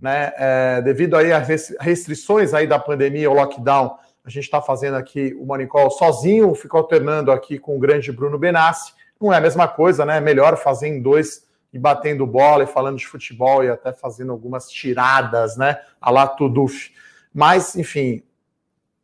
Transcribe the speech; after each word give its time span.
né? 0.00 0.32
É, 0.36 0.82
devido 0.82 1.16
aí 1.16 1.32
às 1.32 1.46
restrições 1.80 2.54
aí 2.54 2.66
da 2.66 2.78
pandemia, 2.78 3.30
o 3.30 3.34
lockdown, 3.34 3.96
a 4.24 4.30
gente 4.30 4.44
está 4.44 4.60
fazendo 4.60 4.96
aqui 4.96 5.34
o 5.38 5.46
Monicol 5.46 5.90
sozinho, 5.90 6.54
fica 6.54 6.76
alternando 6.76 7.32
aqui 7.32 7.58
com 7.58 7.76
o 7.76 7.78
grande 7.78 8.12
Bruno 8.12 8.38
Benassi. 8.38 8.92
Não 9.20 9.32
é 9.32 9.36
a 9.36 9.40
mesma 9.40 9.68
coisa, 9.68 10.04
né? 10.04 10.20
Melhor 10.20 10.56
fazer 10.56 10.88
em 10.88 11.00
dois 11.00 11.46
e 11.72 11.78
batendo 11.78 12.26
bola 12.26 12.64
e 12.64 12.66
falando 12.66 12.98
de 12.98 13.06
futebol 13.06 13.62
e 13.62 13.68
até 13.68 13.92
fazendo 13.92 14.32
algumas 14.32 14.68
tiradas, 14.70 15.56
né? 15.56 15.78
A 16.00 16.10
lá 16.10 16.26
Tuduf. 16.26 16.92
Mas, 17.32 17.76
enfim, 17.76 18.22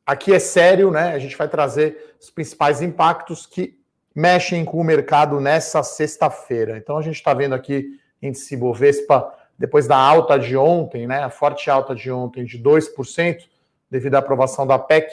aqui 0.04 0.32
é 0.32 0.38
sério, 0.38 0.90
né? 0.90 1.12
A 1.12 1.18
gente 1.18 1.36
vai 1.36 1.48
trazer 1.48 2.16
os 2.20 2.30
principais 2.30 2.82
impactos 2.82 3.46
que 3.46 3.78
mexem 4.14 4.64
com 4.64 4.78
o 4.78 4.84
mercado 4.84 5.40
nessa 5.40 5.82
sexta-feira. 5.82 6.78
Então 6.78 6.96
a 6.96 7.02
gente 7.02 7.16
está 7.16 7.34
vendo 7.34 7.54
aqui 7.54 8.00
índice 8.22 8.56
Bovespa 8.56 9.32
depois 9.58 9.86
da 9.86 9.96
alta 9.96 10.38
de 10.38 10.56
ontem, 10.56 11.06
né? 11.06 11.22
A 11.22 11.30
forte 11.30 11.70
alta 11.70 11.94
de 11.94 12.10
ontem 12.10 12.44
de 12.44 12.58
2%, 12.58 13.38
devido 13.90 14.14
à 14.14 14.18
aprovação 14.18 14.66
da 14.66 14.78
PEC, 14.78 15.10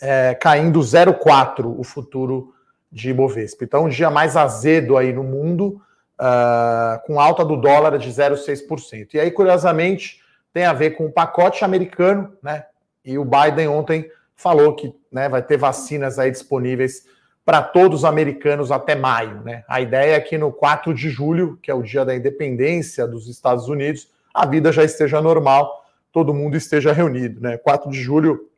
é, 0.00 0.34
caindo 0.34 0.80
0,4% 0.80 1.74
o 1.78 1.82
futuro 1.82 2.54
de 2.90 3.12
Bovespa. 3.12 3.64
Então, 3.64 3.84
um 3.84 3.88
dia 3.88 4.10
mais 4.10 4.36
azedo 4.36 4.96
aí 4.96 5.12
no 5.12 5.24
mundo, 5.24 5.80
uh, 6.20 7.04
com 7.06 7.20
alta 7.20 7.44
do 7.44 7.56
dólar 7.56 7.98
de 7.98 8.08
0,6%. 8.08 9.14
E 9.14 9.20
aí, 9.20 9.30
curiosamente, 9.30 10.20
tem 10.52 10.64
a 10.64 10.72
ver 10.72 10.90
com 10.92 11.06
o 11.06 11.12
pacote 11.12 11.64
americano, 11.64 12.32
né? 12.42 12.64
E 13.04 13.18
o 13.18 13.24
Biden 13.24 13.68
ontem 13.68 14.08
falou 14.36 14.74
que 14.74 14.94
né, 15.10 15.28
vai 15.28 15.42
ter 15.42 15.56
vacinas 15.56 16.18
aí 16.18 16.30
disponíveis 16.30 17.04
para 17.44 17.62
todos 17.62 18.00
os 18.00 18.04
americanos 18.04 18.72
até 18.72 18.94
maio. 18.94 19.42
Né? 19.42 19.64
A 19.68 19.80
ideia 19.80 20.16
é 20.16 20.20
que 20.20 20.38
no 20.38 20.50
4 20.50 20.94
de 20.94 21.10
julho, 21.10 21.58
que 21.62 21.70
é 21.70 21.74
o 21.74 21.82
dia 21.82 22.04
da 22.04 22.14
independência 22.14 23.06
dos 23.06 23.28
Estados 23.28 23.68
Unidos, 23.68 24.08
a 24.32 24.46
vida 24.46 24.72
já 24.72 24.82
esteja 24.82 25.20
normal, 25.20 25.84
todo 26.10 26.32
mundo 26.32 26.56
esteja 26.56 26.92
reunido. 26.92 27.40
Né? 27.40 27.58
4 27.58 27.90
de 27.90 28.02
julho, 28.02 28.48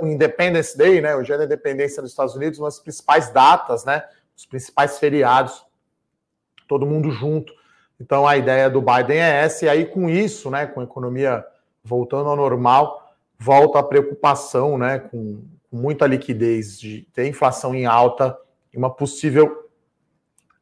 o 0.00 0.06
Independence 0.06 0.76
Day, 0.76 1.00
né, 1.00 1.14
o 1.14 1.22
dia 1.22 1.36
da 1.36 1.44
independência 1.44 2.00
dos 2.00 2.10
Estados 2.10 2.34
Unidos, 2.34 2.58
uma 2.58 2.68
das 2.68 2.80
principais 2.80 3.30
datas, 3.30 3.84
né, 3.84 4.02
os 4.36 4.46
principais 4.46 4.98
feriados, 4.98 5.62
todo 6.66 6.86
mundo 6.86 7.10
junto. 7.10 7.52
Então 8.00 8.26
a 8.26 8.36
ideia 8.36 8.70
do 8.70 8.80
Biden 8.80 9.20
é 9.20 9.42
essa, 9.42 9.66
e 9.66 9.68
aí 9.68 9.86
com 9.86 10.08
isso, 10.08 10.50
né, 10.50 10.66
com 10.66 10.80
a 10.80 10.84
economia 10.84 11.44
voltando 11.84 12.28
ao 12.28 12.36
normal, 12.36 13.12
volta 13.38 13.78
a 13.78 13.82
preocupação 13.82 14.78
né, 14.78 14.98
com 14.98 15.42
muita 15.70 16.06
liquidez 16.06 16.78
de 16.78 17.06
ter 17.12 17.26
inflação 17.26 17.74
em 17.74 17.86
alta 17.86 18.36
e 18.72 18.76
uma 18.76 18.90
possível 18.90 19.68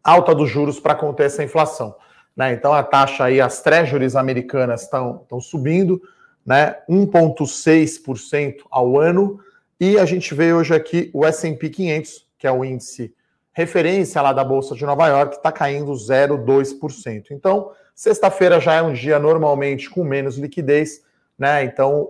alta 0.02 0.34
dos 0.34 0.48
juros 0.48 0.78
para 0.78 0.94
conter 0.94 1.26
essa 1.26 1.42
inflação. 1.42 1.96
Né? 2.36 2.52
Então 2.52 2.72
a 2.72 2.82
taxa 2.82 3.24
aí, 3.24 3.40
as 3.40 3.62
treasuries 3.62 4.14
americanas 4.14 4.82
estão 4.82 5.40
subindo, 5.40 6.00
né? 6.44 6.76
1,6% 6.88 8.58
ao 8.70 9.00
ano, 9.00 9.40
e 9.80 9.98
a 9.98 10.04
gente 10.04 10.32
vê 10.34 10.52
hoje 10.52 10.74
aqui 10.74 11.10
o 11.12 11.26
S&P 11.26 11.68
500, 11.68 12.26
que 12.38 12.46
é 12.46 12.52
o 12.52 12.64
índice 12.64 13.14
referência 13.52 14.22
lá 14.22 14.32
da 14.32 14.44
Bolsa 14.44 14.74
de 14.74 14.84
Nova 14.84 15.08
York, 15.08 15.36
está 15.36 15.50
caindo 15.50 15.90
0,2%. 15.92 17.30
Então, 17.30 17.72
sexta-feira 17.94 18.60
já 18.60 18.74
é 18.74 18.82
um 18.82 18.92
dia 18.92 19.18
normalmente 19.18 19.90
com 19.90 20.04
menos 20.04 20.36
liquidez, 20.36 21.02
né? 21.38 21.64
Então, 21.64 22.08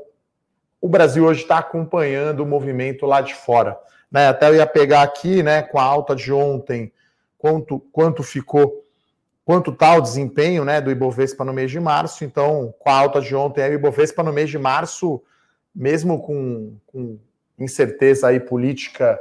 o 0.87 0.89
Brasil 0.89 1.25
hoje 1.25 1.43
está 1.43 1.59
acompanhando 1.59 2.45
o 2.45 2.47
movimento 2.47 3.07
lá 3.07 3.21
de 3.21 3.35
fora. 3.35 3.77
Né? 4.09 4.29
Até 4.29 4.49
eu 4.49 4.55
ia 4.55 4.67
pegar 4.67 5.03
aqui, 5.03 5.43
né, 5.43 5.61
com 5.61 5.81
a 5.81 5.83
alta 5.83 6.15
de 6.15 6.33
ontem, 6.33 6.93
quanto, 7.37 7.81
quanto 7.91 8.23
ficou, 8.23 8.85
quanto 9.45 9.73
está 9.73 9.97
o 9.97 10.01
desempenho 10.01 10.65
né, 10.65 10.81
do 10.81 10.89
Ibovespa 10.89 11.45
no 11.45 11.53
mês 11.53 11.73
de 11.73 11.81
março. 11.81 12.25
Então, 12.25 12.73
com 12.79 12.89
a 12.89 12.95
alta 12.95 13.21
de 13.21 13.35
ontem, 13.35 13.69
o 13.69 13.75
Ibovespa 13.75 14.23
no 14.23 14.33
mês 14.33 14.49
de 14.49 14.59
março, 14.59 15.21
mesmo 15.75 16.23
com, 16.23 16.77
com 16.87 17.19
incerteza 17.59 18.29
aí 18.29 18.39
política 18.39 19.19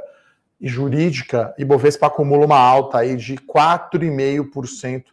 e 0.60 0.68
jurídica, 0.68 1.52
Ibovespa 1.58 2.06
acumula 2.06 2.46
uma 2.46 2.60
alta 2.60 2.98
aí 2.98 3.16
de 3.16 3.34
4,5% 3.34 5.06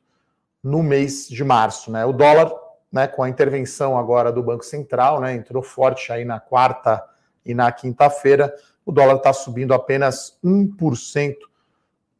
no 0.64 0.84
mês 0.84 1.28
de 1.28 1.44
março. 1.44 1.92
Né? 1.92 2.06
O 2.06 2.14
dólar 2.14 2.52
né, 2.94 3.08
com 3.08 3.24
a 3.24 3.30
intervenção 3.30 3.98
agora 3.98 4.32
do 4.32 4.44
Banco 4.44 4.64
Central, 4.64 5.20
né, 5.20 5.34
entrou 5.34 5.64
forte 5.64 6.12
aí 6.12 6.24
na 6.24 6.40
quarta 6.40 7.04
e 7.44 7.52
na 7.56 7.72
quinta-feira, 7.72 8.54
o 8.86 8.92
dólar 8.92 9.16
está 9.16 9.34
subindo 9.34 9.74
apenas 9.74 10.38
1% 10.46 11.36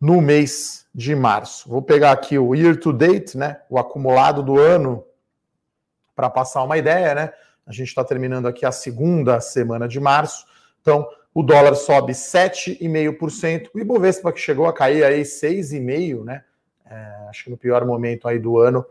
no 0.02 0.20
mês 0.20 0.88
de 0.94 1.16
março. 1.16 1.70
Vou 1.70 1.82
pegar 1.84 2.12
aqui 2.12 2.40
o 2.40 2.56
year 2.56 2.76
to 2.76 2.92
date, 2.92 3.38
né, 3.38 3.62
o 3.70 3.78
acumulado 3.78 4.42
do 4.42 4.60
ano, 4.60 5.06
para 6.16 6.28
passar 6.28 6.64
uma 6.64 6.78
ideia, 6.78 7.14
né? 7.14 7.32
A 7.66 7.72
gente 7.72 7.88
está 7.88 8.04
terminando 8.04 8.48
aqui 8.48 8.66
a 8.66 8.72
segunda 8.72 9.40
semana 9.40 9.88
de 9.88 10.00
março, 10.00 10.46
então 10.82 11.08
o 11.34 11.42
dólar 11.42 11.76
sobe 11.76 12.14
7,5%, 12.14 13.70
o 13.74 13.80
Ibovespa 13.80 14.32
que 14.32 14.40
chegou 14.40 14.68
a 14.68 14.74
cair 14.74 15.04
aí 15.04 15.22
6,5%, 15.22 16.24
né? 16.24 16.44
É, 16.86 17.28
acho 17.30 17.46
que 17.46 17.50
no 17.50 17.58
pior 17.58 17.86
momento 17.86 18.28
aí 18.28 18.38
do 18.38 18.60
ano, 18.60 18.86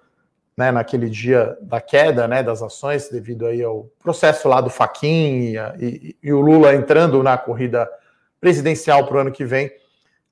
né, 0.56 0.70
naquele 0.70 1.08
dia 1.08 1.56
da 1.62 1.80
queda 1.80 2.28
né, 2.28 2.42
das 2.42 2.62
ações, 2.62 3.08
devido 3.08 3.46
aí 3.46 3.62
ao 3.62 3.88
processo 3.98 4.48
lá 4.48 4.60
do 4.60 4.70
Faquin 4.70 5.54
e, 5.54 5.56
e, 5.78 6.16
e 6.22 6.32
o 6.32 6.40
Lula 6.40 6.74
entrando 6.74 7.22
na 7.22 7.38
corrida 7.38 7.88
presidencial 8.40 9.06
para 9.06 9.16
o 9.16 9.20
ano 9.20 9.32
que 9.32 9.44
vem, 9.44 9.70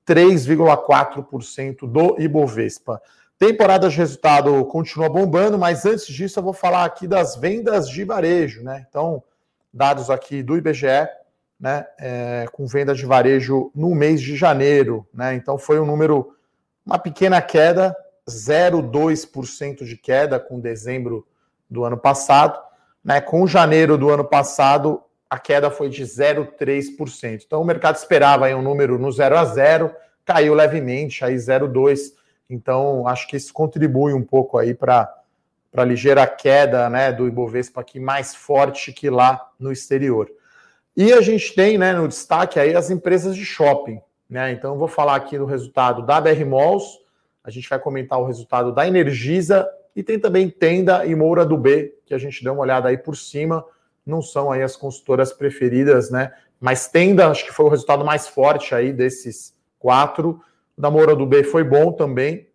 3,4% 0.07 1.87
do 1.89 2.19
Ibovespa. 2.19 3.01
Temporada 3.39 3.89
de 3.89 3.97
resultado 3.97 4.63
continua 4.65 5.09
bombando, 5.09 5.57
mas 5.57 5.85
antes 5.85 6.05
disso 6.07 6.37
eu 6.37 6.43
vou 6.43 6.53
falar 6.53 6.85
aqui 6.85 7.07
das 7.07 7.35
vendas 7.35 7.89
de 7.89 8.03
varejo, 8.03 8.63
né? 8.63 8.85
Então, 8.87 9.23
dados 9.73 10.09
aqui 10.09 10.43
do 10.43 10.57
IBGE, 10.57 11.07
né, 11.59 11.85
é, 11.99 12.45
com 12.51 12.65
venda 12.67 12.93
de 12.93 13.05
varejo 13.05 13.71
no 13.73 13.95
mês 13.95 14.21
de 14.21 14.35
janeiro, 14.35 15.07
né? 15.13 15.33
Então 15.33 15.57
foi 15.57 15.79
um 15.79 15.85
número, 15.85 16.35
uma 16.85 16.99
pequena 16.99 17.41
queda, 17.41 17.95
0,2% 18.33 19.83
de 19.85 19.97
queda 19.97 20.39
com 20.39 20.59
dezembro 20.59 21.27
do 21.69 21.83
ano 21.83 21.97
passado. 21.97 22.59
Né? 23.03 23.21
Com 23.21 23.47
janeiro 23.47 23.97
do 23.97 24.09
ano 24.09 24.23
passado, 24.23 25.01
a 25.29 25.39
queda 25.39 25.69
foi 25.69 25.89
de 25.89 26.03
0,3%. 26.03 27.43
Então 27.45 27.61
o 27.61 27.65
mercado 27.65 27.95
esperava 27.95 28.45
aí 28.45 28.55
um 28.55 28.61
número 28.61 28.97
no 28.97 29.11
0 29.11 29.37
a 29.37 29.45
0, 29.45 29.93
caiu 30.25 30.53
levemente, 30.53 31.23
aí 31.23 31.35
0,2%. 31.35 32.13
Então 32.49 33.07
acho 33.07 33.27
que 33.27 33.37
isso 33.37 33.53
contribui 33.53 34.13
um 34.13 34.23
pouco 34.23 34.57
aí 34.57 34.73
para 34.73 35.13
a 35.73 35.83
ligeira 35.85 36.27
queda 36.27 36.89
né, 36.89 37.11
do 37.11 37.27
Ibovespa 37.27 37.79
aqui 37.79 37.99
mais 37.99 38.35
forte 38.35 38.91
que 38.91 39.09
lá 39.09 39.49
no 39.57 39.71
exterior. 39.71 40.29
E 40.95 41.13
a 41.13 41.21
gente 41.21 41.55
tem 41.55 41.77
né, 41.77 41.93
no 41.93 42.07
destaque 42.07 42.59
aí 42.59 42.75
as 42.75 42.89
empresas 42.89 43.35
de 43.35 43.45
shopping. 43.45 44.01
Né? 44.29 44.51
Então, 44.51 44.77
vou 44.77 44.87
falar 44.87 45.15
aqui 45.15 45.37
do 45.37 45.45
resultado 45.45 46.05
da 46.05 46.19
BR 46.21 46.45
Malls, 46.45 46.99
a 47.43 47.49
gente 47.49 47.67
vai 47.67 47.79
comentar 47.79 48.19
o 48.19 48.25
resultado 48.25 48.71
da 48.71 48.87
Energisa 48.87 49.67
e 49.95 50.03
tem 50.03 50.19
também 50.19 50.49
Tenda 50.49 51.05
e 51.05 51.15
Moura 51.15 51.45
do 51.45 51.57
B, 51.57 51.95
que 52.05 52.13
a 52.13 52.17
gente 52.17 52.43
deu 52.43 52.53
uma 52.53 52.61
olhada 52.61 52.89
aí 52.89 52.97
por 52.97 53.15
cima. 53.15 53.65
Não 54.05 54.21
são 54.21 54.51
aí 54.51 54.61
as 54.61 54.75
consultoras 54.75 55.33
preferidas, 55.33 56.09
né? 56.11 56.31
Mas 56.59 56.87
Tenda, 56.87 57.27
acho 57.27 57.45
que 57.45 57.51
foi 57.51 57.65
o 57.65 57.69
resultado 57.69 58.05
mais 58.05 58.27
forte 58.27 58.75
aí 58.75 58.93
desses 58.93 59.55
quatro. 59.79 60.39
O 60.77 60.81
da 60.81 60.91
Moura 60.91 61.15
do 61.15 61.25
B 61.25 61.43
foi 61.43 61.63
bom 61.63 61.91
também. 61.91 62.47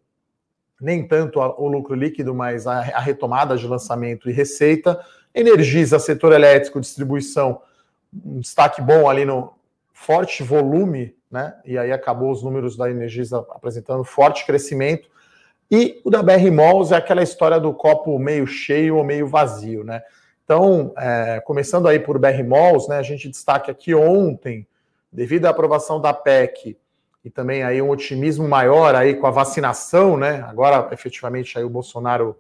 Nem 0.81 1.07
tanto 1.07 1.41
o 1.41 1.67
lucro 1.69 1.95
líquido, 1.95 2.35
mas 2.35 2.67
a, 2.67 2.81
retomada 2.81 3.57
de 3.57 3.67
lançamento 3.67 4.31
e 4.31 4.33
receita. 4.33 5.01
Energisa, 5.35 5.99
setor 5.99 6.33
elétrico, 6.33 6.81
distribuição, 6.81 7.61
um 8.25 8.41
destaque 8.41 8.81
bom 8.81 9.09
ali 9.09 9.25
no 9.25 9.53
forte 9.93 10.43
volume 10.43 11.16
né? 11.31 11.55
E 11.65 11.77
aí 11.77 11.93
acabou 11.93 12.31
os 12.31 12.43
números 12.43 12.77
da 12.77 12.91
Energisa 12.91 13.39
apresentando 13.51 14.05
forte 14.05 14.47
crescimento. 14.47 15.09
E 15.71 16.01
o 16.05 16.11
da 16.11 16.23
BR 16.23 16.51
Malls 16.53 16.93
é 16.93 16.97
aquela 16.97 17.23
história 17.23 17.59
do 17.59 17.75
copo 17.75 18.19
meio 18.19 18.47
cheio 18.47 18.97
ou 18.97 19.05
meio 19.05 19.27
vazio, 19.27 19.83
né? 19.83 20.03
Então, 20.45 20.95
é, 20.97 21.41
começando 21.45 21.89
aí 21.89 21.99
por 21.99 22.19
BR 22.19 22.45
Malls, 22.47 22.89
né? 22.89 22.99
A 22.99 23.03
gente 23.03 23.29
destaca 23.29 23.73
aqui 23.73 23.95
ontem, 23.95 24.67
devido 25.11 25.47
à 25.47 25.51
aprovação 25.51 26.01
da 26.01 26.13
PEC 26.13 26.77
e 27.25 27.31
também 27.31 27.65
aí 27.65 27.83
um 27.83 27.91
otimismo 27.91 28.47
maior 28.49 28.95
aí 28.95 29.17
com 29.17 29.27
a 29.27 29.31
vacinação, 29.33 30.17
né? 30.17 30.45
Agora, 30.47 30.89
efetivamente, 30.93 31.59
aí 31.59 31.65
o 31.65 31.69
Bolsonaro, 31.69 32.37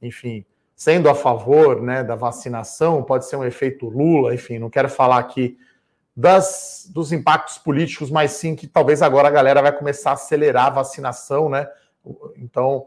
enfim, 0.00 0.46
sendo 0.74 1.10
a 1.10 1.14
favor, 1.14 1.82
né, 1.82 2.02
da 2.02 2.14
vacinação, 2.14 3.02
pode 3.02 3.26
ser 3.26 3.36
um 3.36 3.44
efeito 3.44 3.86
Lula, 3.86 4.34
enfim, 4.34 4.58
não 4.58 4.70
quero 4.70 4.88
falar 4.88 5.18
aqui 5.18 5.58
das, 6.20 6.86
dos 6.92 7.12
impactos 7.12 7.56
políticos, 7.56 8.10
mas 8.10 8.32
sim 8.32 8.54
que 8.54 8.66
talvez 8.66 9.00
agora 9.00 9.28
a 9.28 9.30
galera 9.30 9.62
vai 9.62 9.72
começar 9.72 10.10
a 10.10 10.14
acelerar 10.14 10.66
a 10.66 10.70
vacinação, 10.70 11.48
né? 11.48 11.66
Então, 12.36 12.86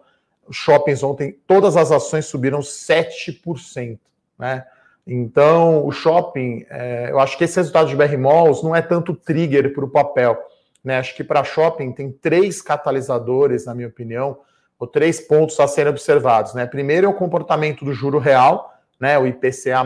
shoppings 0.52 1.02
ontem, 1.02 1.40
todas 1.48 1.76
as 1.76 1.92
ações 1.92 2.26
subiram 2.26 2.60
7%, 2.60 4.00
né? 4.38 4.66
Então, 5.06 5.86
o 5.86 5.92
shopping, 5.92 6.64
é, 6.70 7.10
eu 7.10 7.20
acho 7.20 7.36
que 7.38 7.44
esse 7.44 7.56
resultado 7.58 7.90
de 7.90 7.96
BR 7.96 8.18
Malls 8.18 8.64
não 8.64 8.76
é 8.76 8.82
tanto 8.82 9.16
trigger 9.16 9.74
para 9.74 9.84
o 9.84 9.90
papel, 9.90 10.38
né? 10.84 11.00
Acho 11.00 11.16
que 11.16 11.24
para 11.24 11.44
shopping 11.44 11.92
tem 11.92 12.12
três 12.12 12.62
catalisadores, 12.62 13.66
na 13.66 13.74
minha 13.74 13.88
opinião. 13.88 14.38
ou 14.78 14.86
três 14.88 15.20
pontos 15.22 15.60
a 15.60 15.68
serem 15.68 15.92
observados, 15.92 16.54
né? 16.54 16.68
Primeiro 16.68 17.08
é 17.08 17.10
o 17.10 17.14
comportamento 17.14 17.84
do 17.84 17.94
juro 17.94 18.20
real, 18.20 18.74
né? 19.00 19.18
O 19.18 19.26
IPCA+, 19.26 19.84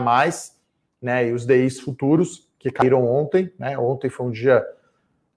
né? 1.00 1.28
E 1.28 1.32
os 1.32 1.46
DIs 1.46 1.80
futuros 1.80 2.47
que 2.58 2.70
caíram 2.70 3.06
ontem, 3.06 3.52
né? 3.58 3.78
Ontem 3.78 4.10
foi 4.10 4.26
um 4.26 4.30
dia 4.30 4.66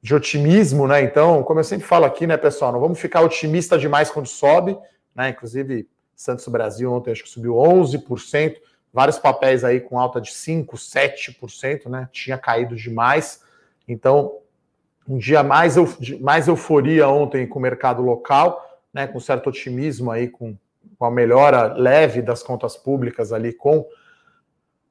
de 0.01 0.15
otimismo, 0.15 0.87
né? 0.87 1.01
Então, 1.01 1.43
como 1.43 1.59
eu 1.59 1.63
sempre 1.63 1.85
falo 1.85 2.05
aqui, 2.05 2.25
né, 2.25 2.35
pessoal, 2.35 2.71
não 2.71 2.79
vamos 2.79 2.99
ficar 2.99 3.21
otimista 3.21 3.77
demais 3.77 4.09
quando 4.09 4.27
sobe, 4.27 4.77
né? 5.15 5.29
Inclusive, 5.29 5.87
Santos 6.15 6.47
Brasil 6.47 6.91
ontem 6.91 7.11
acho 7.11 7.23
que 7.23 7.29
subiu 7.29 7.53
11%, 7.53 8.55
vários 8.91 9.19
papéis 9.19 9.63
aí 9.63 9.79
com 9.79 9.99
alta 9.99 10.19
de 10.19 10.31
5, 10.31 10.75
7%, 10.75 11.87
né? 11.87 12.09
Tinha 12.11 12.37
caído 12.37 12.75
demais. 12.75 13.43
Então, 13.87 14.39
um 15.07 15.17
dia 15.17 15.43
mais, 15.43 15.75
mais 16.19 16.47
euforia 16.47 17.07
ontem 17.07 17.47
com 17.47 17.59
o 17.59 17.61
mercado 17.61 18.01
local, 18.01 18.79
né? 18.91 19.05
Com 19.05 19.19
certo 19.19 19.47
otimismo 19.47 20.09
aí 20.09 20.27
com, 20.27 20.55
com 20.97 21.05
a 21.05 21.11
melhora 21.11 21.73
leve 21.73 22.21
das 22.21 22.41
contas 22.41 22.75
públicas 22.75 23.31
ali 23.31 23.53
com 23.53 23.85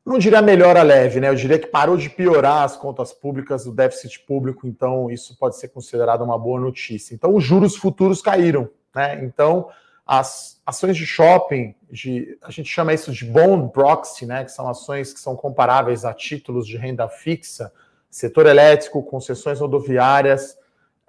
não 0.05 0.19
diria 0.19 0.41
melhora 0.41 0.83
leve, 0.83 1.21
né? 1.21 1.29
Eu 1.29 1.35
diria 1.35 1.59
que 1.59 1.67
parou 1.67 1.97
de 1.97 2.09
piorar 2.09 2.65
as 2.65 2.77
contas 2.77 3.13
públicas, 3.13 3.67
o 3.67 3.73
déficit 3.73 4.21
público, 4.21 4.67
então 4.67 5.11
isso 5.11 5.37
pode 5.39 5.59
ser 5.59 5.69
considerado 5.69 6.23
uma 6.23 6.39
boa 6.39 6.61
notícia. 6.61 7.15
Então, 7.15 7.35
os 7.35 7.45
juros 7.45 7.77
futuros 7.77 8.23
caíram, 8.23 8.69
né? 8.95 9.23
Então, 9.25 9.69
as 10.07 10.61
ações 10.67 10.97
de 10.97 11.07
shopping, 11.07 11.75
de, 11.91 12.37
a 12.43 12.51
gente 12.51 12.69
chama 12.69 12.93
isso 12.93 13.13
de 13.13 13.25
bond 13.25 13.73
proxy, 13.73 14.27
né? 14.27 14.45
Que 14.45 14.51
são 14.51 14.69
ações 14.69 15.13
que 15.13 15.21
são 15.21 15.37
comparáveis 15.37 16.05
a 16.05 16.13
títulos 16.13 16.67
de 16.67 16.77
renda 16.77 17.09
fixa, 17.09 17.73
setor 18.11 18.47
elétrico, 18.47 19.03
concessões 19.03 19.61
rodoviárias, 19.61 20.59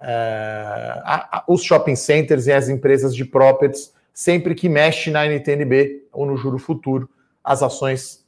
é, 0.00 1.00
a, 1.04 1.38
a, 1.38 1.44
os 1.48 1.62
shopping 1.62 1.96
centers 1.96 2.46
e 2.46 2.52
as 2.52 2.68
empresas 2.68 3.14
de 3.14 3.24
properties, 3.24 3.92
sempre 4.12 4.54
que 4.54 4.68
mexe 4.68 5.10
na 5.10 5.26
NTNB 5.26 6.08
ou 6.12 6.26
no 6.26 6.36
juro 6.36 6.58
futuro, 6.58 7.08
as 7.42 7.62
ações 7.62 8.21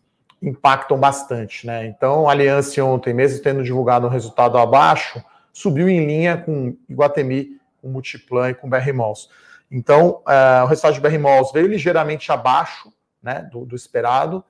impactam 0.49 0.99
bastante, 0.99 1.67
né? 1.67 1.87
Então, 1.87 2.29
a 2.29 2.33
Aliança 2.33 2.83
ontem, 2.85 3.15
mesmo 3.15 3.43
tendo 3.43 3.63
divulgado 3.63 4.07
um 4.07 4.11
resultado 4.11 4.59
abaixo, 4.59 5.23
subiu 5.53 5.89
em 5.89 6.05
linha 6.05 6.37
com 6.37 6.77
Iguatemi, 6.89 7.59
com 7.81 7.89
Multiplan 7.89 8.51
e 8.51 8.55
com 8.55 8.69
BR 8.69 8.93
Malls. 8.93 9.29
Então, 9.71 10.23
uh, 10.27 10.65
o 10.65 10.67
resultado 10.67 10.95
de 10.95 11.01
BR 11.01 11.19
Malls 11.19 11.53
veio 11.53 11.67
ligeiramente 11.67 12.31
abaixo 12.31 12.93
né, 13.23 13.49
do, 13.51 13.65
do 13.65 13.75
esperado. 13.75 14.45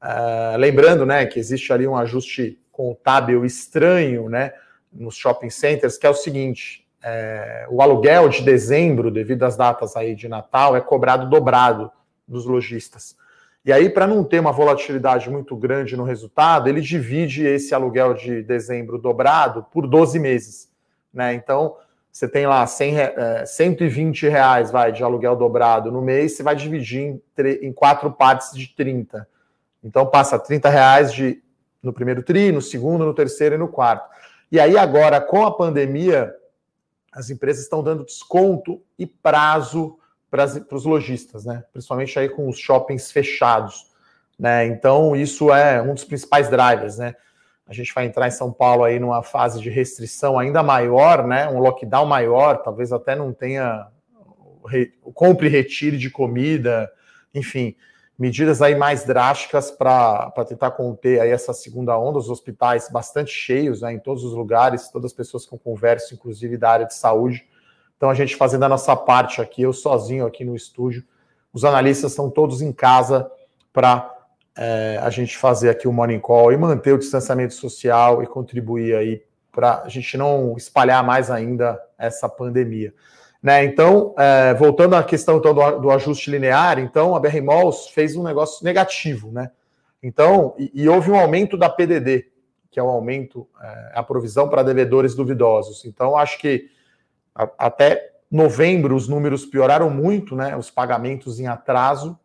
Uh, 0.00 0.56
lembrando 0.56 1.04
né, 1.04 1.26
que 1.26 1.38
existe 1.38 1.72
ali 1.72 1.86
um 1.86 1.96
ajuste 1.96 2.58
contábil 2.70 3.44
estranho 3.44 4.28
né, 4.28 4.52
nos 4.92 5.16
shopping 5.16 5.50
centers, 5.50 5.98
que 5.98 6.06
é 6.06 6.10
o 6.10 6.14
seguinte: 6.14 6.86
é, 7.02 7.66
o 7.70 7.82
aluguel 7.82 8.28
de 8.28 8.42
dezembro, 8.42 9.10
devido 9.10 9.42
às 9.42 9.56
datas 9.56 9.96
aí 9.96 10.14
de 10.14 10.28
Natal, 10.28 10.76
é 10.76 10.80
cobrado 10.80 11.28
dobrado 11.28 11.90
dos 12.26 12.44
lojistas. 12.46 13.16
E 13.64 13.72
aí, 13.72 13.90
para 13.90 14.06
não 14.06 14.24
ter 14.24 14.40
uma 14.40 14.52
volatilidade 14.52 15.28
muito 15.28 15.54
grande 15.54 15.96
no 15.96 16.04
resultado, 16.04 16.68
ele 16.68 16.80
divide 16.80 17.44
esse 17.44 17.74
aluguel 17.74 18.14
de 18.14 18.42
dezembro 18.42 18.98
dobrado 18.98 19.66
por 19.70 19.86
12 19.86 20.18
meses. 20.18 20.70
Né? 21.12 21.34
Então, 21.34 21.76
você 22.10 22.26
tem 22.26 22.46
lá 22.46 22.66
100, 22.66 22.98
é, 22.98 23.44
120 23.46 24.28
reais 24.28 24.70
vai, 24.70 24.90
de 24.92 25.04
aluguel 25.04 25.36
dobrado 25.36 25.92
no 25.92 26.00
mês, 26.00 26.36
você 26.36 26.42
vai 26.42 26.56
dividir 26.56 27.00
em, 27.02 27.22
em 27.62 27.72
quatro 27.72 28.10
partes 28.10 28.52
de 28.56 28.74
30. 28.74 29.28
Então, 29.84 30.06
passa 30.06 30.38
30 30.38 30.68
reais 30.70 31.12
de, 31.12 31.42
no 31.82 31.92
primeiro 31.92 32.22
tri, 32.22 32.50
no 32.50 32.62
segundo, 32.62 33.04
no 33.04 33.14
terceiro 33.14 33.56
e 33.56 33.58
no 33.58 33.68
quarto. 33.68 34.08
E 34.50 34.58
aí, 34.58 34.78
agora, 34.78 35.20
com 35.20 35.44
a 35.44 35.54
pandemia, 35.54 36.34
as 37.12 37.28
empresas 37.28 37.62
estão 37.62 37.82
dando 37.82 38.06
desconto 38.06 38.80
e 38.98 39.06
prazo 39.06 39.98
para 40.30 40.46
os 40.72 40.84
lojistas, 40.84 41.44
né? 41.44 41.64
Principalmente 41.72 42.18
aí 42.18 42.28
com 42.28 42.48
os 42.48 42.58
shoppings 42.58 43.10
fechados, 43.10 43.90
né? 44.38 44.66
Então 44.66 45.16
isso 45.16 45.52
é 45.52 45.82
um 45.82 45.94
dos 45.94 46.04
principais 46.04 46.48
drivers, 46.48 46.98
né? 46.98 47.14
A 47.66 47.72
gente 47.72 47.92
vai 47.94 48.06
entrar 48.06 48.26
em 48.26 48.32
São 48.32 48.52
Paulo 48.52 48.84
aí 48.84 48.98
numa 48.98 49.22
fase 49.22 49.60
de 49.60 49.70
restrição 49.70 50.38
ainda 50.38 50.62
maior, 50.62 51.26
né? 51.26 51.48
Um 51.48 51.58
lockdown 51.58 52.06
maior, 52.06 52.62
talvez 52.62 52.92
até 52.92 53.14
não 53.14 53.32
tenha 53.32 53.88
compre 55.14 55.46
e 55.46 55.50
retire 55.50 55.96
de 55.96 56.10
comida, 56.10 56.90
enfim, 57.34 57.74
medidas 58.18 58.60
aí 58.60 58.74
mais 58.74 59.04
drásticas 59.04 59.70
para 59.70 60.30
tentar 60.46 60.72
conter 60.72 61.20
aí 61.20 61.30
essa 61.30 61.54
segunda 61.54 61.98
onda, 61.98 62.18
os 62.18 62.28
hospitais 62.28 62.88
bastante 62.90 63.32
cheios, 63.32 63.80
né, 63.80 63.92
em 63.92 63.98
todos 63.98 64.22
os 64.24 64.34
lugares, 64.34 64.90
todas 64.90 65.10
as 65.10 65.16
pessoas 65.16 65.46
que 65.46 65.54
eu 65.54 65.58
converso, 65.58 66.14
inclusive 66.14 66.58
da 66.58 66.70
área 66.70 66.86
de 66.86 66.94
saúde, 66.94 67.48
então, 68.00 68.08
a 68.08 68.14
gente 68.14 68.34
fazendo 68.34 68.62
a 68.62 68.68
nossa 68.70 68.96
parte 68.96 69.42
aqui, 69.42 69.60
eu 69.60 69.74
sozinho 69.74 70.24
aqui 70.24 70.42
no 70.42 70.56
estúdio, 70.56 71.04
os 71.52 71.66
analistas 71.66 72.12
estão 72.12 72.30
todos 72.30 72.62
em 72.62 72.72
casa 72.72 73.30
para 73.74 74.10
é, 74.56 74.98
a 75.02 75.10
gente 75.10 75.36
fazer 75.36 75.68
aqui 75.68 75.86
o 75.86 75.92
Morning 75.92 76.18
Call 76.18 76.50
e 76.50 76.56
manter 76.56 76.94
o 76.94 76.98
distanciamento 76.98 77.52
social 77.52 78.22
e 78.22 78.26
contribuir 78.26 78.96
aí 78.96 79.22
para 79.52 79.82
a 79.82 79.88
gente 79.90 80.16
não 80.16 80.54
espalhar 80.56 81.04
mais 81.04 81.30
ainda 81.30 81.78
essa 81.98 82.26
pandemia. 82.26 82.94
Né? 83.42 83.66
Então, 83.66 84.14
é, 84.16 84.54
voltando 84.54 84.96
à 84.96 85.04
questão 85.04 85.36
então, 85.36 85.52
do, 85.52 85.80
do, 85.80 85.90
ajuste 85.90 86.30
linear, 86.30 86.78
então 86.78 87.14
a 87.14 87.20
BR 87.20 87.42
Malls 87.42 87.88
fez 87.88 88.16
um 88.16 88.22
negócio 88.22 88.64
negativo, 88.64 89.30
né? 89.30 89.50
Então, 90.02 90.54
e, 90.58 90.70
e 90.72 90.88
houve 90.88 91.10
um 91.10 91.20
aumento 91.20 91.54
da 91.54 91.68
PDD, 91.68 92.28
que 92.70 92.80
é 92.80 92.82
o 92.82 92.86
um 92.86 92.90
aumento, 92.90 93.46
é, 93.62 93.92
a 93.94 94.02
provisão 94.02 94.48
para 94.48 94.62
devedores 94.62 95.14
duvidosos. 95.14 95.84
Então, 95.84 96.16
acho 96.16 96.38
que 96.38 96.79
até 97.58 98.10
novembro 98.30 98.94
os 98.94 99.08
números 99.08 99.44
pioraram 99.44 99.90
muito, 99.90 100.36
né? 100.36 100.56
Os 100.56 100.70
pagamentos 100.70 101.40
em 101.40 101.46
atraso. 101.46 102.18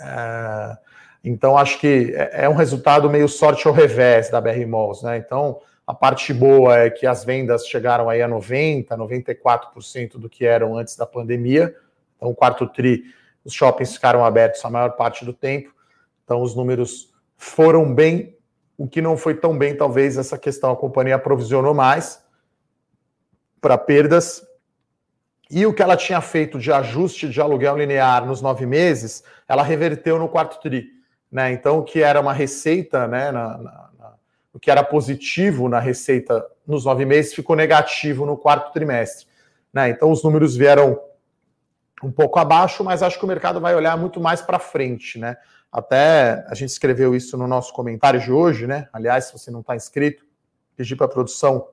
É, 0.00 0.76
então 1.22 1.58
acho 1.58 1.78
que 1.78 2.12
é, 2.14 2.44
é 2.44 2.48
um 2.48 2.54
resultado 2.54 3.10
meio 3.10 3.28
sorte 3.28 3.66
ao 3.68 3.74
revés 3.74 4.30
da 4.30 4.40
BR 4.40 4.66
Malls, 4.66 5.02
né? 5.02 5.18
Então 5.18 5.60
a 5.86 5.94
parte 5.94 6.32
boa 6.32 6.78
é 6.78 6.90
que 6.90 7.06
as 7.06 7.24
vendas 7.24 7.66
chegaram 7.66 8.08
aí 8.08 8.20
a 8.20 8.26
90, 8.26 8.96
94% 8.96 10.18
do 10.18 10.28
que 10.28 10.44
eram 10.44 10.76
antes 10.76 10.96
da 10.96 11.06
pandemia. 11.06 11.76
Então, 12.16 12.34
quarto 12.34 12.66
tri, 12.66 13.04
os 13.44 13.52
shoppings 13.52 13.94
ficaram 13.94 14.24
abertos 14.24 14.64
a 14.64 14.70
maior 14.70 14.96
parte 14.96 15.24
do 15.24 15.32
tempo. 15.32 15.72
Então, 16.24 16.42
os 16.42 16.56
números 16.56 17.14
foram 17.36 17.94
bem. 17.94 18.36
O 18.76 18.88
que 18.88 19.00
não 19.00 19.16
foi 19.16 19.34
tão 19.34 19.56
bem, 19.56 19.76
talvez, 19.76 20.18
essa 20.18 20.36
questão 20.36 20.72
a 20.72 20.76
companhia 20.76 21.14
aprovisionou 21.14 21.72
mais 21.72 22.25
para 23.66 23.76
perdas. 23.76 24.46
E 25.50 25.66
o 25.66 25.74
que 25.74 25.82
ela 25.82 25.96
tinha 25.96 26.20
feito 26.20 26.56
de 26.56 26.72
ajuste 26.72 27.28
de 27.28 27.40
aluguel 27.40 27.76
linear 27.76 28.24
nos 28.24 28.40
nove 28.40 28.64
meses, 28.64 29.24
ela 29.48 29.64
reverteu 29.64 30.20
no 30.20 30.28
quarto 30.28 30.60
tri. 30.60 30.86
Né? 31.30 31.50
Então, 31.50 31.80
o 31.80 31.82
que 31.82 32.00
era 32.00 32.20
uma 32.20 32.32
receita, 32.32 33.08
né, 33.08 33.32
na, 33.32 33.58
na, 33.58 33.90
na, 33.98 34.14
o 34.52 34.60
que 34.60 34.70
era 34.70 34.84
positivo 34.84 35.68
na 35.68 35.80
receita 35.80 36.46
nos 36.64 36.84
nove 36.84 37.04
meses, 37.04 37.34
ficou 37.34 37.56
negativo 37.56 38.24
no 38.24 38.36
quarto 38.36 38.72
trimestre. 38.72 39.26
Né? 39.72 39.88
Então, 39.88 40.12
os 40.12 40.22
números 40.22 40.54
vieram 40.54 41.00
um 42.04 42.12
pouco 42.12 42.38
abaixo, 42.38 42.84
mas 42.84 43.02
acho 43.02 43.18
que 43.18 43.24
o 43.24 43.28
mercado 43.28 43.60
vai 43.60 43.74
olhar 43.74 43.96
muito 43.98 44.20
mais 44.20 44.40
para 44.40 44.60
frente. 44.60 45.18
Né? 45.18 45.36
Até 45.72 46.46
a 46.48 46.54
gente 46.54 46.70
escreveu 46.70 47.16
isso 47.16 47.36
no 47.36 47.48
nosso 47.48 47.72
comentário 47.72 48.20
de 48.20 48.30
hoje. 48.30 48.64
Né? 48.64 48.88
Aliás, 48.92 49.24
se 49.24 49.32
você 49.32 49.50
não 49.50 49.58
está 49.58 49.74
inscrito, 49.74 50.24
pedir 50.76 50.94
para 50.94 51.06
a 51.06 51.10
produção 51.10 51.66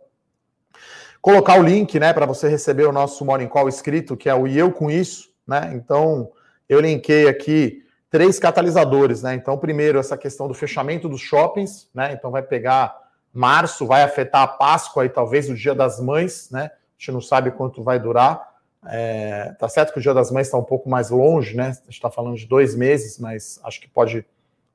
colocar 1.23 1.57
o 1.57 1.63
link, 1.63 1.97
né, 2.01 2.11
para 2.11 2.25
você 2.25 2.49
receber 2.49 2.83
o 2.83 2.91
nosso 2.91 3.23
Morning 3.23 3.47
Call 3.47 3.69
escrito, 3.69 4.17
que 4.17 4.27
é 4.27 4.35
o 4.35 4.45
E 4.45 4.59
Eu 4.59 4.73
Com 4.73 4.91
Isso, 4.91 5.31
né? 5.47 5.71
Então, 5.73 6.29
eu 6.67 6.81
linkei 6.81 7.29
aqui 7.29 7.81
três 8.09 8.37
catalisadores, 8.37 9.23
né? 9.23 9.33
Então, 9.33 9.57
primeiro, 9.57 9.97
essa 9.97 10.17
questão 10.17 10.49
do 10.49 10.53
fechamento 10.53 11.07
dos 11.07 11.21
shoppings, 11.21 11.89
né? 11.95 12.11
Então, 12.11 12.29
vai 12.29 12.43
pegar 12.43 12.93
março, 13.33 13.87
vai 13.87 14.03
afetar 14.03 14.41
a 14.41 14.47
Páscoa 14.47 15.05
e 15.05 15.09
talvez 15.09 15.49
o 15.49 15.55
Dia 15.55 15.73
das 15.73 15.97
Mães, 15.97 16.49
né? 16.51 16.65
A 16.65 16.99
gente 16.99 17.13
não 17.13 17.21
sabe 17.21 17.51
quanto 17.51 17.81
vai 17.81 17.97
durar. 17.97 18.45
É, 18.85 19.55
tá 19.57 19.69
certo 19.69 19.93
que 19.93 19.99
o 19.99 20.01
Dia 20.01 20.13
das 20.13 20.29
Mães 20.29 20.47
está 20.47 20.57
um 20.57 20.63
pouco 20.63 20.89
mais 20.89 21.09
longe, 21.09 21.55
né? 21.55 21.67
A 21.67 21.85
gente 21.85 21.91
está 21.91 22.11
falando 22.11 22.35
de 22.35 22.45
dois 22.45 22.75
meses, 22.75 23.17
mas 23.17 23.61
acho 23.63 23.79
que 23.79 23.87
pode, 23.87 24.25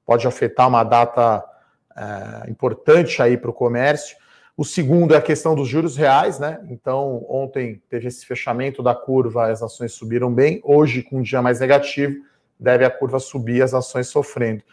pode 0.07 0.27
afetar 0.27 0.67
uma 0.67 0.83
data 0.83 1.45
é, 1.95 2.51
importante 2.51 3.21
aí 3.21 3.37
para 3.37 3.51
o 3.51 3.53
comércio. 3.53 4.17
O 4.59 4.65
segundo 4.65 5.15
é 5.15 5.17
a 5.17 5.23
questão 5.23 5.55
dos 5.55 5.69
juros 5.69 5.97
reais, 5.97 6.41
né? 6.41 6.59
Então, 6.69 7.25
ontem 7.29 7.81
teve 7.89 8.09
esse 8.09 8.27
fechamento 8.27 8.83
da 8.83 8.93
curva, 8.93 9.53
as 9.53 9.63
ações 9.63 9.93
subiram 9.93 10.35
bem. 10.35 10.61
Hoje, 10.65 11.01
com 11.01 11.19
um 11.19 11.23
dia 11.23 11.41
mais 11.41 11.61
negativo, 11.61 12.25
deve 12.59 12.85
a 12.85 12.91
curva 12.91 13.21
subir, 13.21 13.63
as 13.63 13.73
ações 13.73 14.09
sofrendo. 14.09 14.65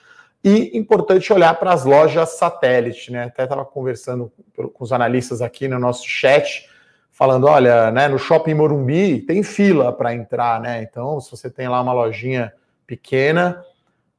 E 0.44 0.75
importante 0.75 1.32
olhar 1.32 1.54
para 1.60 1.72
as 1.72 1.86
lojas 1.86 2.30
satélite, 2.30 3.12
né? 3.12 3.25
Até 3.25 3.44
estava 3.44 3.63
conversando 3.63 4.34
com 4.56 4.84
os 4.84 4.92
analistas 4.92 5.39
aqui 5.39 5.68
no 5.68 5.77
nosso 5.77 6.10
chat, 6.10 6.68
falando: 7.12 7.46
olha, 7.46 7.92
né, 7.92 8.08
no 8.08 8.18
shopping 8.18 8.56
Morumbi 8.56 9.22
tem 9.22 9.44
fila 9.44 9.94
para 9.94 10.15
entrar, 10.15 10.60
né? 10.60 10.82
Então, 10.82 11.22
se 11.22 11.30
você 11.30 11.48
tem 11.48 11.68
lá 11.68 11.80
uma 11.80 11.94
lojinha 11.94 12.51
pequena, 12.88 13.63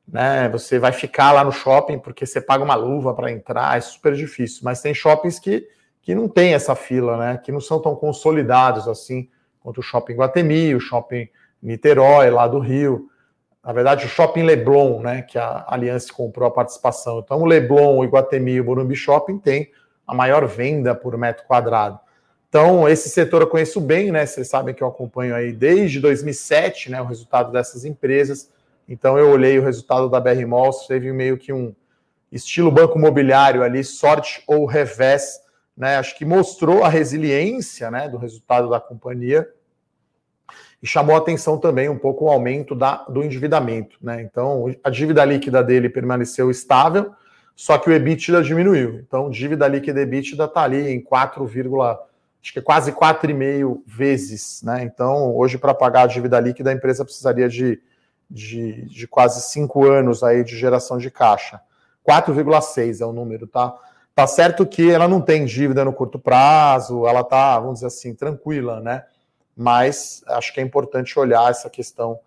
né? 0.07 0.49
Você 0.51 0.79
vai 0.79 0.93
ficar 0.93 1.33
lá 1.33 1.43
no 1.45 1.53
shopping 1.53 1.99
porque 1.99 2.27
você 2.27 2.41
paga 2.41 2.63
uma 2.63 2.75
luva 2.75 3.15
para 3.15 3.31
entrar, 3.31 3.77
é 3.77 3.81
super 3.81 4.15
difícil. 4.15 4.61
Mas 4.65 4.81
tem 4.81 4.95
shoppings 4.95 5.39
que, 5.39 5.67
que 6.03 6.15
não 6.15 6.29
tem 6.29 6.55
essa 6.55 6.75
fila, 6.75 7.17
né? 7.17 7.41
Que 7.43 7.51
não 7.51 7.61
são 7.61 7.81
tão 7.81 7.95
consolidados 7.97 8.89
assim 8.89 9.29
quanto 9.61 9.79
o 9.79 9.83
shopping 9.83 10.15
Guatemi, 10.15 10.75
o 10.75 10.81
shopping 10.81 11.29
Niterói, 11.63 12.31
lá 12.31 12.47
do 12.47 12.59
Rio. 12.59 13.09
Na 13.65 13.73
verdade, 13.73 14.07
o 14.07 14.09
Shopping 14.09 14.45
Leblon, 14.45 15.01
né, 15.01 15.23
que 15.23 15.37
a 15.37 15.65
Aliança 15.67 16.13
comprou 16.13 16.47
a 16.47 16.53
participação. 16.53 17.19
Então, 17.19 17.43
o 17.43 17.45
Leblon, 17.45 17.99
o 17.99 18.05
Iguatemi 18.05 18.53
e 18.53 18.61
o 18.61 18.65
Morumbi 18.65 18.95
Shopping 18.95 19.39
tem 19.39 19.73
a 20.07 20.15
maior 20.15 20.47
venda 20.47 20.95
por 20.95 21.19
metro 21.19 21.45
quadrado. 21.49 21.99
Então, 22.49 22.89
esse 22.89 23.09
setor 23.09 23.43
eu 23.43 23.49
conheço 23.49 23.81
bem, 23.81 24.13
né? 24.13 24.25
Vocês 24.25 24.47
sabem 24.47 24.73
que 24.73 24.85
eu 24.85 24.87
acompanho 24.87 25.35
aí 25.35 25.53
desde 25.53 25.99
2007, 25.99 26.93
né? 26.93 27.03
O 27.03 27.07
resultado 27.07 27.51
dessas 27.51 27.85
empresas. 27.85 28.49
Então, 28.89 29.19
eu 29.19 29.31
olhei 29.31 29.59
o 29.59 29.63
resultado 29.63 30.09
da 30.09 30.21
BR 30.21 30.47
Malls, 30.47 30.87
teve 30.87 31.13
meio 31.13 31.37
que 31.37 31.53
um 31.53 31.75
estilo 32.31 32.71
banco 32.71 32.99
imobiliário 32.99 33.63
ali, 33.63 33.83
sorte 33.83 34.43
ou 34.47 34.67
revés, 34.67 35.41
né? 35.77 35.97
Acho 35.97 36.17
que 36.17 36.25
mostrou 36.25 36.85
a 36.85 36.89
resiliência, 36.89 37.91
né? 37.91 38.09
Do 38.09 38.17
resultado 38.17 38.71
da 38.71 38.81
companhia 38.81 39.49
e 40.83 40.87
chamou 40.87 41.17
atenção 41.17 41.59
também 41.59 41.89
um 41.89 41.99
pouco 41.99 42.27
o 42.27 42.29
aumento 42.29 42.75
da, 42.75 43.05
do 43.05 43.23
endividamento, 43.23 43.97
né? 44.01 44.23
Então, 44.23 44.67
a 44.83 44.91
dívida 44.91 45.25
líquida 45.25 45.63
dele 45.63 45.89
permaneceu 45.89 46.51
estável, 46.51 47.13
só 47.55 47.79
que 47.79 47.89
o 47.89 47.93
EBITDA 47.93 48.43
diminuiu. 48.43 48.97
Então, 48.97 49.31
dívida 49.31 49.67
líquida 49.67 50.03
EBITDA 50.03 50.45
está 50.45 50.63
ali 50.63 50.89
em 50.89 51.01
4, 51.01 51.45
acho 52.43 52.53
que 52.53 52.59
é 52.59 52.63
quase 52.63 52.93
4,5 52.93 53.83
vezes, 53.87 54.63
né? 54.63 54.85
Então, 54.85 55.35
hoje, 55.35 55.57
para 55.57 55.75
pagar 55.75 56.03
a 56.03 56.07
dívida 56.07 56.39
líquida, 56.39 56.71
a 56.71 56.75
empresa 56.75 57.05
precisaria 57.05 57.49
de, 57.49 57.81
de, 58.31 58.83
de 58.87 59.07
quase 59.07 59.41
5 59.51 59.85
anos 59.87 60.23
aí 60.23 60.45
de 60.45 60.57
geração 60.57 60.99
de 60.99 61.11
caixa. 61.11 61.61
4,6 62.09 63.01
é 63.01 63.07
o 63.07 63.13
número, 63.13 63.47
tá? 63.47 63.75
Tá 64.15 64.27
certo 64.27 64.65
que 64.65 64.91
ela 64.91 65.07
não 65.07 65.21
tem 65.21 65.45
dívida 65.45 65.85
no 65.85 65.93
curto 65.93 66.19
prazo, 66.19 67.07
ela 67.07 67.23
tá, 67.23 67.59
vamos 67.59 67.75
dizer 67.75 67.87
assim, 67.89 68.15
tranquila, 68.15 68.81
né? 68.81 69.05
Mas 69.57 70.23
acho 70.27 70.53
que 70.53 70.61
é 70.61 70.63
importante 70.63 71.19
olhar 71.19 71.51
essa 71.51 71.69
questão 71.69 72.19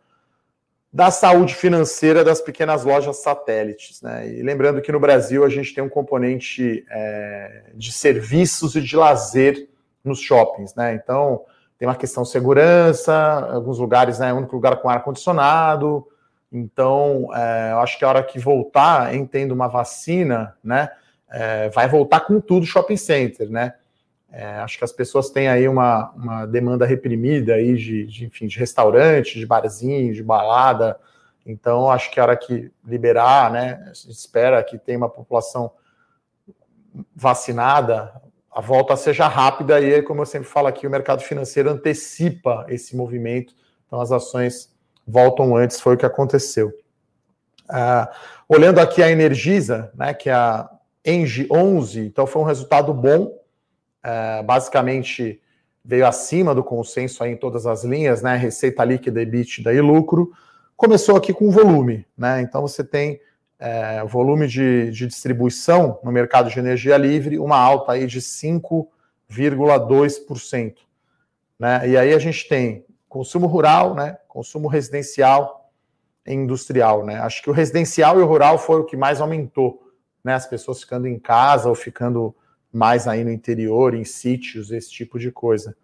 da 0.92 1.12
saúde 1.12 1.54
financeira 1.54 2.24
das 2.24 2.42
pequenas 2.42 2.84
lojas 2.84 3.18
satélites. 3.18 4.02
Né? 4.02 4.28
E 4.28 4.42
lembrando 4.42 4.82
que 4.82 4.92
no 4.92 5.00
Brasil 5.00 5.44
a 5.44 5.50
gente 5.50 5.74
tem 5.74 5.84
um 5.84 5.90
componente 5.90 6.84
é, 6.90 7.64
de 7.76 7.92
serviços 7.92 8.76
e 8.76 8.82
de 8.82 8.96
lazer 8.96 9.70
nos 10.04 10.20
shoppings. 10.20 10.74
Né? 10.74 10.96
Então, 10.96 11.46
tem 11.80 11.88
uma 11.88 11.96
questão 11.96 12.24
de 12.24 12.30
segurança, 12.30 13.16
alguns 13.54 13.80
lugares, 13.80 14.20
né, 14.20 14.30
é 14.30 14.34
o 14.34 14.38
único 14.38 14.54
lugar 14.54 14.76
com 14.82 14.90
ar-condicionado. 14.90 16.06
Então, 16.52 17.30
é, 17.34 17.72
eu 17.72 17.80
acho 17.80 17.98
que 17.98 18.04
a 18.04 18.10
hora 18.10 18.22
que 18.22 18.38
voltar, 18.38 19.16
entendo 19.16 19.54
uma 19.54 19.70
vacina, 19.70 20.58
né, 20.62 20.92
é, 21.32 21.70
vai 21.70 21.88
voltar 21.88 22.20
com 22.22 22.42
tudo 22.42 22.66
shopping 22.66 22.98
center, 22.98 23.50
né? 23.50 23.76
É, 24.32 24.46
acho 24.58 24.78
que 24.78 24.84
as 24.84 24.92
pessoas 24.92 25.30
têm 25.30 25.48
aí 25.48 25.68
uma, 25.68 26.12
uma 26.12 26.46
demanda 26.46 26.86
reprimida 26.86 27.56
aí 27.56 27.76
de, 27.76 28.06
de, 28.06 28.26
enfim, 28.26 28.46
de 28.46 28.60
restaurante, 28.60 29.40
de 29.40 29.46
barzinho, 29.46 30.14
de 30.14 30.22
balada. 30.22 31.00
Então, 31.46 31.90
acho 31.90 32.12
que 32.12 32.20
a 32.20 32.24
hora 32.24 32.38
que 32.38 32.72
liberar, 32.86 33.52
né, 33.52 33.92
espera 34.08 34.62
que 34.62 34.78
tenha 34.78 34.98
uma 34.98 35.10
população 35.10 35.72
vacinada, 37.16 38.22
a 38.60 38.62
volta 38.62 38.94
seja 38.98 39.26
rápida 39.26 39.80
e, 39.80 40.02
como 40.02 40.22
eu 40.22 40.26
sempre 40.26 40.50
falo 40.50 40.68
aqui, 40.68 40.86
o 40.86 40.90
mercado 40.90 41.22
financeiro 41.22 41.70
antecipa 41.70 42.66
esse 42.68 42.94
movimento. 42.94 43.54
Então, 43.88 44.02
as 44.02 44.12
ações 44.12 44.70
voltam 45.08 45.56
antes, 45.56 45.80
foi 45.80 45.96
o 45.96 45.98
que 45.98 46.06
aconteceu. 46.06 46.68
Uh, 47.70 48.06
olhando 48.50 48.80
aqui 48.80 49.02
a 49.02 49.10
Energisa, 49.10 49.90
né, 49.96 50.14
que 50.14 50.30
é 50.30 50.34
a 50.34 50.70
Engie 51.06 51.48
11, 51.50 52.02
então 52.02 52.28
foi 52.28 52.42
um 52.42 52.46
resultado 52.46 52.94
bom, 52.94 53.34
é, 54.04 54.44
basicamente 54.44 55.42
veio 55.84 56.06
acima 56.06 56.54
do 56.54 56.62
consenso 56.62 57.24
em 57.24 57.38
todas 57.38 57.66
as 57.66 57.86
linhas, 57.86 58.22
né? 58.22 58.36
Receita 58.36 58.84
líquida, 58.84 59.22
EBITDA 59.22 59.74
e 59.74 59.80
lucro. 59.80 60.34
Começou 60.76 61.16
aqui 61.16 61.34
com 61.34 61.50
volume, 61.50 62.06
né? 62.18 62.42
Então 62.42 62.62
você 62.62 62.84
tem 62.84 63.22
é, 63.60 64.04
volume 64.06 64.48
de, 64.48 64.90
de 64.92 65.06
distribuição 65.06 66.00
no 66.04 66.12
mercado 66.12 66.50
de 66.50 66.58
energia 66.58 66.98
livre, 66.98 67.38
uma 67.38 67.58
alta 67.58 67.92
aí 67.92 68.08
de 68.08 68.22
5,2%. 68.22 70.76
Né? 71.60 71.90
E 71.90 71.98
aí 71.98 72.14
a 72.14 72.20
gente 72.20 72.48
tem 72.48 72.86
consumo 73.10 73.48
rural, 73.48 73.94
né? 73.94 74.18
consumo 74.28 74.70
residencial 74.70 75.70
e 76.26 76.34
industrial. 76.34 77.06
Né? 77.06 77.20
Acho 77.20 77.44
que 77.44 77.50
o 77.50 77.54
residencial 77.54 78.18
e 78.20 78.24
o 78.24 78.28
rural 78.28 78.58
foi 78.58 78.80
o 78.80 78.86
que 78.86 78.96
mais 78.96 79.20
aumentou, 79.20 79.92
né? 80.24 80.34
As 80.34 80.48
pessoas 80.48 80.82
ficando 80.82 81.08
em 81.08 81.20
casa 81.20 81.68
ou 81.68 81.76
ficando 81.76 82.34
mais 82.72 83.08
aí 83.08 83.24
no 83.24 83.32
interior, 83.32 83.94
em 83.94 84.06
sítios, 84.06 84.72
esse 84.72 84.92
tipo 84.92 85.18
de 85.18 85.32
coisa. 85.32 85.76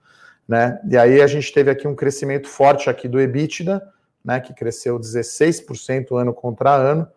Né? 0.48 0.80
E 0.90 0.96
aí 0.96 1.22
a 1.22 1.28
gente 1.28 1.52
teve 1.52 1.72
aqui 1.72 1.88
um 1.88 1.96
crescimento 1.96 2.48
forte 2.48 2.90
aqui 2.90 3.08
do 3.08 3.20
EBITDA, 3.20 3.82
né, 4.24 4.40
que 4.40 4.54
cresceu 4.54 5.00
16% 5.00 6.20
ano 6.20 6.34
contra 6.34 6.74
ano, 6.74 7.08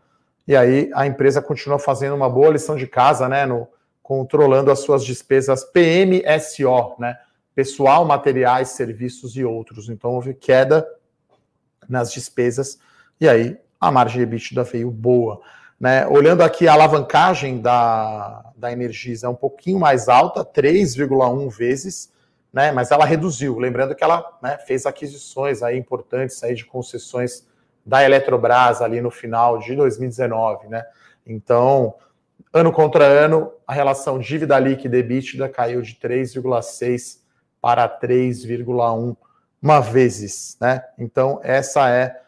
e 0.49 0.57
aí 0.57 0.91
a 0.95 1.07
empresa 1.07 1.43
continua 1.43 1.79
fazendo 1.79 2.17
uma 2.17 2.31
boa 2.31 2.49
lição 2.49 2.75
de 2.75 2.87
casa, 2.87 3.29
né, 3.29 3.45
no, 3.45 3.69
controlando 4.03 4.71
as 4.71 4.79
suas 4.79 5.05
despesas 5.05 5.63
PMSO, 5.63 6.97
né, 6.99 7.19
pessoal, 7.55 8.07
materiais, 8.07 8.71
serviços 8.71 9.37
e 9.37 9.45
outros. 9.45 9.91
Então 9.91 10.13
houve 10.13 10.33
queda 10.33 10.89
nas 11.87 12.11
despesas, 12.11 12.79
e 13.21 13.29
aí 13.29 13.59
a 13.79 13.91
margem 13.91 14.23
EBITDA 14.23 14.65
veio 14.65 14.91
boa. 14.91 15.43
Né? 15.79 16.07
Olhando 16.07 16.41
aqui, 16.41 16.67
a 16.67 16.73
alavancagem 16.73 17.61
da, 17.61 18.51
da 18.57 18.73
Energisa 18.73 19.27
é 19.27 19.31
um 19.31 19.35
pouquinho 19.35 19.79
mais 19.79 20.09
alta, 20.09 20.45
3,1 20.45 21.49
vezes, 21.51 22.11
né? 22.51 22.73
mas 22.73 22.91
ela 22.91 23.05
reduziu. 23.05 23.59
Lembrando 23.59 23.95
que 23.95 24.03
ela 24.03 24.25
né, 24.43 24.57
fez 24.67 24.87
aquisições 24.87 25.63
aí 25.63 25.77
importantes 25.79 26.43
aí 26.43 26.55
de 26.55 26.65
concessões 26.65 27.47
da 27.89 28.05
Eletrobras 28.05 28.83
ali 28.83 29.01
no 29.01 29.11
final 29.11 29.59
de 29.59 29.75
2019. 29.75 30.69
Né? 30.69 30.85
Então, 31.27 31.95
ano 32.53 32.71
contra 32.71 33.05
ano, 33.05 33.51
a 33.67 33.73
relação 33.73 34.19
dívida 34.19 34.59
líquida 34.59 34.97
e 34.97 35.01
EBITDA 35.01 35.49
caiu 35.49 35.81
de 35.81 35.95
3,6 35.95 37.21
para 37.61 37.89
3,1 37.89 39.17
uma 39.61 39.81
vezes. 39.81 40.59
Né? 40.61 40.85
Então, 40.99 41.41
essa 41.43 41.89
é 41.91 42.21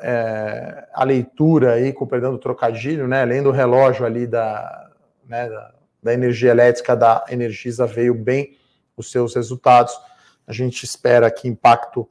é, 0.00 0.88
a 0.92 1.04
leitura 1.04 1.74
aí, 1.74 1.92
com 1.92 2.06
perdão 2.06 2.32
do 2.32 2.38
trocadilho, 2.38 3.06
né, 3.06 3.24
lendo 3.24 3.48
o 3.48 3.52
relógio 3.52 4.04
ali 4.04 4.26
da, 4.26 4.90
né, 5.24 5.48
da, 5.48 5.72
da, 6.02 6.12
energia 6.12 6.50
elétrica 6.50 6.96
da 6.96 7.24
Energisa 7.30 7.86
veio 7.86 8.12
bem 8.12 8.56
os 8.96 9.10
seus 9.10 9.36
resultados. 9.36 9.98
A 10.46 10.52
gente 10.52 10.84
espera 10.84 11.30
que 11.30 11.48
impacto 11.48 12.08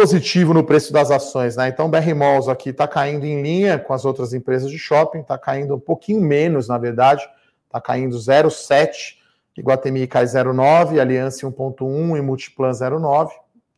positivo 0.00 0.54
no 0.54 0.64
preço 0.64 0.94
das 0.94 1.10
ações, 1.10 1.56
né? 1.56 1.68
Então, 1.68 1.90
BR 1.90 2.14
Malls 2.14 2.48
aqui 2.48 2.70
está 2.70 2.88
caindo 2.88 3.26
em 3.26 3.42
linha 3.42 3.78
com 3.78 3.92
as 3.92 4.06
outras 4.06 4.32
empresas 4.32 4.70
de 4.70 4.78
shopping, 4.78 5.18
está 5.20 5.36
caindo 5.36 5.74
um 5.74 5.78
pouquinho 5.78 6.22
menos, 6.22 6.68
na 6.68 6.78
verdade, 6.78 7.22
está 7.66 7.78
caindo 7.82 8.16
0,7, 8.16 9.18
Iguatemi 9.58 10.06
cai 10.06 10.24
0,9, 10.24 10.98
Aliança 10.98 11.46
1,1 11.46 12.16
e 12.16 12.22
Multiplan 12.22 12.70
0,9. 12.70 13.28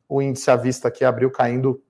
O 0.08 0.22
índice 0.22 0.48
à 0.48 0.54
vista 0.54 0.86
aqui 0.86 1.04
abriu 1.04 1.28
caindo 1.28 1.82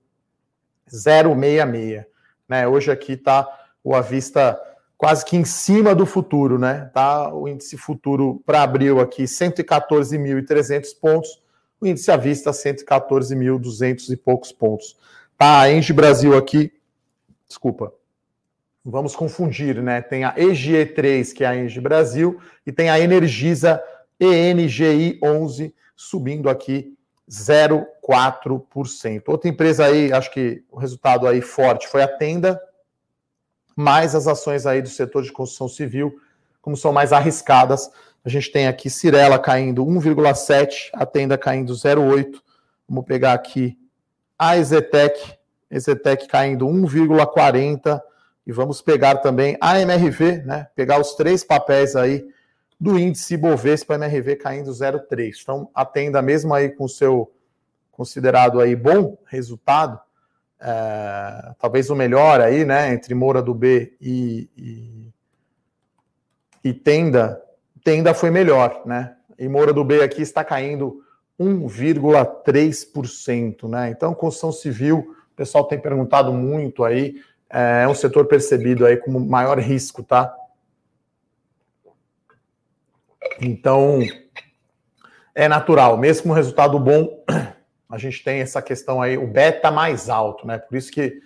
066. 0.87 2.05
Né? 2.49 2.67
Hoje 2.67 2.89
aqui 2.89 3.13
está 3.13 3.47
o 3.83 3.93
avista 3.93 4.59
quase 4.97 5.23
que 5.23 5.37
em 5.37 5.45
cima 5.45 5.93
do 5.93 6.07
futuro, 6.07 6.57
né? 6.57 6.89
Tá 6.91 7.31
o 7.31 7.47
índice 7.47 7.77
futuro 7.77 8.41
para 8.47 8.63
abril 8.63 8.99
aqui 8.99 9.25
114.300 9.25 10.87
pontos, 10.99 11.42
o 11.83 11.87
índice 11.87 12.11
à 12.11 12.17
vista 12.17 12.51
114.200 12.51 14.09
e 14.09 14.17
poucos 14.17 14.51
pontos. 14.51 14.97
Tá, 15.37 15.61
a 15.61 15.71
Engie 15.71 15.93
Brasil 15.93 16.37
aqui, 16.37 16.71
desculpa, 17.47 17.93
vamos 18.83 19.15
confundir, 19.15 19.81
né? 19.81 20.01
Tem 20.01 20.23
a 20.23 20.35
EGE3, 20.35 21.33
que 21.33 21.43
é 21.43 21.47
a 21.47 21.55
Engie 21.55 21.81
Brasil, 21.81 22.39
e 22.65 22.71
tem 22.71 22.89
a 22.89 22.99
Energisa 22.99 23.83
ENGI 24.19 25.19
11 25.21 25.75
subindo 25.95 26.49
aqui 26.49 26.95
0,4%. 27.29 29.23
Outra 29.27 29.49
empresa 29.49 29.85
aí, 29.85 30.11
acho 30.11 30.31
que 30.31 30.63
o 30.71 30.77
resultado 30.77 31.27
aí 31.27 31.41
forte 31.41 31.87
foi 31.87 32.01
a 32.03 32.07
Tenda, 32.07 32.61
mais 33.75 34.15
as 34.15 34.27
ações 34.27 34.65
aí 34.65 34.81
do 34.81 34.89
setor 34.89 35.23
de 35.23 35.31
construção 35.31 35.67
civil, 35.67 36.15
como 36.61 36.77
são 36.77 36.93
mais 36.93 37.11
arriscadas, 37.11 37.89
a 38.23 38.29
gente 38.29 38.51
tem 38.51 38.67
aqui 38.67 38.89
Cirela 38.89 39.37
caindo 39.37 39.85
1,7, 39.85 40.89
a 40.93 41.05
Tenda 41.05 41.37
caindo 41.37 41.73
0,8. 41.73 42.41
Vamos 42.87 43.05
pegar 43.05 43.33
aqui 43.33 43.77
a 44.37 44.57
Ezetec, 44.57 45.37
Ezetec 45.69 46.27
caindo 46.27 46.67
1,40 46.67 48.01
e 48.45 48.51
vamos 48.51 48.81
pegar 48.81 49.17
também 49.17 49.57
a 49.59 49.79
MRV, 49.79 50.43
né? 50.43 50.67
Pegar 50.75 50.99
os 50.99 51.15
três 51.15 51.43
papéis 51.43 51.95
aí 51.95 52.25
do 52.79 52.99
índice 52.99 53.37
Bovespa 53.37 53.95
MRV 53.95 54.35
caindo 54.35 54.71
0,3. 54.71 55.33
Então, 55.41 55.69
atenda 55.73 56.21
mesmo 56.21 56.53
aí 56.53 56.69
com 56.69 56.85
o 56.85 56.89
seu 56.89 57.31
considerado 57.91 58.59
aí 58.59 58.75
bom 58.75 59.17
resultado, 59.27 59.99
é, 60.59 61.53
talvez 61.59 61.89
o 61.89 61.95
melhor 61.95 62.41
aí, 62.41 62.65
né, 62.65 62.93
entre 62.93 63.13
Moura 63.13 63.41
do 63.41 63.53
B 63.53 63.95
e, 64.01 64.49
e, 64.57 65.13
e, 66.63 66.73
Tenda, 66.73 67.41
Tenda 67.83 68.13
foi 68.13 68.31
melhor, 68.31 68.81
né, 68.85 69.15
e 69.37 69.49
Moura 69.49 69.73
do 69.73 69.83
B 69.83 70.01
aqui 70.01 70.21
está 70.21 70.41
caindo 70.43 71.03
1,3%, 71.39 73.67
né, 73.67 73.89
então 73.89 74.13
construção 74.13 74.51
civil 74.51 75.15
O 75.33 75.35
pessoal 75.35 75.65
tem 75.65 75.79
perguntado 75.79 76.31
muito 76.31 76.83
aí. 76.83 77.15
É 77.49 77.87
um 77.87 77.95
setor 77.95 78.27
percebido 78.27 78.85
aí 78.85 78.97
como 78.97 79.19
maior 79.19 79.57
risco, 79.59 80.03
tá? 80.03 80.33
Então, 83.41 83.99
é 85.33 85.47
natural, 85.47 85.97
mesmo 85.97 86.27
com 86.27 86.33
resultado 86.33 86.79
bom, 86.79 87.23
a 87.89 87.97
gente 87.97 88.23
tem 88.23 88.41
essa 88.41 88.61
questão 88.61 89.01
aí, 89.01 89.17
o 89.17 89.25
beta 89.25 89.71
mais 89.71 90.07
alto, 90.09 90.45
né? 90.45 90.59
Por 90.59 90.77
isso 90.77 90.91
que 90.91 91.19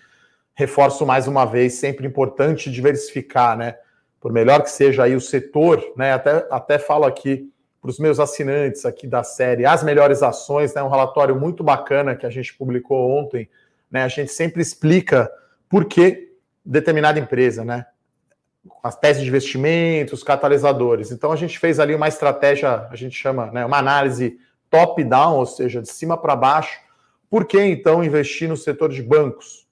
reforço 0.55 1.05
mais 1.05 1.27
uma 1.27 1.45
vez, 1.45 1.73
sempre 1.73 2.07
importante 2.07 2.71
diversificar, 2.71 3.57
né? 3.57 3.75
Por 4.19 4.31
melhor 4.31 4.63
que 4.63 4.71
seja 4.71 5.03
aí 5.03 5.15
o 5.15 5.21
setor, 5.21 5.83
né? 5.95 6.13
Até, 6.13 6.47
até 6.49 6.79
falo 6.79 7.05
aqui 7.05 7.51
para 7.81 7.91
os 7.91 7.99
meus 7.99 8.19
assinantes 8.19 8.85
aqui 8.85 9.07
da 9.07 9.23
série 9.23 9.65
As 9.65 9.83
Melhores 9.83 10.23
Ações, 10.23 10.73
né? 10.73 10.81
Um 10.81 10.89
relatório 10.89 11.35
muito 11.35 11.63
bacana 11.63 12.15
que 12.15 12.25
a 12.25 12.29
gente 12.29 12.53
publicou 12.55 13.11
ontem, 13.11 13.49
né? 13.89 14.03
A 14.03 14.07
gente 14.07 14.31
sempre 14.31 14.61
explica 14.61 15.31
por 15.69 15.85
que 15.85 16.33
determinada 16.65 17.19
empresa, 17.19 17.63
né? 17.63 17.85
as 18.83 18.95
teses 18.97 19.23
de 19.23 19.29
investimentos, 19.29 20.23
catalisadores. 20.23 21.11
Então 21.11 21.31
a 21.31 21.35
gente 21.35 21.57
fez 21.59 21.79
ali 21.79 21.95
uma 21.95 22.07
estratégia, 22.07 22.87
a 22.89 22.95
gente 22.95 23.15
chama, 23.15 23.51
né, 23.51 23.65
uma 23.65 23.77
análise 23.77 24.39
top-down, 24.69 25.37
ou 25.37 25.45
seja, 25.45 25.81
de 25.81 25.89
cima 25.89 26.17
para 26.17 26.35
baixo. 26.35 26.79
Por 27.29 27.45
que 27.45 27.59
então 27.59 28.03
investir 28.03 28.47
no 28.47 28.57
setor 28.57 28.89
de 28.89 29.01
bancos? 29.01 29.67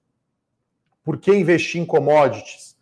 Por 1.03 1.17
que 1.17 1.33
investir 1.33 1.81
em 1.81 1.85
commodities? 1.85 2.74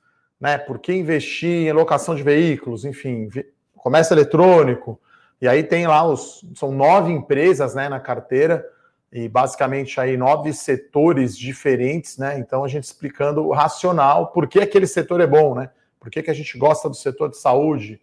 Né? 0.43 0.57
Por 0.57 0.77
que 0.77 0.91
investir 0.91 1.67
em 1.67 1.71
locação 1.71 2.13
de 2.13 2.21
veículos? 2.21 2.83
Enfim, 2.83 3.29
comércio 3.77 4.13
eletrônico. 4.13 4.99
E 5.41 5.47
aí 5.47 5.63
tem 5.63 5.87
lá 5.87 6.05
os 6.05 6.45
são 6.53 6.69
nove 6.73 7.13
empresas, 7.13 7.73
né, 7.73 7.87
na 7.87 7.97
carteira 7.97 8.65
e 9.09 9.29
basicamente 9.29 10.01
aí 10.01 10.17
nove 10.17 10.51
setores 10.51 11.37
diferentes, 11.37 12.17
né? 12.17 12.37
Então 12.39 12.65
a 12.65 12.67
gente 12.67 12.83
explicando 12.83 13.47
o 13.47 13.53
racional, 13.53 14.33
por 14.33 14.45
que 14.45 14.59
aquele 14.59 14.85
setor 14.85 15.21
é 15.21 15.27
bom, 15.27 15.55
né? 15.55 15.69
Por 15.97 16.09
que, 16.09 16.21
que 16.21 16.29
a 16.29 16.33
gente 16.33 16.57
gosta 16.57 16.89
do 16.89 16.95
setor 16.95 17.29
de 17.29 17.37
saúde? 17.37 18.01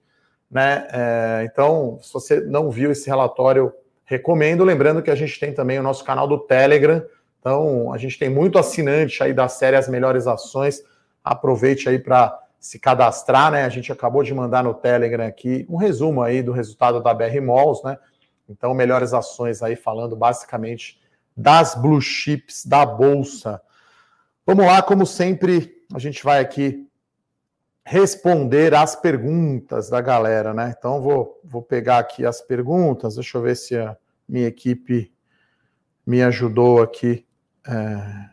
Né? 0.50 0.88
É, 0.90 1.42
então, 1.44 1.98
se 2.00 2.10
você 2.10 2.40
não 2.40 2.70
viu 2.70 2.90
esse 2.90 3.06
relatório, 3.06 3.70
recomendo. 4.06 4.64
Lembrando 4.64 5.02
que 5.02 5.10
a 5.10 5.14
gente 5.14 5.38
tem 5.38 5.52
também 5.52 5.78
o 5.78 5.82
nosso 5.82 6.02
canal 6.02 6.26
do 6.26 6.38
Telegram. 6.38 7.04
Então, 7.38 7.92
a 7.92 7.98
gente 7.98 8.18
tem 8.18 8.30
muito 8.30 8.58
assinante 8.58 9.22
aí 9.22 9.34
da 9.34 9.48
série 9.48 9.76
As 9.76 9.86
Melhores 9.86 10.26
Ações. 10.26 10.82
Aproveite 11.24 11.88
aí 11.88 11.98
para 11.98 12.38
se 12.58 12.78
cadastrar, 12.78 13.50
né? 13.50 13.64
A 13.64 13.68
gente 13.68 13.90
acabou 13.90 14.22
de 14.22 14.34
mandar 14.34 14.62
no 14.62 14.74
Telegram 14.74 15.26
aqui 15.26 15.66
um 15.68 15.76
resumo 15.76 16.22
aí 16.22 16.42
do 16.42 16.52
resultado 16.52 17.02
da 17.02 17.14
BR 17.14 17.40
Malls, 17.40 17.82
né? 17.84 17.98
Então, 18.48 18.74
melhores 18.74 19.14
ações 19.14 19.62
aí 19.62 19.76
falando 19.76 20.16
basicamente 20.16 21.00
das 21.36 21.74
blue 21.74 22.00
chips 22.00 22.66
da 22.66 22.84
bolsa. 22.84 23.60
Vamos 24.44 24.66
lá, 24.66 24.82
como 24.82 25.06
sempre, 25.06 25.72
a 25.94 25.98
gente 25.98 26.22
vai 26.22 26.40
aqui 26.40 26.86
responder 27.84 28.74
às 28.74 28.94
perguntas 28.94 29.88
da 29.88 30.00
galera, 30.00 30.52
né? 30.52 30.74
Então 30.76 31.00
vou, 31.00 31.40
vou 31.42 31.62
pegar 31.62 31.98
aqui 31.98 32.26
as 32.26 32.40
perguntas, 32.40 33.14
deixa 33.14 33.38
eu 33.38 33.42
ver 33.42 33.56
se 33.56 33.76
a 33.76 33.96
minha 34.28 34.46
equipe 34.46 35.12
me 36.06 36.22
ajudou 36.22 36.82
aqui 36.82 37.26
é, 37.66 38.30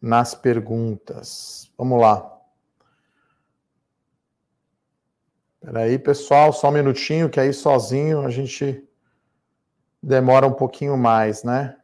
nas 0.00 0.34
perguntas. 0.34 1.70
Vamos 1.76 2.00
lá. 2.00 2.38
Espera 5.60 5.80
aí, 5.80 5.98
pessoal, 5.98 6.52
só 6.52 6.68
um 6.68 6.72
minutinho, 6.72 7.28
que 7.28 7.40
aí 7.40 7.52
sozinho 7.52 8.24
a 8.24 8.30
gente 8.30 8.82
demora 10.02 10.46
um 10.46 10.52
pouquinho 10.52 10.96
mais, 10.96 11.42
né? 11.42 11.76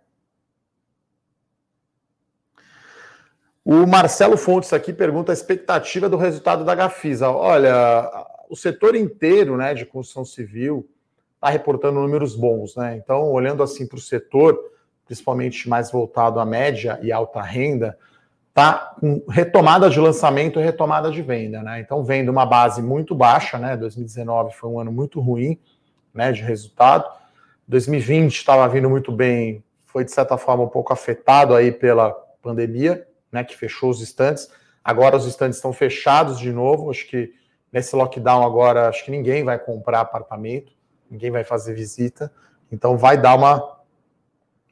O 3.64 3.86
Marcelo 3.86 4.36
Fontes 4.36 4.72
aqui 4.72 4.92
pergunta 4.92 5.32
a 5.32 5.34
expectativa 5.34 6.08
do 6.08 6.16
resultado 6.16 6.64
da 6.64 6.74
Gafisa. 6.74 7.30
Olha, 7.30 8.26
o 8.48 8.54
setor 8.54 8.94
inteiro 8.94 9.56
né, 9.56 9.72
de 9.72 9.86
construção 9.86 10.24
civil 10.24 10.88
está 11.34 11.48
reportando 11.48 12.00
números 12.00 12.36
bons, 12.36 12.76
né? 12.76 12.96
Então, 12.96 13.32
olhando 13.32 13.62
assim 13.62 13.86
para 13.86 13.96
o 13.96 14.00
setor, 14.00 14.58
principalmente 15.04 15.68
mais 15.68 15.90
voltado 15.90 16.40
à 16.40 16.44
média 16.44 16.98
e 17.02 17.12
alta 17.12 17.42
renda, 17.42 17.98
tá 18.52 18.94
com 19.00 19.22
retomada 19.28 19.90
de 19.90 19.98
lançamento 19.98 20.60
e 20.60 20.62
retomada 20.62 21.10
de 21.10 21.20
venda, 21.20 21.62
né? 21.62 21.80
Então, 21.80 22.04
vendo 22.04 22.30
uma 22.30 22.46
base 22.46 22.80
muito 22.80 23.14
baixa, 23.14 23.58
né? 23.58 23.76
2019 23.76 24.54
foi 24.54 24.70
um 24.70 24.78
ano 24.78 24.92
muito 24.92 25.20
ruim, 25.20 25.58
né, 26.14 26.30
de 26.30 26.42
resultado. 26.42 27.04
2020 27.66 28.36
estava 28.36 28.68
vindo 28.68 28.88
muito 28.88 29.10
bem, 29.10 29.64
foi 29.84 30.04
de 30.04 30.12
certa 30.12 30.38
forma 30.38 30.62
um 30.62 30.68
pouco 30.68 30.92
afetado 30.92 31.54
aí 31.54 31.72
pela 31.72 32.12
pandemia, 32.40 33.06
né, 33.32 33.42
que 33.42 33.56
fechou 33.56 33.90
os 33.90 34.00
estantes. 34.00 34.48
Agora 34.84 35.16
os 35.16 35.26
estantes 35.26 35.56
estão 35.56 35.72
fechados 35.72 36.38
de 36.38 36.52
novo. 36.52 36.90
Acho 36.90 37.08
que 37.08 37.32
nesse 37.72 37.96
lockdown 37.96 38.44
agora, 38.44 38.88
acho 38.88 39.04
que 39.04 39.10
ninguém 39.10 39.42
vai 39.42 39.58
comprar 39.58 40.00
apartamento, 40.00 40.72
ninguém 41.10 41.30
vai 41.30 41.42
fazer 41.42 41.74
visita. 41.74 42.30
Então 42.70 42.96
vai 42.96 43.16
dar 43.16 43.34
uma, 43.34 43.73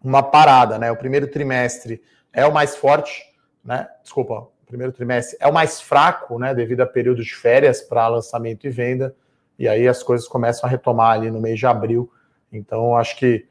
uma 0.03 0.23
parada, 0.23 0.79
né? 0.79 0.91
O 0.91 0.97
primeiro 0.97 1.29
trimestre 1.29 2.03
é 2.33 2.47
o 2.47 2.53
mais 2.53 2.77
forte, 2.77 3.23
né? 3.65 3.89
Desculpa, 4.03 4.35
o 4.35 4.67
primeiro 4.67 4.93
trimestre 4.93 5.37
é 5.41 5.47
o 5.47 5.53
mais 5.53 5.81
fraco, 5.81 6.39
né? 6.39 6.55
Devido 6.55 6.81
a 6.81 6.87
período 6.87 7.23
de 7.23 7.35
férias 7.35 7.81
para 7.81 8.09
lançamento 8.09 8.67
e 8.67 8.71
venda. 8.71 9.15
E 9.59 9.69
aí 9.69 9.87
as 9.87 10.03
coisas 10.03 10.27
começam 10.27 10.67
a 10.67 10.71
retomar 10.71 11.13
ali 11.13 11.31
no 11.31 11.41
mês 11.41 11.59
de 11.59 11.67
abril. 11.67 12.11
Então, 12.53 12.97
acho 12.97 13.17
que 13.17 13.47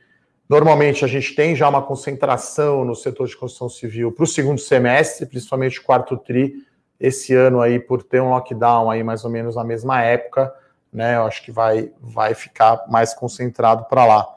Normalmente 0.52 1.06
a 1.06 1.08
gente 1.08 1.34
tem 1.34 1.56
já 1.56 1.70
uma 1.70 1.82
concentração 1.82 2.84
no 2.84 2.94
setor 2.94 3.26
de 3.26 3.38
construção 3.38 3.70
civil 3.70 4.12
para 4.12 4.26
o 4.26 4.28
segundo 4.28 4.60
semestre, 4.60 5.26
principalmente 5.26 5.80
o 5.80 5.84
quarto 5.84 6.18
tri. 6.18 6.56
Esse 7.00 7.34
ano 7.34 7.62
aí, 7.62 7.80
por 7.80 8.04
ter 8.04 8.22
um 8.22 8.32
lockdown 8.32 8.92
aí 8.92 9.02
mais 9.02 9.24
ou 9.24 9.32
menos 9.32 9.56
na 9.56 9.64
mesma 9.64 10.02
época, 10.02 10.54
né? 10.92 11.16
Eu 11.16 11.24
acho 11.24 11.42
que 11.42 11.54
vai, 11.54 11.94
vai 12.02 12.34
ficar 12.34 12.84
mais 12.90 13.14
concentrado 13.14 13.86
para 13.86 14.06
lá. 14.06 14.28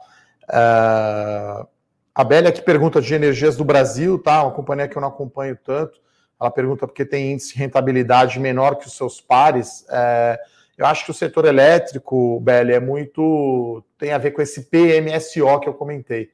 Uh, 0.43 1.67
a 2.15 2.23
Bélia 2.23 2.49
que 2.49 2.61
pergunta 2.61 3.01
de 3.01 3.13
energias 3.13 3.57
do 3.57 3.65
Brasil, 3.65 4.17
tá? 4.17 4.41
Uma 4.41 4.53
companhia 4.53 4.87
que 4.87 4.97
eu 4.97 5.01
não 5.01 5.09
acompanho 5.09 5.57
tanto. 5.61 5.99
Ela 6.39 6.49
pergunta 6.49 6.87
porque 6.87 7.03
tem 7.03 7.33
índice 7.33 7.53
de 7.53 7.59
rentabilidade 7.59 8.39
menor 8.39 8.77
que 8.77 8.87
os 8.87 8.95
seus 8.95 9.19
pares. 9.19 9.81
Uh, 9.89 10.37
eu 10.77 10.85
acho 10.85 11.03
que 11.03 11.11
o 11.11 11.13
setor 11.13 11.43
elétrico, 11.43 12.39
Belly, 12.39 12.71
é 12.71 12.79
muito. 12.79 13.83
tem 13.97 14.13
a 14.13 14.17
ver 14.17 14.31
com 14.31 14.41
esse 14.41 14.63
PMSO 14.63 15.59
que 15.59 15.67
eu 15.67 15.73
comentei, 15.73 16.31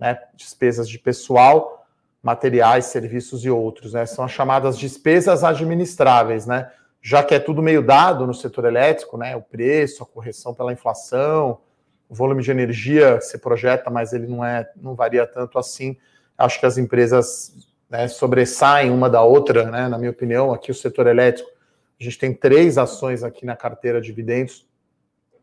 né? 0.00 0.18
Despesas 0.34 0.88
de 0.88 0.98
pessoal, 0.98 1.86
materiais, 2.20 2.86
serviços 2.86 3.44
e 3.44 3.50
outros, 3.50 3.92
né? 3.92 4.06
São 4.06 4.24
as 4.24 4.32
chamadas 4.32 4.76
despesas 4.76 5.44
administráveis, 5.44 6.44
né? 6.44 6.72
Já 7.00 7.22
que 7.22 7.36
é 7.36 7.38
tudo 7.38 7.62
meio 7.62 7.82
dado 7.82 8.26
no 8.26 8.34
setor 8.34 8.64
elétrico, 8.64 9.16
né? 9.16 9.36
O 9.36 9.42
preço, 9.42 10.02
a 10.02 10.06
correção 10.06 10.52
pela 10.52 10.72
inflação, 10.72 11.60
o 12.10 12.14
volume 12.14 12.42
de 12.42 12.50
energia 12.50 13.16
que 13.16 13.24
se 13.24 13.38
projeta, 13.38 13.88
mas 13.88 14.12
ele 14.12 14.26
não 14.26 14.44
é, 14.44 14.68
não 14.76 14.94
varia 14.94 15.26
tanto 15.26 15.58
assim. 15.58 15.96
Acho 16.36 16.60
que 16.60 16.66
as 16.66 16.76
empresas 16.76 17.54
né, 17.88 18.06
sobressaem 18.08 18.90
uma 18.90 19.08
da 19.08 19.22
outra, 19.22 19.70
né? 19.70 19.88
Na 19.88 19.96
minha 19.96 20.10
opinião, 20.10 20.52
aqui 20.52 20.70
o 20.70 20.74
setor 20.74 21.06
elétrico 21.06 21.48
a 22.00 22.04
gente 22.04 22.18
tem 22.18 22.32
três 22.32 22.78
ações 22.78 23.22
aqui 23.22 23.44
na 23.44 23.54
carteira 23.54 24.00
de 24.00 24.06
dividendos. 24.06 24.66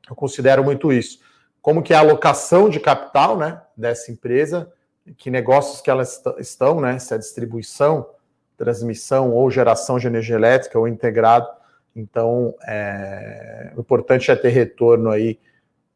Eu 0.10 0.16
considero 0.16 0.64
muito 0.64 0.92
isso. 0.92 1.20
Como 1.62 1.84
que 1.84 1.94
é 1.94 1.96
a 1.96 2.00
alocação 2.00 2.68
de 2.68 2.80
capital 2.80 3.38
né, 3.38 3.62
dessa 3.76 4.12
empresa, 4.12 4.72
que 5.18 5.30
negócios 5.30 5.82
que 5.82 5.90
elas 5.92 6.22
estão, 6.40 6.82
né? 6.82 6.98
Se 6.98 7.14
é 7.14 7.18
distribuição, 7.18 8.10
transmissão 8.58 9.32
ou 9.34 9.52
geração 9.52 10.00
de 10.00 10.08
energia 10.08 10.36
elétrica 10.36 10.80
ou 10.80 10.88
integrado. 10.88 11.48
Então, 11.96 12.56
é, 12.66 13.72
o 13.76 13.82
importante 13.82 14.32
é 14.32 14.36
ter 14.36 14.50
retorno 14.50 15.12
aí 15.12 15.40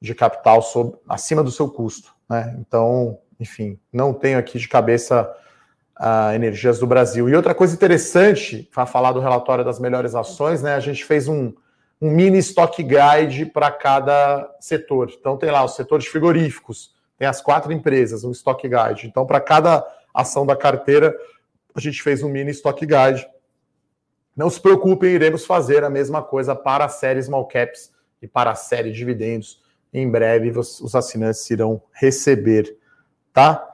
de 0.01 0.15
capital 0.15 0.61
acima 1.07 1.43
do 1.43 1.51
seu 1.51 1.69
custo. 1.69 2.13
Né? 2.27 2.55
Então, 2.59 3.19
enfim, 3.39 3.79
não 3.93 4.13
tenho 4.13 4.39
aqui 4.39 4.57
de 4.57 4.67
cabeça 4.67 5.31
uh, 5.99 6.33
Energias 6.33 6.79
do 6.79 6.87
Brasil. 6.87 7.29
E 7.29 7.35
outra 7.35 7.53
coisa 7.53 7.75
interessante, 7.75 8.67
para 8.73 8.85
falar 8.87 9.11
do 9.11 9.19
relatório 9.19 9.63
das 9.63 9.79
melhores 9.79 10.15
ações, 10.15 10.63
né? 10.63 10.73
A 10.73 10.79
gente 10.79 11.05
fez 11.05 11.27
um, 11.27 11.53
um 12.01 12.09
mini 12.09 12.39
stock 12.39 12.81
guide 12.81 13.45
para 13.45 13.69
cada 13.69 14.49
setor. 14.59 15.13
Então 15.19 15.37
tem 15.37 15.51
lá 15.51 15.63
o 15.63 15.67
setor 15.67 15.99
de 15.99 16.09
frigoríficos, 16.09 16.95
tem 17.17 17.27
as 17.27 17.41
quatro 17.41 17.71
empresas, 17.71 18.23
um 18.23 18.31
stock 18.31 18.67
guide. 18.67 19.07
Então, 19.07 19.25
para 19.25 19.39
cada 19.39 19.85
ação 20.13 20.45
da 20.45 20.55
carteira, 20.55 21.15
a 21.75 21.79
gente 21.79 22.01
fez 22.01 22.23
um 22.23 22.29
mini 22.29 22.51
stock 22.51 22.83
guide. 22.83 23.27
Não 24.35 24.49
se 24.49 24.59
preocupem, 24.59 25.11
iremos 25.11 25.45
fazer 25.45 25.83
a 25.83 25.89
mesma 25.89 26.23
coisa 26.23 26.55
para 26.55 26.85
a 26.85 26.89
série 26.89 27.21
Small 27.21 27.47
Caps 27.47 27.91
e 28.21 28.27
para 28.27 28.51
a 28.51 28.55
série 28.55 28.91
Dividendos. 28.91 29.60
Em 29.93 30.09
breve 30.09 30.57
os 30.57 30.95
assinantes 30.95 31.49
irão 31.49 31.81
receber, 31.91 32.77
tá? 33.33 33.67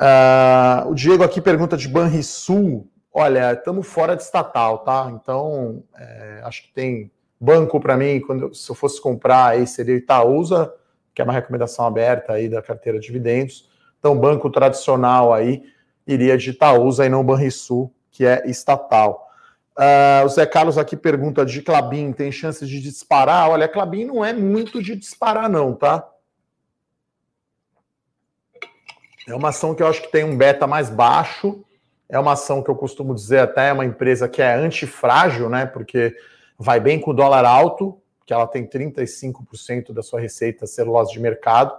Uh, 0.00 0.90
o 0.90 0.94
Diego 0.94 1.24
aqui 1.24 1.40
pergunta 1.40 1.76
de 1.76 1.88
Banrisul. 1.88 2.86
Olha, 3.12 3.54
estamos 3.54 3.86
fora 3.86 4.14
de 4.14 4.22
estatal, 4.22 4.80
tá? 4.80 5.10
Então, 5.10 5.82
é, 5.96 6.42
acho 6.44 6.64
que 6.64 6.72
tem 6.74 7.10
banco 7.40 7.80
para 7.80 7.96
mim. 7.96 8.20
Quando 8.20 8.54
se 8.54 8.70
eu 8.70 8.74
fosse 8.74 9.00
comprar, 9.00 9.52
aí 9.52 9.66
seria 9.66 9.96
Itaúsa, 9.96 10.70
que 11.14 11.22
é 11.22 11.24
uma 11.24 11.32
recomendação 11.32 11.86
aberta 11.86 12.34
aí 12.34 12.46
da 12.46 12.60
carteira 12.60 12.98
de 12.98 13.06
dividendos. 13.06 13.70
Então, 13.98 14.18
banco 14.18 14.50
tradicional 14.50 15.32
aí 15.32 15.62
iria 16.06 16.36
de 16.36 16.50
Itaúsa 16.50 17.06
e 17.06 17.08
não 17.08 17.24
Banrisul, 17.24 17.90
que 18.10 18.26
é 18.26 18.48
estatal. 18.48 19.25
Uh, 19.76 20.24
o 20.24 20.28
Zé 20.30 20.46
Carlos 20.46 20.78
aqui 20.78 20.96
pergunta 20.96 21.44
de 21.44 21.60
Clabin, 21.60 22.10
tem 22.10 22.32
chance 22.32 22.66
de 22.66 22.80
disparar? 22.80 23.50
Olha, 23.50 23.68
Clabin 23.68 24.06
não 24.06 24.24
é 24.24 24.32
muito 24.32 24.82
de 24.82 24.96
disparar, 24.96 25.50
não, 25.50 25.74
tá? 25.74 26.08
É 29.28 29.34
uma 29.34 29.50
ação 29.50 29.74
que 29.74 29.82
eu 29.82 29.86
acho 29.86 30.00
que 30.00 30.10
tem 30.10 30.24
um 30.24 30.36
beta 30.36 30.66
mais 30.66 30.88
baixo. 30.88 31.62
É 32.08 32.18
uma 32.18 32.32
ação 32.32 32.62
que 32.62 32.70
eu 32.70 32.76
costumo 32.76 33.14
dizer 33.14 33.40
até 33.40 33.68
é 33.68 33.72
uma 33.72 33.84
empresa 33.84 34.28
que 34.28 34.40
é 34.40 34.54
antifrágil, 34.54 35.50
né? 35.50 35.66
Porque 35.66 36.16
vai 36.58 36.80
bem 36.80 36.98
com 36.98 37.10
o 37.10 37.14
dólar 37.14 37.44
alto, 37.44 38.00
que 38.24 38.32
ela 38.32 38.46
tem 38.46 38.66
35% 38.66 39.92
da 39.92 40.02
sua 40.02 40.20
receita 40.20 40.66
celulose 40.66 41.12
de 41.12 41.20
mercado, 41.20 41.76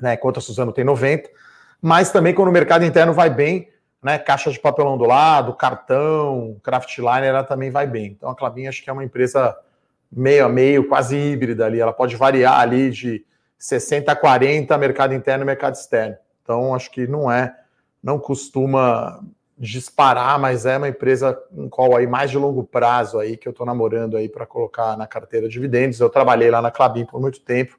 né? 0.00 0.14
Enquanto 0.14 0.38
a 0.38 0.40
Suzano 0.40 0.72
tem 0.72 0.84
90%. 0.84 1.24
Mas 1.82 2.10
também 2.10 2.32
quando 2.32 2.48
o 2.48 2.52
mercado 2.52 2.82
interno 2.82 3.12
vai 3.12 3.28
bem, 3.28 3.68
né? 4.04 4.18
Caixa 4.18 4.50
de 4.50 4.60
papelão 4.60 4.98
do 4.98 5.04
lado, 5.04 5.54
cartão, 5.54 6.60
craftliner, 6.62 7.24
ela 7.24 7.42
também 7.42 7.70
vai 7.70 7.86
bem. 7.86 8.08
Então 8.08 8.28
a 8.28 8.36
Clabin 8.36 8.66
acho 8.66 8.84
que 8.84 8.90
é 8.90 8.92
uma 8.92 9.02
empresa 9.02 9.56
meio 10.12 10.44
a 10.44 10.48
meio, 10.48 10.86
quase 10.86 11.16
híbrida 11.16 11.64
ali. 11.64 11.80
Ela 11.80 11.92
pode 11.92 12.14
variar 12.14 12.60
ali 12.60 12.90
de 12.90 13.24
60 13.58 14.12
a 14.12 14.14
40 14.14 14.76
mercado 14.76 15.14
interno 15.14 15.42
e 15.42 15.46
mercado 15.46 15.74
externo. 15.74 16.16
Então, 16.42 16.74
acho 16.74 16.90
que 16.90 17.06
não 17.06 17.32
é, 17.32 17.56
não 18.02 18.18
costuma 18.18 19.24
disparar, 19.56 20.38
mas 20.38 20.66
é 20.66 20.76
uma 20.76 20.88
empresa 20.88 21.40
um 21.50 21.68
call 21.68 21.96
aí 21.96 22.06
mais 22.06 22.30
de 22.30 22.36
longo 22.36 22.62
prazo 22.62 23.18
aí 23.18 23.36
que 23.38 23.48
eu 23.48 23.52
estou 23.52 23.64
namorando 23.64 24.16
aí 24.18 24.28
para 24.28 24.44
colocar 24.44 24.98
na 24.98 25.06
carteira 25.06 25.48
de 25.48 25.54
dividendos. 25.54 25.98
Eu 25.98 26.10
trabalhei 26.10 26.50
lá 26.50 26.60
na 26.60 26.70
Clabin 26.70 27.06
por 27.06 27.20
muito 27.20 27.40
tempo, 27.40 27.78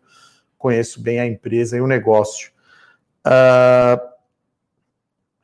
conheço 0.57 0.99
bem 0.99 1.19
a 1.19 1.27
empresa 1.27 1.77
e 1.77 1.81
o 1.81 1.87
negócio. 1.87 2.49
Uh, 3.27 4.14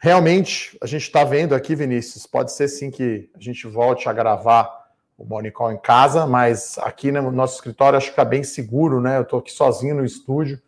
realmente, 0.01 0.75
a 0.81 0.87
gente 0.87 1.03
está 1.03 1.23
vendo 1.23 1.53
aqui, 1.53 1.75
Vinícius, 1.75 2.25
pode 2.25 2.51
ser 2.51 2.67
sim 2.67 2.89
que 2.89 3.29
a 3.35 3.39
gente 3.39 3.67
volte 3.67 4.09
a 4.09 4.13
gravar 4.13 4.87
o 5.15 5.23
Morning 5.23 5.51
Call 5.51 5.71
em 5.71 5.77
casa, 5.77 6.25
mas 6.25 6.75
aqui 6.79 7.11
no 7.11 7.31
nosso 7.31 7.55
escritório 7.55 7.97
acho 7.97 8.07
que 8.07 8.13
está 8.13 8.25
bem 8.25 8.43
seguro, 8.43 8.99
né? 8.99 9.17
Eu 9.17 9.21
estou 9.21 9.37
aqui 9.37 9.51
sozinho 9.51 9.93
no 9.93 10.03
estúdio. 10.03 10.59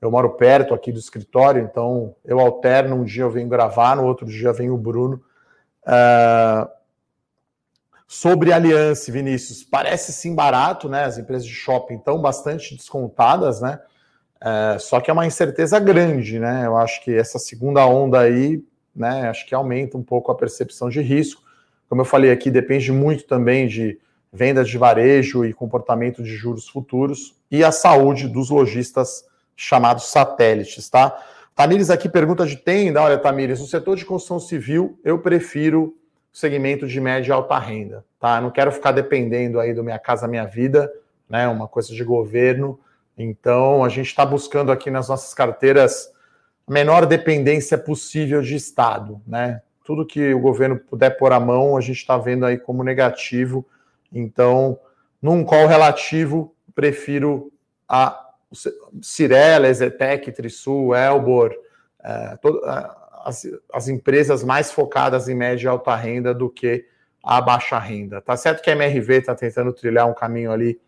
Eu 0.00 0.10
moro 0.10 0.30
perto 0.30 0.74
aqui 0.74 0.90
do 0.90 0.98
escritório, 0.98 1.62
então 1.62 2.16
eu 2.24 2.40
alterno. 2.40 2.96
Um 2.96 3.04
dia 3.04 3.22
eu 3.22 3.30
venho 3.30 3.48
gravar, 3.48 3.96
no 3.96 4.04
outro 4.04 4.26
dia 4.26 4.52
vem 4.52 4.70
o 4.70 4.76
Bruno. 4.76 5.22
Uh, 5.84 6.68
sobre 8.08 8.52
aliança, 8.52 9.12
Vinícius, 9.12 9.62
parece 9.62 10.12
sim 10.12 10.34
barato, 10.34 10.88
né? 10.88 11.04
As 11.04 11.16
empresas 11.16 11.46
de 11.46 11.54
shopping 11.54 11.96
estão 11.96 12.20
bastante 12.20 12.76
descontadas, 12.76 13.60
né? 13.60 13.80
Uh, 14.44 14.78
só 14.78 15.00
que 15.00 15.08
é 15.08 15.12
uma 15.14 15.26
incerteza 15.26 15.78
grande, 15.78 16.38
né? 16.38 16.66
Eu 16.66 16.76
acho 16.76 17.02
que 17.02 17.14
essa 17.14 17.38
segunda 17.38 17.86
onda 17.86 18.20
aí, 18.20 18.62
né? 18.94 19.30
Acho 19.30 19.46
que 19.46 19.54
aumenta 19.54 19.96
um 19.96 20.02
pouco 20.02 20.30
a 20.30 20.34
percepção 20.34 20.90
de 20.90 21.00
risco. 21.00 21.42
Como 21.88 22.02
eu 22.02 22.04
falei 22.04 22.30
aqui, 22.30 22.50
depende 22.50 22.92
muito 22.92 23.24
também 23.24 23.66
de 23.66 23.98
vendas 24.30 24.68
de 24.68 24.76
varejo 24.76 25.46
e 25.46 25.54
comportamento 25.54 26.22
de 26.22 26.34
juros 26.34 26.68
futuros 26.68 27.34
e 27.50 27.64
a 27.64 27.72
saúde 27.72 28.28
dos 28.28 28.50
lojistas 28.50 29.24
chamados 29.56 30.10
satélites, 30.10 30.90
tá? 30.90 31.16
Tamires 31.54 31.88
aqui 31.88 32.08
pergunta 32.08 32.44
de 32.44 32.56
tenda. 32.56 33.00
Olha, 33.00 33.16
Tamires, 33.16 33.60
no 33.60 33.66
setor 33.66 33.96
de 33.96 34.04
construção 34.04 34.38
civil, 34.38 34.98
eu 35.02 35.20
prefiro 35.20 35.94
o 36.32 36.36
segmento 36.36 36.86
de 36.86 37.00
média 37.00 37.30
e 37.30 37.32
alta 37.32 37.58
renda, 37.58 38.04
tá? 38.20 38.36
Eu 38.36 38.42
não 38.42 38.50
quero 38.50 38.72
ficar 38.72 38.92
dependendo 38.92 39.58
aí 39.58 39.72
do 39.72 39.82
Minha 39.82 39.98
Casa 39.98 40.28
Minha 40.28 40.44
Vida, 40.44 40.92
né? 41.30 41.48
Uma 41.48 41.66
coisa 41.66 41.94
de 41.94 42.04
governo. 42.04 42.78
Então, 43.16 43.84
a 43.84 43.88
gente 43.88 44.06
está 44.06 44.26
buscando 44.26 44.72
aqui 44.72 44.90
nas 44.90 45.08
nossas 45.08 45.32
carteiras 45.32 46.12
a 46.66 46.72
menor 46.72 47.06
dependência 47.06 47.78
possível 47.78 48.42
de 48.42 48.56
Estado, 48.56 49.20
né? 49.26 49.62
Tudo 49.84 50.06
que 50.06 50.32
o 50.32 50.40
governo 50.40 50.78
puder 50.78 51.10
pôr 51.10 51.32
a 51.32 51.38
mão, 51.38 51.76
a 51.76 51.80
gente 51.80 51.98
está 51.98 52.16
vendo 52.16 52.46
aí 52.46 52.58
como 52.58 52.82
negativo. 52.82 53.66
Então, 54.12 54.78
num 55.20 55.44
call 55.44 55.66
relativo, 55.66 56.54
prefiro 56.74 57.52
a 57.88 58.18
Cirela, 59.02 59.68
Ezetec, 59.68 60.32
Trisul, 60.32 60.94
Elbor, 60.94 61.54
é, 62.02 62.36
todo, 62.36 62.60
as, 63.24 63.46
as, 63.72 63.88
empresas 63.88 64.44
mais 64.44 64.70
focadas 64.70 65.28
em 65.28 65.34
média 65.34 65.66
e 65.66 65.68
alta 65.68 65.94
renda 65.94 66.32
do 66.32 66.48
que 66.48 66.86
a 67.22 67.40
baixa 67.40 67.78
renda. 67.78 68.20
Tá 68.20 68.36
certo 68.36 68.62
que 68.62 68.70
a 68.70 68.74
MRV 68.74 69.18
está 69.18 69.34
tentando 69.34 69.72
trilhar 69.72 70.08
um 70.08 70.14
caminho 70.14 70.52
ali 70.52 70.80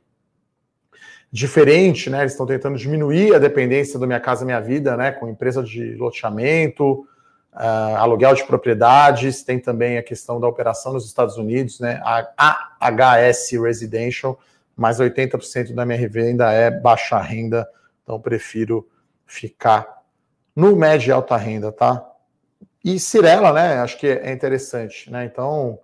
diferente, 1.37 2.09
né? 2.09 2.20
Eles 2.20 2.33
estão 2.33 2.46
tentando 2.46 2.79
diminuir 2.79 3.35
a 3.35 3.38
dependência 3.38 3.99
do 3.99 4.07
Minha 4.07 4.18
Casa 4.18 4.42
Minha 4.42 4.59
Vida, 4.59 4.96
né? 4.96 5.12
Com 5.12 5.29
empresa 5.29 5.62
de 5.62 5.94
loteamento, 5.94 7.07
uh, 7.53 7.96
aluguel 7.99 8.35
de 8.35 8.42
propriedades, 8.46 9.42
tem 9.42 9.59
também 9.59 9.99
a 9.99 10.03
questão 10.03 10.40
da 10.40 10.49
operação 10.49 10.94
nos 10.94 11.05
Estados 11.05 11.37
Unidos, 11.37 11.79
né? 11.79 12.01
A 12.03 12.70
AHS 12.81 13.51
Residential, 13.62 14.40
mas 14.75 14.99
80% 14.99 15.75
da 15.75 15.83
MRV 15.83 16.20
ainda 16.20 16.51
é 16.53 16.70
baixa 16.70 17.20
renda, 17.20 17.68
então 18.03 18.18
prefiro 18.18 18.88
ficar 19.27 19.87
no 20.55 20.75
médio 20.75 21.11
e 21.11 21.12
alta 21.12 21.37
renda, 21.37 21.70
tá? 21.70 22.03
E 22.83 22.99
Cirela, 22.99 23.53
né? 23.53 23.81
Acho 23.81 23.99
que 23.99 24.07
é 24.07 24.33
interessante, 24.33 25.11
né? 25.11 25.27
Então, 25.27 25.79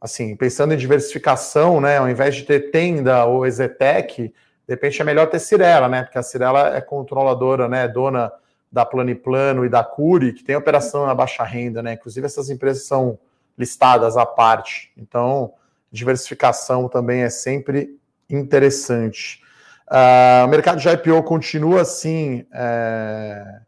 assim, 0.00 0.34
pensando 0.34 0.74
em 0.74 0.76
diversificação, 0.76 1.80
né? 1.80 1.98
Ao 1.98 2.10
invés 2.10 2.34
de 2.34 2.42
ter 2.42 2.72
tenda 2.72 3.24
ou 3.24 3.46
Ezetec, 3.46 4.34
de 4.66 4.74
repente 4.74 5.00
é 5.00 5.04
melhor 5.04 5.28
ter 5.28 5.38
Cirela, 5.38 5.88
né? 5.88 6.02
Porque 6.02 6.18
a 6.18 6.22
Cirela 6.22 6.76
é 6.76 6.80
controladora, 6.80 7.68
né? 7.68 7.86
Dona 7.86 8.32
da 8.70 8.84
Planiplano 8.84 9.64
e 9.64 9.68
da 9.68 9.84
Curi, 9.84 10.32
que 10.32 10.42
tem 10.42 10.56
operação 10.56 11.06
na 11.06 11.14
baixa 11.14 11.44
renda, 11.44 11.82
né? 11.82 11.92
Inclusive 11.92 12.26
essas 12.26 12.50
empresas 12.50 12.84
são 12.84 13.18
listadas 13.56 14.16
à 14.16 14.26
parte. 14.26 14.92
Então, 14.96 15.52
diversificação 15.90 16.88
também 16.88 17.22
é 17.22 17.30
sempre 17.30 17.98
interessante. 18.28 19.40
Uh, 19.88 20.44
o 20.44 20.48
mercado 20.48 20.80
de 20.80 20.88
IPO 20.88 21.22
continua 21.22 21.82
assim 21.82 22.44
é, 22.52 23.60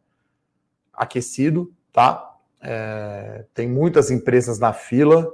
aquecido, 0.93 1.73
tá? 1.93 2.35
É, 2.61 3.45
tem 3.55 3.69
muitas 3.69 4.11
empresas 4.11 4.59
na 4.59 4.73
fila. 4.73 5.33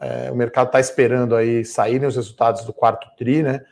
É, 0.00 0.30
o 0.30 0.34
mercado 0.34 0.66
está 0.66 0.80
esperando 0.80 1.36
aí 1.36 1.64
saírem 1.64 2.06
os 2.06 2.16
resultados 2.16 2.64
do 2.64 2.72
quarto 2.72 3.06
tri, 3.16 3.44
né? 3.44 3.64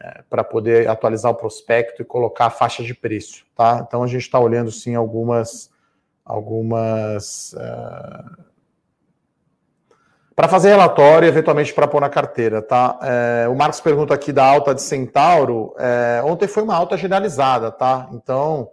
É, 0.00 0.22
para 0.28 0.42
poder 0.42 0.88
atualizar 0.88 1.30
o 1.30 1.36
prospecto 1.36 2.02
e 2.02 2.04
colocar 2.04 2.46
a 2.46 2.50
faixa 2.50 2.82
de 2.82 2.92
preço, 2.92 3.46
tá? 3.54 3.84
Então 3.86 4.02
a 4.02 4.06
gente 4.06 4.22
está 4.22 4.40
olhando 4.40 4.70
sim 4.70 4.94
algumas 4.94 5.70
algumas 6.24 7.52
uh, 7.52 8.44
para 10.34 10.48
fazer 10.48 10.70
relatório, 10.70 11.28
eventualmente 11.28 11.72
para 11.72 11.86
pôr 11.86 12.00
na 12.00 12.08
carteira, 12.08 12.60
tá? 12.60 12.98
É, 13.02 13.48
o 13.48 13.54
Marcos 13.54 13.80
pergunta 13.80 14.12
aqui 14.12 14.32
da 14.32 14.44
alta 14.44 14.74
de 14.74 14.82
Centauro. 14.82 15.72
É, 15.78 16.20
ontem 16.24 16.48
foi 16.48 16.64
uma 16.64 16.74
alta 16.74 16.96
generalizada, 16.96 17.70
tá? 17.70 18.08
Então, 18.12 18.68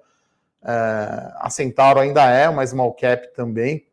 é, 0.63 1.31
a 1.35 1.49
Centauro 1.51 1.99
ainda 1.99 2.27
é 2.27 2.49
uma 2.49 2.65
small 2.65 2.93
cap 2.93 3.31
também. 3.35 3.85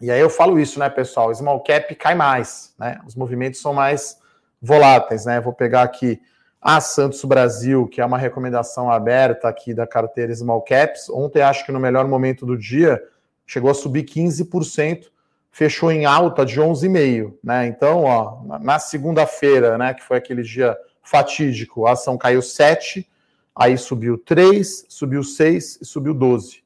E 0.00 0.10
aí 0.10 0.18
eu 0.18 0.28
falo 0.28 0.58
isso, 0.58 0.80
né, 0.80 0.90
pessoal? 0.90 1.32
Small 1.32 1.62
cap 1.62 1.94
cai 1.94 2.16
mais, 2.16 2.74
né? 2.76 3.00
Os 3.06 3.14
movimentos 3.14 3.60
são 3.60 3.72
mais 3.72 4.20
voláteis, 4.62 5.26
né? 5.26 5.40
Vou 5.40 5.52
pegar 5.52 5.82
aqui 5.82 6.20
a 6.60 6.80
Santos 6.80 7.24
Brasil, 7.24 7.88
que 7.88 8.00
é 8.00 8.06
uma 8.06 8.16
recomendação 8.16 8.90
aberta 8.90 9.48
aqui 9.48 9.74
da 9.74 9.86
carteira 9.86 10.32
Small 10.32 10.62
Caps. 10.62 11.10
Ontem, 11.10 11.42
acho 11.42 11.66
que 11.66 11.72
no 11.72 11.80
melhor 11.80 12.06
momento 12.06 12.46
do 12.46 12.56
dia, 12.56 13.02
chegou 13.44 13.70
a 13.70 13.74
subir 13.74 14.04
15% 14.04 15.12
fechou 15.52 15.92
em 15.92 16.06
alta 16.06 16.46
de 16.46 16.58
11,5, 16.58 17.34
né? 17.44 17.66
Então, 17.66 18.04
ó, 18.04 18.58
na 18.58 18.78
segunda-feira, 18.78 19.76
né, 19.76 19.92
que 19.92 20.02
foi 20.02 20.16
aquele 20.16 20.42
dia 20.42 20.76
fatídico, 21.02 21.86
a 21.86 21.92
ação 21.92 22.16
caiu 22.16 22.40
7, 22.40 23.06
aí 23.54 23.76
subiu 23.76 24.16
3, 24.16 24.86
subiu 24.88 25.22
6 25.22 25.80
e 25.82 25.84
subiu 25.84 26.14
12, 26.14 26.62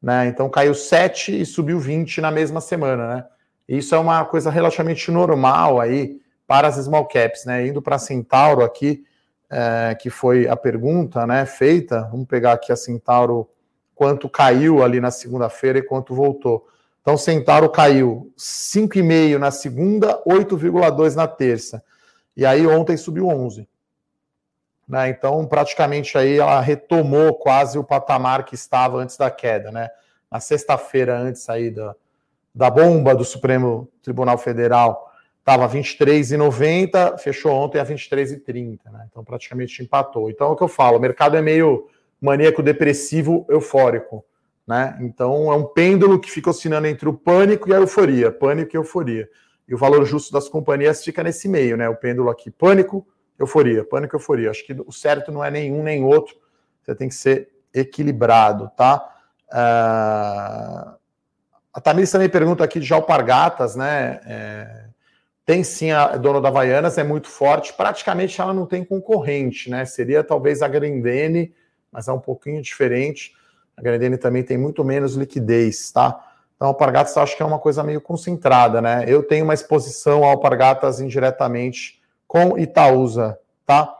né? 0.00 0.28
Então 0.28 0.48
caiu 0.48 0.72
7 0.72 1.40
e 1.40 1.44
subiu 1.44 1.80
20 1.80 2.20
na 2.20 2.30
mesma 2.30 2.60
semana, 2.60 3.08
né? 3.08 3.24
Isso 3.68 3.94
é 3.94 3.98
uma 3.98 4.24
coisa 4.24 4.50
relativamente 4.50 5.10
normal 5.10 5.80
aí 5.80 6.20
para 6.48 6.66
as 6.66 6.76
small 6.76 7.06
caps, 7.06 7.44
né? 7.44 7.66
Indo 7.66 7.82
para 7.82 7.96
a 7.96 7.98
Centauro 7.98 8.64
aqui, 8.64 9.04
é, 9.50 9.94
que 9.94 10.08
foi 10.08 10.48
a 10.48 10.56
pergunta, 10.56 11.26
né, 11.26 11.44
feita. 11.44 12.08
Vamos 12.10 12.26
pegar 12.26 12.54
aqui 12.54 12.72
a 12.72 12.76
Centauro 12.76 13.46
quanto 13.94 14.30
caiu 14.30 14.82
ali 14.82 14.98
na 14.98 15.10
segunda-feira 15.10 15.78
e 15.78 15.82
quanto 15.82 16.14
voltou. 16.14 16.66
Então, 17.02 17.18
Centauro 17.18 17.68
caiu 17.68 18.32
5,5 18.36 19.36
na 19.38 19.50
segunda, 19.50 20.22
8,2 20.24 21.14
na 21.14 21.28
terça. 21.28 21.84
E 22.34 22.46
aí 22.46 22.66
ontem 22.66 22.96
subiu 22.96 23.28
11. 23.28 23.68
Né? 24.88 25.10
Então, 25.10 25.44
praticamente 25.46 26.16
aí 26.16 26.38
ela 26.38 26.60
retomou 26.60 27.34
quase 27.34 27.78
o 27.78 27.84
patamar 27.84 28.44
que 28.44 28.54
estava 28.54 28.98
antes 28.98 29.18
da 29.18 29.30
queda, 29.30 29.70
né? 29.70 29.90
Na 30.30 30.40
sexta-feira, 30.40 31.18
antes 31.18 31.48
aí 31.48 31.70
da, 31.70 31.94
da 32.54 32.70
bomba 32.70 33.14
do 33.14 33.24
Supremo 33.24 33.88
Tribunal 34.02 34.38
Federal, 34.38 35.07
estava 35.48 35.68
23,90, 35.68 37.18
fechou 37.18 37.52
ontem 37.52 37.78
a 37.78 37.84
23,30, 37.84 38.78
né? 38.90 39.06
Então, 39.10 39.24
praticamente 39.24 39.82
empatou. 39.82 40.28
Então, 40.30 40.48
é 40.48 40.50
o 40.50 40.56
que 40.56 40.62
eu 40.62 40.68
falo, 40.68 40.98
o 40.98 41.00
mercado 41.00 41.36
é 41.36 41.42
meio 41.42 41.86
maníaco 42.20 42.62
depressivo 42.62 43.46
eufórico 43.48 44.24
né? 44.68 44.98
Então 45.00 45.50
é 45.50 45.56
um 45.56 45.64
pêndulo 45.64 46.20
que 46.20 46.30
fica 46.30 46.50
oscilando 46.50 46.86
entre 46.86 47.08
o 47.08 47.14
pânico 47.14 47.70
e 47.70 47.74
a 47.74 47.78
euforia, 47.78 48.30
pânico 48.30 48.76
e 48.76 48.76
euforia. 48.76 49.26
E 49.66 49.74
o 49.74 49.78
valor 49.78 50.04
justo 50.04 50.30
das 50.30 50.46
companhias 50.46 51.02
fica 51.02 51.22
nesse 51.22 51.48
meio, 51.48 51.74
né? 51.74 51.88
O 51.88 51.96
pêndulo 51.96 52.28
aqui, 52.28 52.50
pânico, 52.50 53.06
euforia, 53.38 53.82
pânico, 53.82 54.14
euforia. 54.14 54.50
Acho 54.50 54.66
que 54.66 54.76
o 54.86 54.92
certo 54.92 55.32
não 55.32 55.42
é 55.42 55.50
nenhum 55.50 55.82
nem 55.82 56.04
outro. 56.04 56.36
Você 56.82 56.94
tem 56.94 57.08
que 57.08 57.14
ser 57.14 57.48
equilibrado, 57.72 58.70
tá? 58.76 59.08
Uh... 59.50 60.98
A 61.72 61.80
Tamires 61.80 62.10
também 62.10 62.28
pergunta 62.28 62.62
aqui 62.62 62.78
de 62.78 62.92
alpargatas, 62.92 63.74
né? 63.74 64.20
É... 64.26 64.87
Tem 65.48 65.64
sim 65.64 65.90
a 65.92 66.14
dona 66.14 66.42
da 66.42 66.48
Havaianas, 66.48 66.98
é 66.98 67.02
muito 67.02 67.26
forte. 67.26 67.72
Praticamente 67.72 68.38
ela 68.38 68.52
não 68.52 68.66
tem 68.66 68.84
concorrente, 68.84 69.70
né? 69.70 69.86
Seria 69.86 70.22
talvez 70.22 70.60
a 70.60 70.68
Grendene, 70.68 71.54
mas 71.90 72.06
é 72.06 72.12
um 72.12 72.20
pouquinho 72.20 72.60
diferente. 72.60 73.32
A 73.74 73.80
Grendene 73.80 74.18
também 74.18 74.42
tem 74.42 74.58
muito 74.58 74.84
menos 74.84 75.14
liquidez, 75.14 75.90
tá? 75.90 76.22
Então, 76.54 76.68
alpargatas 76.68 77.16
eu 77.16 77.22
acho 77.22 77.34
que 77.34 77.42
é 77.42 77.46
uma 77.46 77.58
coisa 77.58 77.82
meio 77.82 77.98
concentrada, 77.98 78.82
né? 78.82 79.06
Eu 79.08 79.22
tenho 79.22 79.44
uma 79.44 79.54
exposição 79.54 80.22
a 80.22 80.26
alpargatas 80.26 81.00
indiretamente 81.00 81.98
com 82.26 82.58
Itaúsa, 82.58 83.38
tá? 83.64 83.90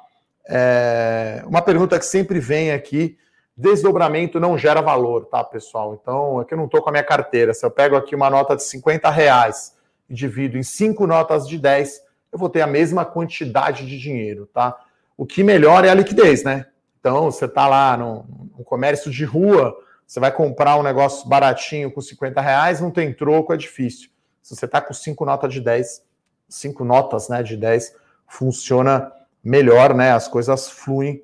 É... 0.47 1.43
Uma 1.47 1.63
pergunta 1.63 1.99
que 1.99 2.05
sempre 2.05 2.41
vem 2.41 2.73
aqui: 2.73 3.17
desdobramento 3.57 4.39
não 4.39 4.59
gera 4.59 4.83
valor, 4.83 5.25
tá, 5.25 5.43
pessoal? 5.43 5.99
Então, 5.99 6.41
aqui 6.41 6.53
eu 6.53 6.59
não 6.59 6.67
estou 6.67 6.83
com 6.83 6.91
a 6.91 6.93
minha 6.93 7.05
carteira. 7.05 7.55
Se 7.55 7.65
eu 7.65 7.71
pego 7.71 7.97
aqui 7.97 8.15
uma 8.15 8.29
nota 8.29 8.55
de 8.55 8.65
50 8.65 9.09
reais 9.09 9.78
e 10.09 10.15
divido 10.15 10.57
em 10.57 10.63
cinco 10.63 11.07
notas 11.07 11.47
de 11.47 11.59
10, 11.59 12.03
eu 12.33 12.39
vou 12.39 12.49
ter 12.49 12.61
a 12.61 12.67
mesma 12.67 13.05
quantidade 13.05 13.87
de 13.87 13.99
dinheiro, 13.99 14.47
tá? 14.47 14.77
O 15.17 15.27
que 15.27 15.43
melhora 15.43 15.87
é 15.87 15.91
a 15.91 15.95
liquidez, 15.95 16.45
né? 16.45 16.67
Então, 17.01 17.31
você 17.31 17.45
está 17.45 17.67
lá 17.67 17.97
no, 17.97 18.25
no, 18.57 18.65
comércio 18.65 19.11
de 19.11 19.25
rua, 19.25 19.77
você 20.07 20.21
vai 20.21 20.33
comprar 20.33 20.77
um 20.77 20.83
negócio 20.83 21.29
baratinho 21.29 21.91
com 21.91 22.01
50 22.01 22.41
reais, 22.41 22.81
não 22.81 22.91
tem 22.91 23.13
troco, 23.13 23.53
é 23.53 23.57
difícil. 23.57 24.11
Se 24.43 24.55
você 24.55 24.65
está 24.65 24.81
com 24.81 24.93
cinco 24.93 25.25
notas 25.25 25.53
de 25.53 25.61
10, 25.61 26.03
cinco 26.49 26.85
notas 26.85 27.29
né, 27.29 27.43
de 27.43 27.57
10, 27.57 27.95
funciona 28.27 29.13
melhor, 29.43 29.95
né? 29.95 30.13
As 30.13 30.29
coisas 30.29 30.69
fluem 30.69 31.23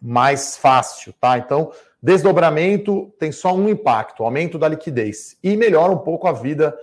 mais 0.00 0.56
fácil, 0.56 1.12
tá? 1.20 1.38
Então, 1.38 1.72
desdobramento 2.02 3.12
tem 3.18 3.32
só 3.32 3.54
um 3.54 3.68
impacto, 3.68 4.22
aumento 4.22 4.58
da 4.58 4.68
liquidez 4.68 5.36
e 5.42 5.56
melhora 5.56 5.92
um 5.92 5.98
pouco 5.98 6.28
a 6.28 6.32
vida 6.32 6.76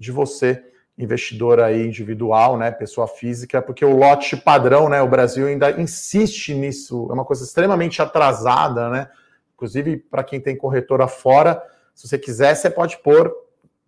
de 0.00 0.10
você, 0.10 0.64
investidor 0.98 1.60
aí 1.60 1.86
individual, 1.86 2.56
né, 2.56 2.70
pessoa 2.70 3.06
física, 3.06 3.62
porque 3.62 3.84
o 3.84 3.96
lote 3.96 4.36
padrão, 4.36 4.88
né, 4.88 5.00
o 5.00 5.08
Brasil 5.08 5.46
ainda 5.46 5.70
insiste 5.80 6.54
nisso, 6.54 7.06
é 7.10 7.12
uma 7.12 7.24
coisa 7.24 7.44
extremamente 7.44 8.02
atrasada, 8.02 8.88
né? 8.88 9.08
Inclusive 9.54 9.98
para 9.98 10.24
quem 10.24 10.40
tem 10.40 10.56
corretora 10.56 11.06
fora, 11.06 11.62
se 11.94 12.08
você 12.08 12.18
quiser, 12.18 12.54
você 12.54 12.70
pode 12.70 12.96
pôr 12.98 13.30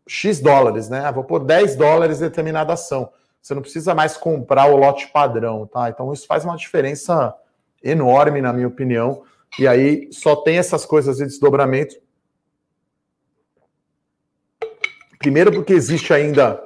X 0.07 0.39
dólares, 0.39 0.91
né? 0.91 1.01
Ah, 1.05 1.11
vou 1.11 1.25
pôr 1.25 1.41
10 1.41 1.77
dólares 1.77 2.19
em 2.19 2.25
determinada 2.25 2.75
ação. 2.75 3.11
Você 3.41 3.55
não 3.55 3.63
precisa 3.63 3.95
mais 3.95 4.17
comprar 4.17 4.67
o 4.67 4.77
lote 4.77 5.09
padrão, 5.09 5.67
tá? 5.67 5.89
Então 5.89 6.13
isso 6.13 6.27
faz 6.27 6.45
uma 6.45 6.57
diferença 6.57 7.35
enorme, 7.83 8.43
na 8.43 8.53
minha 8.53 8.69
opinião. 8.69 9.23
E 9.59 9.67
aí 9.67 10.09
só 10.13 10.37
tem 10.37 10.59
essas 10.59 10.85
coisas 10.85 11.17
de 11.17 11.25
desdobramento. 11.25 11.97
Primeiro, 15.23 15.53
porque 15.53 15.73
existe 15.73 16.13
ainda 16.13 16.61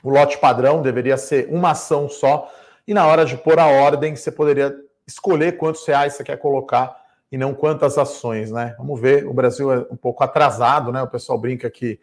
o 0.00 0.10
lote 0.10 0.38
padrão, 0.38 0.80
deveria 0.80 1.16
ser 1.16 1.48
uma 1.50 1.72
ação 1.72 2.08
só. 2.08 2.48
E 2.86 2.94
na 2.94 3.04
hora 3.04 3.24
de 3.24 3.36
pôr 3.36 3.58
a 3.58 3.66
ordem, 3.66 4.14
você 4.14 4.30
poderia 4.30 4.72
escolher 5.04 5.56
quantos 5.56 5.84
reais 5.84 6.14
você 6.14 6.22
quer 6.22 6.36
colocar 6.36 6.96
e 7.32 7.36
não 7.36 7.52
quantas 7.52 7.98
ações, 7.98 8.52
né? 8.52 8.76
Vamos 8.78 9.00
ver, 9.00 9.26
o 9.26 9.34
Brasil 9.34 9.72
é 9.72 9.78
um 9.90 9.96
pouco 9.96 10.22
atrasado, 10.22 10.92
né? 10.92 11.02
O 11.02 11.08
pessoal 11.08 11.36
brinca 11.36 11.68
que 11.68 11.98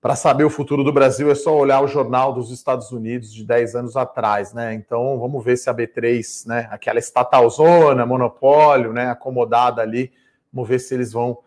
para 0.00 0.14
saber 0.14 0.44
o 0.44 0.50
futuro 0.50 0.84
do 0.84 0.92
Brasil 0.92 1.28
é 1.28 1.34
só 1.34 1.56
olhar 1.56 1.80
o 1.80 1.88
jornal 1.88 2.32
dos 2.32 2.52
Estados 2.52 2.92
Unidos 2.92 3.34
de 3.34 3.44
10 3.44 3.74
anos 3.74 3.96
atrás, 3.96 4.52
né? 4.52 4.74
Então 4.74 5.18
vamos 5.18 5.44
ver 5.44 5.56
se 5.56 5.68
a 5.68 5.74
B3, 5.74 6.46
né, 6.46 6.68
aquela 6.70 7.00
estatalzona, 7.00 8.06
monopólio, 8.06 8.92
né, 8.92 9.10
acomodada 9.10 9.82
ali, 9.82 10.12
vamos 10.52 10.68
ver 10.68 10.78
se 10.78 10.94
eles 10.94 11.12
vão. 11.12 11.38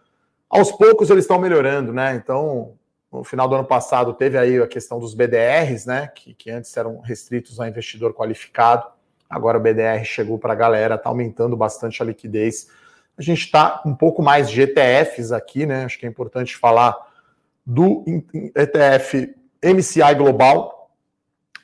Aos 0.49 0.69
poucos 0.69 1.09
eles 1.09 1.23
estão 1.23 1.39
melhorando, 1.39 1.93
né? 1.93 2.15
Então, 2.15 2.73
no 3.11 3.23
final 3.23 3.47
do 3.47 3.55
ano 3.55 3.65
passado 3.65 4.13
teve 4.13 4.37
aí 4.37 4.61
a 4.61 4.67
questão 4.67 4.99
dos 4.99 5.13
BDRs, 5.13 5.85
né, 5.85 6.07
que, 6.07 6.33
que 6.33 6.51
antes 6.51 6.75
eram 6.77 6.99
restritos 6.99 7.59
a 7.59 7.67
investidor 7.67 8.13
qualificado. 8.13 8.87
Agora 9.29 9.57
o 9.57 9.61
BDR 9.61 10.03
chegou 10.03 10.37
para 10.37 10.53
a 10.53 10.55
galera, 10.55 10.95
está 10.95 11.09
aumentando 11.09 11.57
bastante 11.57 12.01
a 12.01 12.05
liquidez. 12.05 12.69
A 13.17 13.21
gente 13.21 13.43
está 13.43 13.81
um 13.85 13.93
pouco 13.93 14.21
mais 14.21 14.49
de 14.49 14.61
ETFs 14.61 15.31
aqui, 15.31 15.65
né? 15.65 15.85
Acho 15.85 15.99
que 15.99 16.05
é 16.05 16.09
importante 16.09 16.55
falar 16.55 16.95
do 17.65 18.03
ETF 18.55 19.35
MCI 19.63 20.15
Global, 20.15 20.91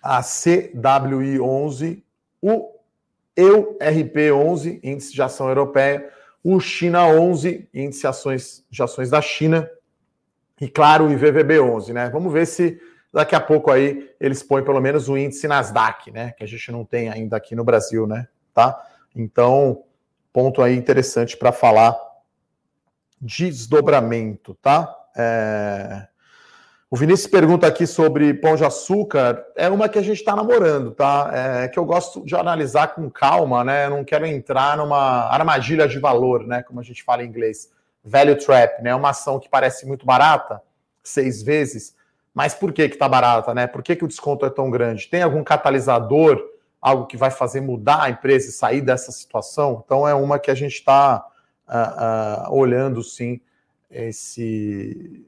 a 0.03 0.21
CWI11, 0.21 2.03
o 2.41 2.75
EURP11, 3.36 4.79
Índice 4.84 5.13
de 5.13 5.21
Ação 5.21 5.47
Europeia, 5.47 6.10
o 6.43 6.60
China 6.60 7.08
11, 7.08 7.67
Índice 7.73 8.01
de 8.01 8.08
Ações, 8.08 8.63
de 8.69 8.84
Ações 8.84 9.10
da 9.10 9.21
China, 9.21 9.69
e 10.60 10.68
claro, 10.68 11.06
o 11.06 11.10
IVVB11, 11.10 11.94
né? 11.94 12.10
Vamos 12.10 12.32
ver 12.32 12.46
se 12.46 12.80
daqui 13.12 13.36
a 13.36 13.41
pouco 13.41 13.72
aí 13.72 14.10
eles 14.20 14.44
põem 14.44 14.63
pelo 14.63 14.80
menos 14.80 15.10
o 15.10 15.18
índice 15.18 15.48
Nasdaq, 15.48 16.12
né? 16.12 16.32
Que 16.32 16.44
a 16.44 16.48
gente 16.48 16.72
não 16.72 16.86
tem 16.86 17.10
ainda 17.10 17.38
aqui 17.38 17.56
no 17.56 17.63
Brasil, 17.63 18.08
né? 18.08 18.28
Tá? 18.54 18.82
Então, 19.15 19.84
ponto 20.32 20.62
aí 20.62 20.76
interessante 20.76 21.36
para 21.36 21.52
falar 21.52 21.98
desdobramento, 23.20 24.54
tá? 24.62 24.94
É... 25.15 26.08
O 26.89 26.96
Vinícius 26.96 27.30
pergunta 27.30 27.68
aqui 27.68 27.86
sobre 27.88 28.34
pão 28.34 28.56
de 28.56 28.63
açúcar. 28.63 29.44
É 29.56 29.68
uma 29.70 29.89
que 29.89 29.98
a 29.98 30.02
gente 30.02 30.20
está 30.20 30.36
namorando, 30.36 30.91
tá? 30.91 31.32
É 31.34 31.68
que 31.68 31.80
eu 31.80 31.84
gosto 31.84 32.24
de 32.24 32.36
analisar 32.36 32.89
com 32.89 33.10
calma, 33.10 33.63
né? 33.63 33.88
Eu 33.88 33.89
não 33.89 34.04
quero 34.06 34.26
entrar 34.26 34.78
numa 34.78 35.30
armadilha 35.30 35.88
de 35.88 36.00
valor, 36.00 36.46
né? 36.46 36.63
Como 36.63 36.80
a 36.80 36.84
gente 36.84 37.04
fala 37.04 37.24
em 37.24 37.28
inglês. 37.28 37.72
Value 38.06 38.38
trap, 38.38 38.82
né? 38.84 38.94
Uma 38.94 39.10
ação 39.10 39.39
que 39.39 39.50
parece 39.50 39.86
muito 39.86 40.06
barata, 40.06 40.62
seis 41.04 41.41
vezes. 41.41 41.96
Mas 42.34 42.54
por 42.54 42.72
que 42.72 42.88
que 42.88 42.98
tá 42.98 43.10
barata, 43.10 43.54
né? 43.54 43.65
Por 43.65 43.82
que, 43.82 43.96
que 43.96 44.06
o 44.06 44.08
desconto 44.08 44.46
é 44.46 44.50
tão 44.50 44.70
grande? 44.70 45.08
Tem 45.08 45.24
algum 45.24 45.44
catalisador, 45.44 46.39
algo 46.80 47.08
que 47.08 47.18
vai 47.18 47.32
fazer 47.32 47.62
mudar 47.62 48.04
a 48.04 48.10
empresa 48.10 48.50
e 48.50 48.52
sair 48.52 48.82
dessa 48.82 49.12
situação? 49.12 49.82
Então 49.84 50.08
é 50.08 50.13
uma 50.13 50.38
que 50.38 50.52
a 50.52 50.56
gente 50.56 50.76
está 50.76 51.26
uh, 51.68 52.52
uh, 52.52 52.56
olhando, 52.56 53.02
sim, 53.02 53.41
esse, 53.89 55.26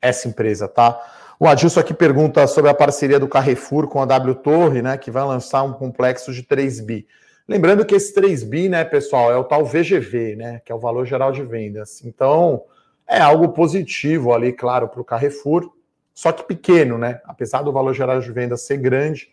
essa 0.00 0.28
empresa, 0.28 0.68
tá? 0.68 1.00
O 1.40 1.46
Adilson 1.46 1.80
aqui 1.80 1.94
pergunta 1.94 2.46
sobre 2.46 2.70
a 2.70 2.74
parceria 2.74 3.20
do 3.20 3.28
Carrefour 3.28 3.86
com 3.86 4.00
a 4.02 4.04
W 4.04 4.34
Torre, 4.36 4.82
né, 4.82 4.96
que 4.98 5.10
vai 5.10 5.24
lançar 5.24 5.62
um 5.62 5.72
complexo 5.72 6.32
de 6.32 6.42
3 6.42 6.80
bi. 6.80 7.06
Lembrando 7.48 7.84
que 7.84 7.94
esse 7.94 8.12
3 8.12 8.44
bi, 8.44 8.68
né, 8.68 8.84
pessoal, 8.84 9.32
é 9.32 9.36
o 9.36 9.44
tal 9.44 9.64
VGV, 9.64 10.36
né, 10.36 10.60
que 10.62 10.70
é 10.70 10.74
o 10.74 10.78
valor 10.78 11.06
geral 11.06 11.32
de 11.32 11.42
vendas. 11.42 12.04
Então, 12.04 12.62
é 13.06 13.18
algo 13.18 13.48
positivo 13.48 14.34
ali, 14.34 14.52
claro, 14.52 14.86
para 14.86 15.00
o 15.00 15.04
Carrefour, 15.04 15.72
só 16.12 16.30
que 16.30 16.42
pequeno, 16.42 16.98
né? 16.98 17.20
Apesar 17.24 17.62
do 17.62 17.72
valor 17.72 17.94
geral 17.94 18.20
de 18.20 18.30
vendas 18.30 18.62
ser 18.62 18.76
grande, 18.76 19.32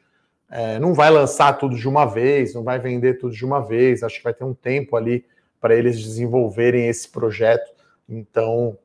é, 0.49 0.79
não 0.79 0.93
vai 0.93 1.09
lançar 1.09 1.51
tudo 1.53 1.75
de 1.75 1.87
uma 1.89 2.05
vez, 2.05 2.53
não 2.53 2.63
vai 2.63 2.79
vender 2.79 3.15
tudo 3.15 3.33
de 3.33 3.43
uma 3.43 3.59
vez. 3.59 4.03
Acho 4.03 4.17
que 4.17 4.23
vai 4.23 4.33
ter 4.33 4.43
um 4.43 4.53
tempo 4.53 4.95
ali 4.95 5.25
para 5.59 5.75
eles 5.75 6.01
desenvolverem 6.01 6.87
esse 6.87 7.09
projeto. 7.09 7.71
Então, 8.07 8.77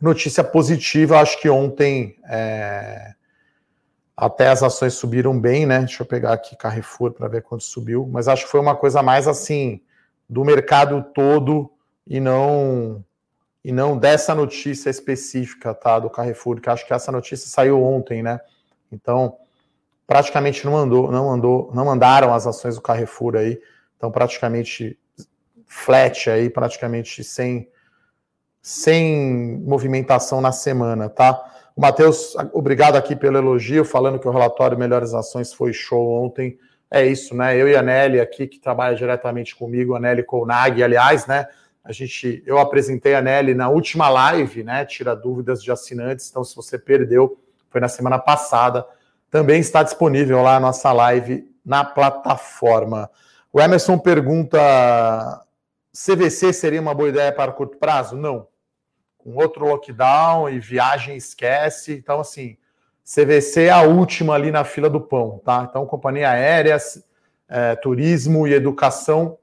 notícia 0.00 0.42
positiva, 0.42 1.20
acho 1.20 1.40
que 1.40 1.48
ontem 1.48 2.16
é, 2.28 3.14
até 4.16 4.48
as 4.48 4.62
ações 4.62 4.94
subiram 4.94 5.38
bem, 5.38 5.66
né? 5.66 5.80
Deixa 5.80 6.02
eu 6.02 6.06
pegar 6.06 6.32
aqui 6.32 6.56
Carrefour 6.56 7.12
para 7.12 7.28
ver 7.28 7.42
quanto 7.42 7.64
subiu, 7.64 8.06
mas 8.10 8.28
acho 8.28 8.44
que 8.44 8.50
foi 8.50 8.60
uma 8.60 8.76
coisa 8.76 9.02
mais 9.02 9.26
assim 9.26 9.80
do 10.28 10.44
mercado 10.44 11.04
todo 11.14 11.70
e 12.06 12.20
não 12.20 13.04
e 13.64 13.72
não 13.72 13.96
dessa 13.96 14.34
notícia 14.34 14.90
específica, 14.90 15.72
tá, 15.72 15.98
do 15.98 16.10
Carrefour, 16.10 16.60
que 16.60 16.68
acho 16.68 16.86
que 16.86 16.92
essa 16.92 17.10
notícia 17.10 17.48
saiu 17.48 17.82
ontem, 17.82 18.22
né? 18.22 18.38
Então, 18.92 19.38
praticamente 20.06 20.66
não 20.66 20.76
andou, 20.76 21.10
não 21.10 21.30
andou, 21.30 21.70
não 21.74 21.86
mandaram 21.86 22.34
as 22.34 22.46
ações 22.46 22.74
do 22.74 22.82
Carrefour 22.82 23.36
aí, 23.36 23.58
então 23.96 24.10
praticamente 24.10 24.98
flat 25.66 26.28
aí, 26.28 26.50
praticamente 26.50 27.24
sem, 27.24 27.66
sem 28.60 29.58
movimentação 29.64 30.42
na 30.42 30.52
semana, 30.52 31.08
tá? 31.08 31.53
O 31.76 31.80
Matheus, 31.80 32.36
obrigado 32.52 32.94
aqui 32.94 33.16
pelo 33.16 33.36
elogio, 33.36 33.84
falando 33.84 34.18
que 34.18 34.28
o 34.28 34.30
relatório 34.30 34.78
Melhores 34.78 35.12
Ações 35.12 35.52
foi 35.52 35.72
show 35.72 36.24
ontem. 36.24 36.56
É 36.88 37.04
isso, 37.04 37.34
né? 37.34 37.56
Eu 37.56 37.68
e 37.68 37.74
a 37.74 37.82
Nelly 37.82 38.20
aqui, 38.20 38.46
que 38.46 38.60
trabalha 38.60 38.94
diretamente 38.94 39.56
comigo, 39.56 39.96
a 39.96 40.00
Nelly 40.00 40.22
Kounag, 40.22 40.80
aliás, 40.80 41.26
né? 41.26 41.48
A 41.82 41.92
gente, 41.92 42.42
eu 42.46 42.58
apresentei 42.58 43.16
a 43.16 43.20
Nelly 43.20 43.54
na 43.54 43.68
última 43.68 44.08
live, 44.08 44.62
né? 44.62 44.84
Tira 44.84 45.16
dúvidas 45.16 45.62
de 45.62 45.72
assinantes. 45.72 46.30
Então, 46.30 46.44
se 46.44 46.54
você 46.54 46.78
perdeu, 46.78 47.36
foi 47.68 47.80
na 47.80 47.88
semana 47.88 48.20
passada. 48.20 48.86
Também 49.28 49.58
está 49.58 49.82
disponível 49.82 50.40
lá 50.42 50.56
a 50.56 50.60
nossa 50.60 50.92
live 50.92 51.44
na 51.66 51.84
plataforma. 51.84 53.10
O 53.52 53.60
Emerson 53.60 53.98
pergunta 53.98 55.44
CVC 55.92 56.52
seria 56.52 56.80
uma 56.80 56.94
boa 56.94 57.08
ideia 57.08 57.32
para 57.32 57.50
curto 57.52 57.76
prazo? 57.76 58.16
Não. 58.16 58.46
Com 59.24 59.34
outro 59.36 59.66
lockdown 59.66 60.50
e 60.50 60.60
viagem 60.60 61.16
esquece. 61.16 61.94
Então, 61.94 62.20
assim, 62.20 62.58
CVC 63.02 63.64
é 63.64 63.70
a 63.70 63.80
última 63.80 64.34
ali 64.34 64.50
na 64.50 64.64
fila 64.64 64.90
do 64.90 65.00
pão, 65.00 65.40
tá? 65.42 65.66
Então, 65.68 65.86
companhia 65.86 66.30
aérea, 66.30 66.76
é, 67.48 67.74
turismo 67.74 68.46
e 68.46 68.52
educação, 68.52 69.38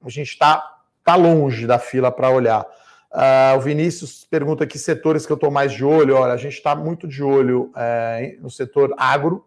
a 0.00 0.08
gente 0.08 0.28
está 0.28 0.78
tá 1.04 1.16
longe 1.16 1.66
da 1.66 1.80
fila 1.80 2.12
para 2.12 2.30
olhar. 2.30 2.64
Uh, 3.12 3.58
o 3.58 3.60
Vinícius 3.60 4.24
pergunta 4.24 4.66
que 4.66 4.78
setores 4.78 5.26
que 5.26 5.32
eu 5.32 5.34
estou 5.34 5.50
mais 5.50 5.72
de 5.72 5.84
olho. 5.84 6.16
Olha, 6.16 6.32
a 6.32 6.36
gente 6.36 6.54
está 6.54 6.74
muito 6.74 7.06
de 7.06 7.22
olho 7.22 7.70
é, 7.76 8.38
no 8.40 8.48
setor 8.48 8.94
agro, 8.96 9.44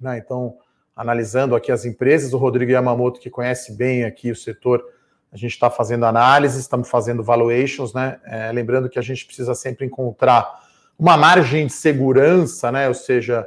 né? 0.00 0.16
Então, 0.16 0.56
analisando 0.96 1.54
aqui 1.54 1.70
as 1.70 1.84
empresas, 1.84 2.32
o 2.32 2.38
Rodrigo 2.38 2.72
Yamamoto, 2.72 3.20
que 3.20 3.28
conhece 3.28 3.72
bem 3.72 4.04
aqui 4.04 4.30
o 4.30 4.36
setor, 4.36 4.82
a 5.34 5.36
gente 5.36 5.50
está 5.50 5.68
fazendo 5.68 6.06
análise, 6.06 6.60
estamos 6.60 6.88
fazendo 6.88 7.20
valuations, 7.20 7.92
né? 7.92 8.20
É, 8.24 8.52
lembrando 8.52 8.88
que 8.88 9.00
a 9.00 9.02
gente 9.02 9.26
precisa 9.26 9.52
sempre 9.52 9.84
encontrar 9.84 10.62
uma 10.96 11.16
margem 11.16 11.66
de 11.66 11.72
segurança, 11.72 12.70
né? 12.70 12.86
Ou 12.86 12.94
seja, 12.94 13.44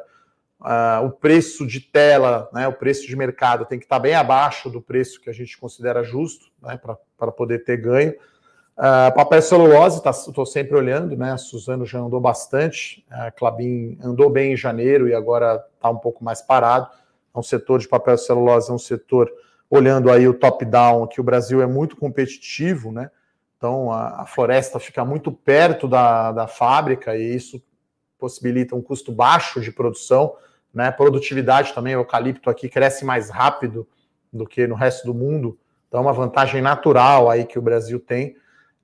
uh, 0.59 1.05
o 1.05 1.11
preço 1.11 1.65
de 1.65 1.79
tela, 1.79 2.49
né? 2.51 2.67
O 2.67 2.73
preço 2.73 3.07
de 3.07 3.15
mercado 3.15 3.65
tem 3.65 3.79
que 3.79 3.85
estar 3.85 3.95
tá 3.95 4.01
bem 4.01 4.15
abaixo 4.15 4.69
do 4.69 4.81
preço 4.81 5.21
que 5.21 5.29
a 5.29 5.33
gente 5.33 5.57
considera 5.57 6.03
justo, 6.03 6.47
né? 6.61 6.77
Para 7.17 7.31
poder 7.31 7.63
ter 7.63 7.77
ganho. 7.77 8.11
Uh, 8.11 9.15
papel 9.15 9.41
celulose, 9.41 10.01
estou 10.05 10.45
tá, 10.45 10.51
sempre 10.51 10.75
olhando, 10.75 11.15
né? 11.15 11.31
A 11.31 11.37
Suzano 11.37 11.85
já 11.85 11.99
andou 11.99 12.19
bastante, 12.19 13.05
a 13.09 13.31
Clabin 13.31 13.97
andou 14.03 14.29
bem 14.29 14.51
em 14.51 14.57
janeiro 14.57 15.07
e 15.07 15.13
agora 15.15 15.65
está 15.73 15.89
um 15.89 15.97
pouco 15.97 16.21
mais 16.21 16.41
parado. 16.41 16.89
É 17.33 17.39
um 17.39 17.43
setor 17.43 17.79
de 17.79 17.87
papel 17.87 18.17
celulose, 18.17 18.69
é 18.69 18.73
um 18.73 18.77
setor 18.77 19.31
olhando 19.69 20.11
aí 20.11 20.27
o 20.27 20.33
top-down, 20.33 21.07
que 21.07 21.19
o 21.19 21.23
Brasil 21.23 21.61
é 21.61 21.67
muito 21.67 21.95
competitivo, 21.95 22.91
né? 22.91 23.09
Então 23.57 23.91
a, 23.91 24.21
a, 24.21 24.25
floresta 24.25 24.79
fica 24.79 25.03
muito 25.03 25.31
perto 25.31 25.87
da, 25.87 26.31
da 26.31 26.47
fábrica 26.47 27.17
e 27.17 27.35
isso 27.35 27.61
possibilita 28.17 28.75
um 28.75 28.81
custo 28.81 29.11
baixo 29.11 29.59
de 29.59 29.71
produção, 29.71 30.35
né? 30.73 30.91
Produtividade 30.91 31.73
também, 31.73 31.95
o 31.95 31.99
eucalipto 31.99 32.49
aqui 32.49 32.69
cresce 32.69 33.03
mais 33.03 33.29
rápido 33.29 33.87
do 34.31 34.45
que 34.45 34.67
no 34.67 34.75
resto 34.75 35.05
do 35.05 35.13
mundo, 35.13 35.57
então 35.87 35.99
é 35.99 36.03
uma 36.03 36.13
vantagem 36.13 36.61
natural 36.61 37.29
aí 37.29 37.45
que 37.45 37.57
o 37.57 37.61
Brasil 37.61 37.99
tem. 37.99 38.35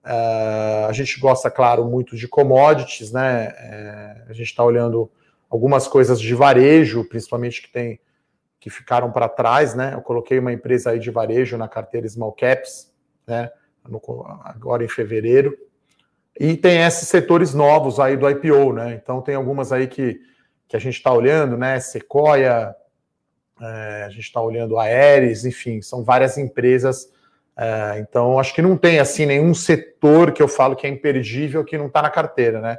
Uh, 0.03 0.87
a 0.89 0.91
gente 0.91 1.17
gosta, 1.19 1.49
claro, 1.49 1.85
muito 1.85 2.17
de 2.17 2.27
commodities, 2.27 3.11
né? 3.11 3.49
Uh, 3.49 4.31
a 4.31 4.33
gente 4.33 4.47
está 4.47 4.63
olhando 4.63 5.09
algumas 5.49 5.87
coisas 5.87 6.19
de 6.19 6.33
varejo, 6.33 7.05
principalmente 7.05 7.61
que 7.61 7.71
tem 7.71 7.99
que 8.63 8.69
ficaram 8.69 9.11
para 9.11 9.27
trás, 9.27 9.75
né? 9.75 9.91
Eu 9.93 10.01
coloquei 10.01 10.39
uma 10.39 10.53
empresa 10.53 10.91
aí 10.91 10.99
de 10.99 11.11
varejo 11.11 11.57
na 11.57 11.67
carteira 11.67 12.07
Small 12.07 12.31
Caps, 12.31 12.89
né? 13.27 13.51
No, 13.85 14.01
agora 14.41 14.85
em 14.85 14.87
fevereiro. 14.87 15.53
E 16.39 16.55
tem 16.55 16.81
esses 16.81 17.09
setores 17.09 17.53
novos 17.53 17.99
aí 17.99 18.15
do 18.15 18.29
IPO, 18.29 18.71
né? 18.71 18.93
Então 18.93 19.21
tem 19.21 19.35
algumas 19.35 19.73
aí 19.73 19.85
que, 19.85 20.17
que 20.65 20.77
a 20.77 20.79
gente 20.79 20.95
está 20.95 21.11
olhando, 21.11 21.57
né? 21.57 21.77
Sequoia, 21.81 22.73
é, 23.59 24.03
a 24.05 24.09
gente 24.09 24.23
está 24.23 24.39
olhando 24.39 24.79
a 24.79 24.83
Aeres, 24.83 25.43
enfim, 25.43 25.81
são 25.81 26.01
várias 26.01 26.37
empresas. 26.37 27.11
É, 27.57 27.99
então 27.99 28.39
acho 28.39 28.55
que 28.55 28.61
não 28.61 28.77
tem 28.77 28.97
assim 28.97 29.25
nenhum 29.25 29.53
setor 29.53 30.31
que 30.31 30.41
eu 30.41 30.47
falo 30.47 30.73
que 30.73 30.87
é 30.87 30.89
imperdível 30.89 31.65
que 31.65 31.77
não 31.77 31.87
está 31.87 32.01
na 32.01 32.09
carteira, 32.09 32.61
né? 32.61 32.77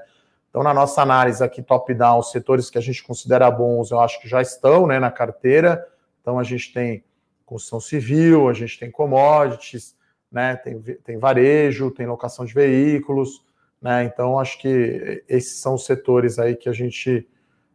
Então, 0.55 0.63
na 0.63 0.73
nossa 0.73 1.03
análise 1.03 1.43
aqui 1.43 1.61
top-down, 1.61 2.21
os 2.21 2.31
setores 2.31 2.71
que 2.71 2.79
a 2.79 2.81
gente 2.81 3.03
considera 3.03 3.51
bons, 3.51 3.91
eu 3.91 3.99
acho 3.99 4.21
que 4.21 4.29
já 4.29 4.41
estão 4.41 4.87
né, 4.87 5.01
na 5.01 5.11
carteira. 5.11 5.85
Então, 6.21 6.39
a 6.39 6.45
gente 6.45 6.73
tem 6.73 7.03
construção 7.45 7.81
civil, 7.81 8.49
a 8.49 8.53
gente 8.53 8.79
tem 8.79 8.89
commodities, 8.89 9.97
né, 10.31 10.55
tem, 10.55 10.81
tem 10.81 11.19
varejo, 11.19 11.91
tem 11.91 12.07
locação 12.07 12.45
de 12.45 12.55
veículos. 12.55 13.45
Né, 13.83 14.05
então, 14.05 14.39
acho 14.39 14.57
que 14.61 15.25
esses 15.29 15.59
são 15.59 15.75
os 15.75 15.85
setores 15.85 16.39
aí 16.39 16.55
que 16.55 16.69
a 16.69 16.73
gente 16.73 17.27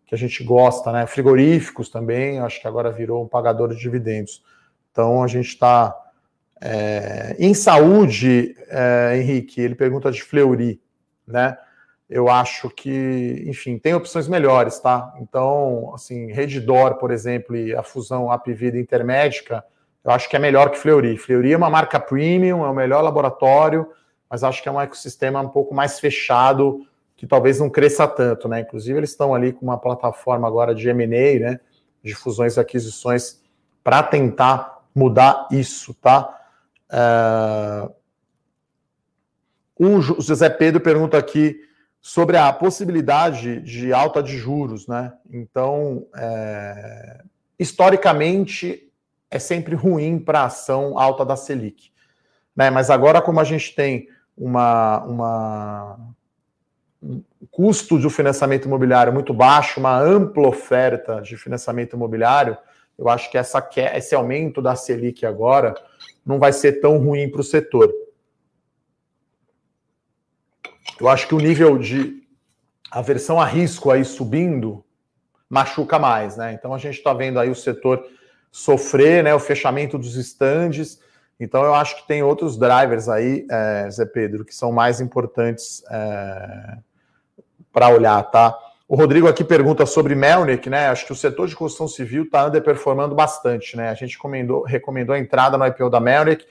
que 0.06 0.15
a 0.15 0.18
gente 0.18 0.42
gosta, 0.44 0.92
né? 0.92 1.06
Frigoríficos 1.06 1.89
também, 1.89 2.39
acho 2.39 2.62
que 2.62 2.68
agora 2.68 2.89
virou 2.92 3.24
um 3.24 3.28
pagador 3.28 3.70
de 3.70 3.80
dividendos. 3.80 4.42
Então, 4.89 5.22
a 5.22 5.28
gente 5.28 5.50
está. 5.50 5.94
É, 6.62 7.36
em 7.38 7.54
saúde, 7.54 8.56
é, 8.70 9.18
Henrique, 9.18 9.62
ele 9.62 9.76
pergunta 9.76 10.10
de 10.12 10.24
Fleury, 10.24 10.82
né? 11.28 11.58
Eu 12.10 12.28
acho 12.28 12.69
que, 12.72 13.43
enfim, 13.45 13.78
tem 13.78 13.93
opções 13.93 14.28
melhores, 14.28 14.80
tá? 14.80 15.13
Então, 15.22 15.91
assim, 15.93 16.32
Redditor, 16.32 16.95
por 16.95 17.12
exemplo, 17.12 17.56
e 17.56 17.76
a 17.76 17.84
fusão 17.84 18.32
Apvida 18.32 18.80
Intermédica, 18.80 19.63
eu 20.04 20.10
acho 20.10 20.28
que 20.28 20.36
é 20.36 20.39
melhor 20.39 20.72
que 20.72 20.80
Fleury. 20.80 21.17
Fleury 21.17 21.54
é 21.54 21.58
uma 21.58 21.69
marca 21.69 22.00
premium, 22.00 22.65
é 22.65 22.69
o 22.69 22.74
melhor 22.74 23.02
laboratório, 23.02 23.88
mas 24.28 24.43
acho 24.43 24.63
que 24.63 24.67
é 24.67 24.72
um 24.72 24.82
ecossistema 24.82 25.39
um 25.39 25.50
pouco 25.50 25.76
mais 25.76 26.00
fechado, 26.00 26.84
que 27.15 27.28
talvez 27.28 27.60
não 27.60 27.69
cresça 27.69 28.08
tanto, 28.08 28.48
né? 28.48 28.62
Inclusive, 28.62 28.98
eles 28.98 29.12
estão 29.12 29.36
ali 29.36 29.54
com 29.54 29.63
uma 29.65 29.78
plataforma 29.78 30.48
agora 30.48 30.74
de 30.74 30.89
M&A, 30.89 31.39
né? 31.39 31.60
De 32.02 32.15
fusões 32.15 32.58
e 32.58 32.60
aquisições, 32.60 33.39
para 33.84 34.02
tentar 34.02 34.80
mudar 34.95 35.48
isso, 35.52 35.93
tá? 35.93 36.36
Uh... 36.91 37.93
O 39.82 40.02
José 40.02 40.50
Pedro 40.50 40.82
pergunta 40.82 41.17
aqui 41.17 41.69
sobre 42.02 42.38
a 42.38 42.52
possibilidade 42.54 43.60
de 43.62 43.92
alta 43.94 44.24
de 44.24 44.38
juros, 44.38 44.88
né? 44.88 45.14
Então, 45.30 46.08
é, 46.16 47.22
historicamente, 47.58 48.92
é 49.30 49.38
sempre 49.38 49.76
ruim 49.76 50.18
para 50.20 50.42
a 50.42 50.46
ação 50.46 50.98
alta 50.98 51.26
da 51.26 51.36
Selic, 51.36 51.92
né? 52.56 52.70
Mas 52.70 52.90
agora, 52.90 53.22
como 53.22 53.40
a 53.40 53.44
gente 53.44 53.76
tem 53.76 54.08
uma, 54.38 55.04
uma 55.04 56.00
um 57.02 57.24
custo 57.50 57.98
de 57.98 58.10
financiamento 58.10 58.66
imobiliário 58.66 59.14
muito 59.14 59.34
baixo, 59.34 59.80
uma 59.80 59.98
ampla 59.98 60.48
oferta 60.48 61.22
de 61.22 61.38
financiamento 61.38 61.96
imobiliário, 61.96 62.58
eu 62.98 63.08
acho 63.08 63.32
que 63.32 63.38
essa, 63.38 63.66
esse 63.96 64.14
aumento 64.14 64.62
da 64.62 64.76
Selic 64.76 65.26
agora 65.26 65.74
não 66.26 66.38
vai 66.38 66.52
ser 66.52 66.82
tão 66.82 66.98
ruim 66.98 67.30
para 67.30 67.40
o 67.40 67.44
setor. 67.44 67.90
Eu 71.00 71.08
acho 71.08 71.28
que 71.28 71.36
o 71.36 71.40
nível 71.40 71.78
de 71.78 72.24
aversão 72.92 73.40
a 73.40 73.46
risco 73.46 73.92
aí 73.92 74.04
subindo 74.04 74.84
machuca 75.50 75.98
mais, 75.98 76.38
né? 76.38 76.54
Então 76.54 76.74
a 76.74 76.78
gente 76.78 76.98
está 76.98 77.14
vendo 77.14 77.40
aí 77.40 77.50
o 77.50 77.56
setor 77.56 78.04
sofrer, 78.52 79.24
né? 79.24 79.34
O 79.34 79.40
fechamento 79.40 79.98
dos 79.98 80.16
estandes. 80.16 81.00
Então 81.40 81.64
eu 81.64 81.74
acho 81.74 81.96
que 81.96 82.08
tem 82.08 82.22
outros 82.22 82.58
drivers 82.58 83.08
aí, 83.08 83.48
é, 83.50 83.90
Zé 83.90 84.06
Pedro, 84.06 84.44
que 84.44 84.54
são 84.54 84.72
mais 84.72 85.00
importantes 85.00 85.84
é, 85.90 86.78
para 87.72 87.90
olhar, 87.90 88.22
tá? 88.24 88.58
O 88.88 88.96
Rodrigo 88.96 89.28
aqui 89.28 89.44
pergunta 89.44 89.86
sobre 89.86 90.16
Melnick, 90.16 90.70
né? 90.70 90.88
Acho 90.88 91.06
que 91.06 91.14
o 91.14 91.16
setor 91.16 91.48
de 91.48 91.56
construção 91.56 91.88
civil 91.88 92.24
está 92.24 92.48
underperformando 92.48 93.16
bastante, 93.16 93.78
né? 93.78 93.90
A 93.90 93.94
gente 93.94 94.16
recomendou, 94.16 94.64
recomendou 94.64 95.16
a 95.16 95.20
entrada 95.20 95.58
no 95.58 95.66
IPO 95.66 95.90
da 95.90 96.00
Melnick, 96.00 96.46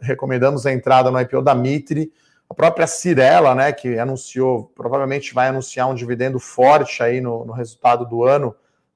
recomendamos 0.00 0.66
a 0.66 0.72
entrada 0.72 1.10
no 1.10 1.20
IPO 1.20 1.42
da 1.42 1.54
Mitre. 1.54 2.10
A 2.48 2.54
própria 2.54 2.86
Cirela, 2.86 3.54
né, 3.54 3.72
que 3.72 3.98
anunciou, 3.98 4.72
provavelmente 4.74 5.34
vai 5.34 5.48
anunciar 5.48 5.88
um 5.88 5.94
dividendo 5.94 6.38
forte 6.38 7.02
aí 7.02 7.20
no, 7.20 7.44
no 7.44 7.52
resultado 7.52 8.06
do 8.06 8.24
ano, 8.24 8.54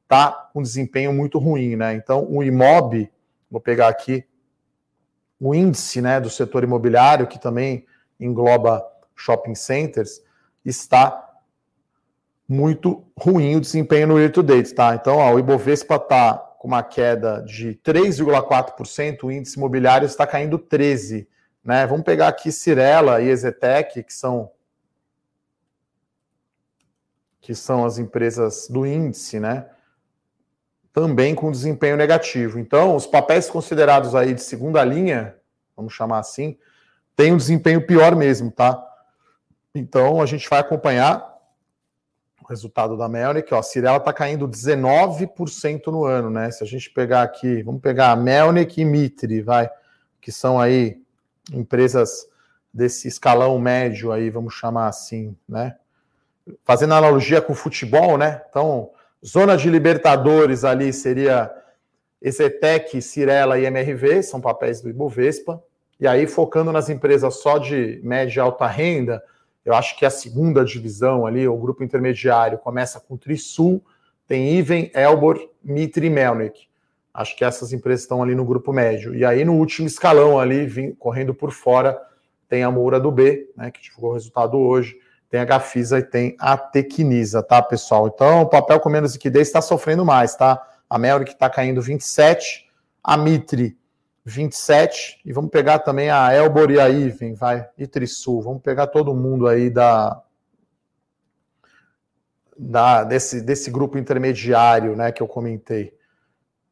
tá 0.09 0.51
com 0.53 0.63
desempenho 0.63 1.13
muito 1.13 1.39
ruim, 1.39 1.77
né? 1.77 1.95
Então, 1.95 2.27
o 2.31 2.43
IMOB, 2.43 3.11
vou 3.51 3.61
pegar 3.61 3.89
aqui, 3.89 4.25
o 5.39 5.55
índice, 5.55 6.01
né, 6.01 6.21
do 6.21 6.31
setor 6.31 6.65
imobiliário, 6.65 7.27
que 7.27 7.39
também 7.39 7.85
engloba 8.19 8.83
shopping 9.15 9.55
centers, 9.55 10.23
está 10.65 11.31
muito 12.49 13.05
ruim 13.19 13.57
o 13.57 13.61
desempenho 13.61 14.07
no 14.07 14.19
year 14.19 14.31
to 14.31 14.43
date, 14.43 14.75
tá? 14.75 14.95
Então, 14.95 15.17
ó, 15.17 15.33
o 15.33 15.39
Ibovespa 15.39 15.97
está 15.97 16.35
com 16.59 16.69
uma 16.69 16.83
queda 16.83 17.43
de 17.43 17.75
3,4%, 17.85 19.25
o 19.25 19.33
índice 19.33 19.57
imobiliário 19.57 20.07
está 20.07 20.27
caindo 20.27 20.59
13%. 20.59 21.27
Né? 21.65 21.87
Vamos 21.87 22.05
pegar 22.05 22.29
aqui 22.29 22.51
Cirela 22.51 23.21
e 23.21 23.29
Ezetec, 23.29 24.03
que 24.03 24.13
são 24.13 24.51
que 27.41 27.57
são 27.57 27.85
as 27.85 27.99
empresas 27.99 28.69
do 28.69 28.87
índice, 28.87 29.41
né? 29.41 29.69
Também 30.93 31.35
com 31.35 31.51
desempenho 31.51 31.97
negativo. 31.97 32.57
Então, 32.57 32.95
os 32.95 33.05
papéis 33.05 33.51
considerados 33.51 34.15
aí 34.15 34.33
de 34.33 34.41
segunda 34.41 34.85
linha, 34.85 35.37
vamos 35.77 35.93
chamar 35.93 36.21
assim, 36.21 36.57
têm 37.17 37.33
um 37.33 37.37
desempenho 37.37 37.85
pior 37.85 38.15
mesmo, 38.15 38.49
tá? 38.49 38.81
Então, 39.75 40.23
a 40.23 40.27
gente 40.27 40.49
vai 40.49 40.61
acompanhar 40.61 41.33
o 42.41 42.47
resultado 42.47 42.97
da 42.97 43.09
Melnick, 43.09 43.53
ó, 43.53 43.59
a 43.59 43.63
Cirela 43.63 43.97
está 43.97 44.13
caindo 44.13 44.49
19% 44.49 45.89
no 45.89 46.05
ano, 46.05 46.31
né? 46.31 46.49
Se 46.53 46.63
a 46.63 46.67
gente 46.67 46.91
pegar 46.91 47.23
aqui, 47.23 47.61
vamos 47.65 47.81
pegar 47.81 48.13
a 48.13 48.17
Melnick 48.17 48.81
e 48.81 48.85
Mitre, 48.85 49.43
vai, 49.43 49.69
que 50.21 50.31
são 50.31 50.61
aí 50.61 51.02
empresas 51.51 52.27
desse 52.73 53.09
escalão 53.09 53.59
médio 53.59 54.13
aí, 54.13 54.31
vamos 54.31 54.55
chamar 54.55 54.89
assim, 54.89 55.37
né? 55.49 55.77
Fazendo 56.65 56.95
analogia 56.95 57.41
com 57.41 57.53
o 57.53 57.57
futebol, 57.57 58.17
né? 58.17 58.43
Então, 58.49 58.91
zona 59.25 59.57
de 59.57 59.69
Libertadores 59.69 60.65
ali 60.65 60.93
seria 60.93 61.51
Exetec, 62.21 63.01
Cirela 63.03 63.59
e 63.59 63.65
MRV, 63.65 64.23
são 64.23 64.41
papéis 64.41 64.81
do 64.81 64.89
Ibovespa, 64.89 65.63
E 66.01 66.07
aí, 66.07 66.27
focando 66.27 66.73
nas 66.73 66.89
empresas 66.89 67.37
só 67.37 67.59
de 67.59 68.01
média 68.03 68.39
e 68.39 68.41
alta 68.41 68.67
renda, 68.67 69.23
eu 69.65 69.75
acho 69.75 69.97
que 69.97 70.05
a 70.05 70.11
segunda 70.11 70.65
divisão 70.65 71.25
ali, 71.25 71.47
o 71.47 71.57
grupo 71.57 71.85
intermediário, 71.85 72.59
começa 72.59 72.99
com 72.99 73.17
Trisul, 73.17 73.81
tem 74.27 74.57
Iven, 74.57 74.91
Elbor, 74.95 75.39
Mitre 75.63 76.07
e 76.07 76.11
Melnick. 76.11 76.67
Acho 77.15 77.37
que 77.37 77.45
essas 77.45 77.73
empresas 77.73 78.03
estão 78.03 78.23
ali 78.23 78.35
no 78.35 78.45
grupo 78.45 78.73
médio. 78.73 79.15
E 79.15 79.25
aí, 79.25 79.45
no 79.45 79.55
último 79.55 79.87
escalão 79.87 80.39
ali, 80.39 80.67
vim, 80.67 80.93
correndo 80.93 81.35
por 81.35 81.53
fora, 81.53 82.01
tem 82.49 82.63
a 82.63 82.71
Moura 82.71 82.99
do 82.99 83.11
B, 83.11 83.51
né, 83.57 83.71
que 83.71 83.83
divulgou 83.83 84.11
o 84.11 84.15
resultado 84.15 84.59
hoje, 84.59 84.97
tem 85.31 85.41
a 85.41 85.45
Gafisa 85.45 85.99
e 85.99 86.03
tem 86.03 86.37
a 86.39 86.57
Tequinisa, 86.59 87.43
tá, 87.43 87.63
pessoal? 87.63 88.07
Então, 88.07 88.43
o 88.43 88.47
papel 88.47 88.79
com 88.79 88.91
menos 88.91 89.15
liquidez 89.15 89.49
está 89.49 89.63
sofrendo 89.63 90.05
mais, 90.05 90.37
tá? 90.37 90.63
A 90.89 90.99
Melnick 90.99 91.33
está 91.33 91.49
caindo 91.49 91.81
27, 91.81 92.69
a 93.03 93.17
Mitre 93.17 93.75
27, 94.25 95.21
e 95.25 95.33
vamos 95.33 95.51
pegar 95.51 95.79
também 95.79 96.11
a 96.11 96.33
Elbor 96.33 96.71
e 96.71 96.79
a 96.79 96.89
Iven, 96.89 97.35
vai, 97.35 97.67
e 97.77 97.87
Trisul, 97.87 98.43
vamos 98.43 98.63
pegar 98.63 98.87
todo 98.87 99.15
mundo 99.15 99.49
aí 99.49 99.71
da, 99.71 100.23
da 102.57 103.03
desse, 103.03 103.41
desse 103.41 103.71
grupo 103.71 103.97
intermediário, 103.99 104.95
né, 104.95 105.11
que 105.11 105.23
eu 105.23 105.27
comentei, 105.27 105.95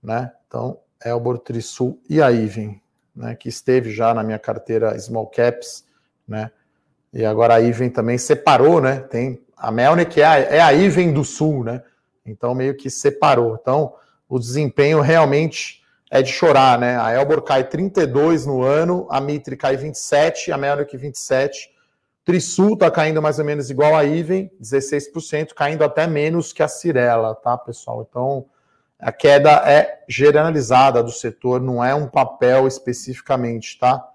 né, 0.02 0.32
então, 0.46 0.78
Elbor, 1.04 1.38
Trisul 1.38 2.00
e 2.08 2.20
a 2.20 2.30
Iven, 2.30 2.80
né, 3.14 3.34
que 3.34 3.48
esteve 3.48 3.90
já 3.90 4.12
na 4.14 4.22
minha 4.22 4.38
carteira 4.38 4.98
Small 4.98 5.26
Caps, 5.26 5.84
né, 6.26 6.50
e 7.12 7.24
agora 7.24 7.54
a 7.54 7.60
Iven 7.60 7.90
também 7.90 8.18
separou, 8.18 8.80
né, 8.80 9.00
tem 9.00 9.40
a 9.56 9.70
Melnick 9.70 10.20
é 10.20 10.24
a, 10.24 10.38
é 10.38 10.60
a 10.60 10.72
Iven 10.72 11.12
do 11.12 11.24
Sul, 11.24 11.64
né, 11.64 11.82
então 12.24 12.54
meio 12.54 12.76
que 12.76 12.88
separou, 12.88 13.58
então 13.60 13.94
o 14.28 14.38
desempenho 14.38 15.00
realmente 15.00 15.80
é 16.10 16.22
de 16.22 16.32
chorar, 16.32 16.76
né? 16.78 16.98
A 17.00 17.12
Elbor 17.12 17.40
cai 17.42 17.62
32 17.62 18.44
no 18.44 18.62
ano, 18.62 19.06
a 19.10 19.20
Mitre 19.20 19.56
cai 19.56 19.76
27, 19.76 20.50
a 20.50 20.58
Melnick 20.58 20.96
27. 20.96 21.70
Trisul 22.24 22.74
está 22.74 22.90
caindo 22.90 23.22
mais 23.22 23.38
ou 23.38 23.44
menos 23.44 23.70
igual 23.70 23.94
a 23.94 24.04
Iven, 24.04 24.50
16%, 24.60 25.54
caindo 25.54 25.84
até 25.84 26.06
menos 26.06 26.52
que 26.52 26.62
a 26.62 26.68
Cirela, 26.68 27.34
tá, 27.34 27.56
pessoal? 27.56 28.06
Então, 28.08 28.46
a 29.00 29.12
queda 29.12 29.50
é 29.66 30.02
generalizada 30.08 31.02
do 31.02 31.10
setor, 31.10 31.60
não 31.60 31.82
é 31.84 31.94
um 31.94 32.06
papel 32.06 32.66
especificamente, 32.66 33.78
tá? 33.78 34.06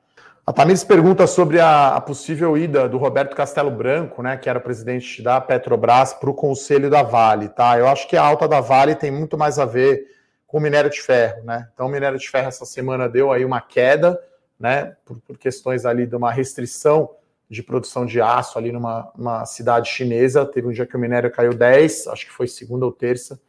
A 0.48 0.54
Tamires 0.54 0.84
pergunta 0.84 1.26
sobre 1.26 1.60
a, 1.60 1.96
a, 1.96 2.02
possível 2.02 2.56
ida 2.56 2.88
do 2.88 3.00
Roberto 3.00 3.36
Castelo 3.36 3.72
Branco, 3.72 4.22
né, 4.22 4.38
que 4.38 4.48
era 4.48 4.60
presidente 4.60 5.24
da 5.24 5.42
Petrobras, 5.42 6.14
para 6.14 6.30
o 6.30 6.36
conselho 6.36 6.88
da 6.88 7.02
Vale, 7.02 7.50
tá? 7.50 7.80
Eu 7.80 7.88
acho 7.88 8.08
que 8.08 8.16
a 8.16 8.24
alta 8.24 8.48
da 8.48 8.62
Vale 8.62 8.94
tem 8.94 9.10
muito 9.10 9.36
mais 9.38 9.58
a 9.58 9.66
ver 9.66 10.06
com 10.46 10.60
o 10.60 10.62
minério 10.62 10.90
de 10.92 11.02
ferro, 11.02 11.44
né? 11.44 11.68
Então, 11.74 11.88
o 11.88 11.90
minério 11.90 12.20
de 12.20 12.30
ferro 12.30 12.48
essa 12.48 12.64
semana 12.64 13.10
deu 13.10 13.32
aí 13.32 13.44
uma 13.44 13.60
queda, 13.60 14.20
né? 14.60 14.96
Por, 15.04 15.20
por 15.20 15.38
questões 15.38 15.84
ali 15.84 16.06
de 16.06 16.16
uma 16.16 16.32
restrição 16.32 17.10
de 17.50 17.64
produção 17.64 18.06
de 18.06 18.22
aço 18.22 18.58
ali 18.58 18.72
numa, 18.72 19.46
cidade 19.46 19.90
chinesa. 19.90 20.46
Teve 20.46 20.68
um 20.68 20.72
dia 20.72 20.86
que 20.86 20.96
o 20.96 21.00
minério 21.00 21.32
caiu 21.32 21.54
10, 21.54 22.08
acho 22.08 22.26
que 22.26 22.32
foi 22.32 22.48
segunda 22.48 22.86
ou 22.86 22.92
terça, 22.92 23.40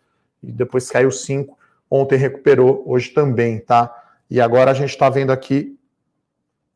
e 0.47 0.53
depois 0.53 0.91
caiu 0.91 1.11
5. 1.11 1.57
Ontem 1.91 2.17
recuperou, 2.17 2.83
hoje 2.87 3.11
também, 3.11 3.59
tá? 3.59 3.95
E 4.31 4.41
agora 4.41 4.71
a 4.71 4.75
gente 4.75 4.91
está 4.91 5.11
vendo 5.11 5.31
aqui 5.31 5.79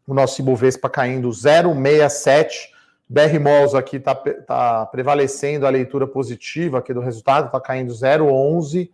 o 0.06 0.12
nosso 0.12 0.40
Ibovespa 0.40 0.90
caindo 0.90 1.28
0,67. 1.28 2.68
BR 3.08 3.40
Malls 3.40 3.74
aqui 3.74 3.96
está 3.96 4.14
tá 4.14 4.86
prevalecendo 4.86 5.66
a 5.66 5.70
leitura 5.70 6.06
positiva 6.06 6.78
aqui 6.78 6.94
do 6.94 7.00
resultado, 7.00 7.46
está 7.46 7.60
caindo 7.60 7.92
0,11 7.92 8.90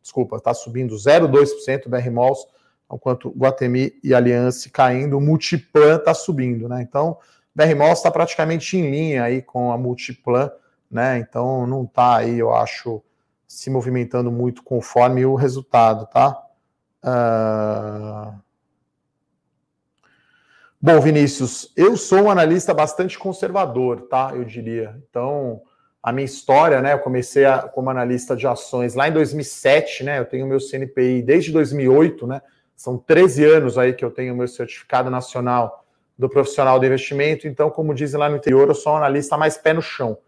desculpa, 0.00 0.36
está 0.36 0.54
subindo 0.54 0.94
0,2% 0.94 1.88
BR 1.88 2.10
Malls, 2.10 2.46
enquanto 2.92 3.30
Guatemi 3.30 3.92
e 4.02 4.14
Aliança 4.14 4.70
caindo, 4.70 5.18
o 5.18 5.20
Multiplan 5.20 5.96
está 5.96 6.14
subindo, 6.14 6.68
né? 6.68 6.82
Então, 6.82 7.18
BR 7.54 7.74
Malls 7.76 7.98
está 7.98 8.10
praticamente 8.10 8.76
em 8.76 8.90
linha 8.90 9.24
aí 9.24 9.42
com 9.42 9.72
a 9.72 9.78
Multiplan, 9.78 10.50
né? 10.90 11.18
Então, 11.18 11.66
não 11.66 11.82
está 11.82 12.18
aí, 12.18 12.38
eu 12.38 12.54
acho, 12.54 13.02
se 13.54 13.70
movimentando 13.70 14.32
muito 14.32 14.62
conforme 14.62 15.24
o 15.24 15.34
resultado, 15.34 16.06
tá? 16.06 16.42
Uh... 17.04 18.34
Bom, 20.80 21.00
Vinícius, 21.00 21.72
eu 21.76 21.96
sou 21.96 22.22
um 22.22 22.30
analista 22.30 22.74
bastante 22.74 23.18
conservador, 23.18 24.02
tá? 24.02 24.32
Eu 24.34 24.44
diria. 24.44 25.00
Então, 25.08 25.62
a 26.02 26.12
minha 26.12 26.26
história, 26.26 26.82
né? 26.82 26.92
Eu 26.92 26.98
comecei 26.98 27.46
a, 27.46 27.62
como 27.62 27.88
analista 27.88 28.36
de 28.36 28.46
ações 28.46 28.94
lá 28.94 29.08
em 29.08 29.12
2007, 29.12 30.04
né? 30.04 30.18
Eu 30.18 30.26
tenho 30.26 30.46
meu 30.46 30.58
CNPI 30.60 31.22
desde 31.22 31.52
2008, 31.52 32.26
né? 32.26 32.42
São 32.76 32.98
13 32.98 33.44
anos 33.44 33.78
aí 33.78 33.94
que 33.94 34.04
eu 34.04 34.10
tenho 34.10 34.36
meu 34.36 34.48
certificado 34.48 35.08
nacional 35.08 35.86
do 36.18 36.28
profissional 36.28 36.78
de 36.78 36.86
investimento. 36.86 37.46
Então, 37.46 37.70
como 37.70 37.94
dizem 37.94 38.18
lá 38.18 38.28
no 38.28 38.36
interior, 38.36 38.68
eu 38.68 38.74
sou 38.74 38.92
um 38.92 38.96
analista 38.96 39.38
mais 39.38 39.56
pé 39.56 39.72
no 39.72 39.80
chão, 39.80 40.18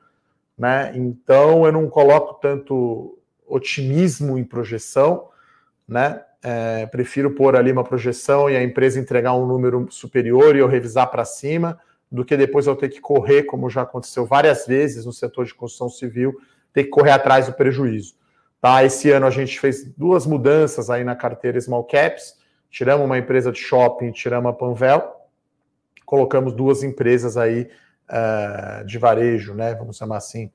né? 0.58 0.92
Então, 0.94 1.66
eu 1.66 1.72
não 1.72 1.88
coloco 1.88 2.34
tanto 2.40 3.18
otimismo 3.46 4.38
em 4.38 4.44
projeção, 4.44 5.28
né? 5.86 6.22
É, 6.42 6.86
prefiro 6.86 7.32
pôr 7.32 7.56
ali 7.56 7.72
uma 7.72 7.82
projeção 7.82 8.48
e 8.48 8.56
a 8.56 8.62
empresa 8.62 9.00
entregar 9.00 9.34
um 9.34 9.46
número 9.46 9.88
superior 9.90 10.54
e 10.54 10.60
eu 10.60 10.68
revisar 10.68 11.10
para 11.10 11.24
cima 11.24 11.78
do 12.10 12.24
que 12.24 12.36
depois 12.36 12.66
eu 12.66 12.76
ter 12.76 12.88
que 12.88 13.00
correr, 13.00 13.44
como 13.44 13.68
já 13.68 13.82
aconteceu 13.82 14.24
várias 14.24 14.66
vezes 14.66 15.04
no 15.04 15.12
setor 15.12 15.44
de 15.44 15.54
construção 15.54 15.88
civil, 15.88 16.38
ter 16.72 16.84
que 16.84 16.90
correr 16.90 17.10
atrás 17.10 17.46
do 17.46 17.52
prejuízo. 17.52 18.14
Tá? 18.60 18.84
Esse 18.84 19.10
ano 19.10 19.26
a 19.26 19.30
gente 19.30 19.58
fez 19.58 19.84
duas 19.96 20.24
mudanças 20.26 20.88
aí 20.88 21.02
na 21.02 21.16
carteira 21.16 21.60
Small 21.60 21.84
Caps, 21.84 22.36
tiramos 22.70 23.04
uma 23.06 23.18
empresa 23.18 23.50
de 23.50 23.58
shopping, 23.58 24.12
tiramos 24.12 24.50
a 24.50 24.52
Panvel, 24.52 25.16
colocamos 26.04 26.52
duas 26.52 26.82
empresas 26.82 27.36
aí 27.36 27.68
uh, 28.10 28.84
de 28.84 28.98
varejo, 28.98 29.54
né? 29.54 29.74
Vamos 29.74 29.96
chamar 29.96 30.18
assim. 30.18 30.50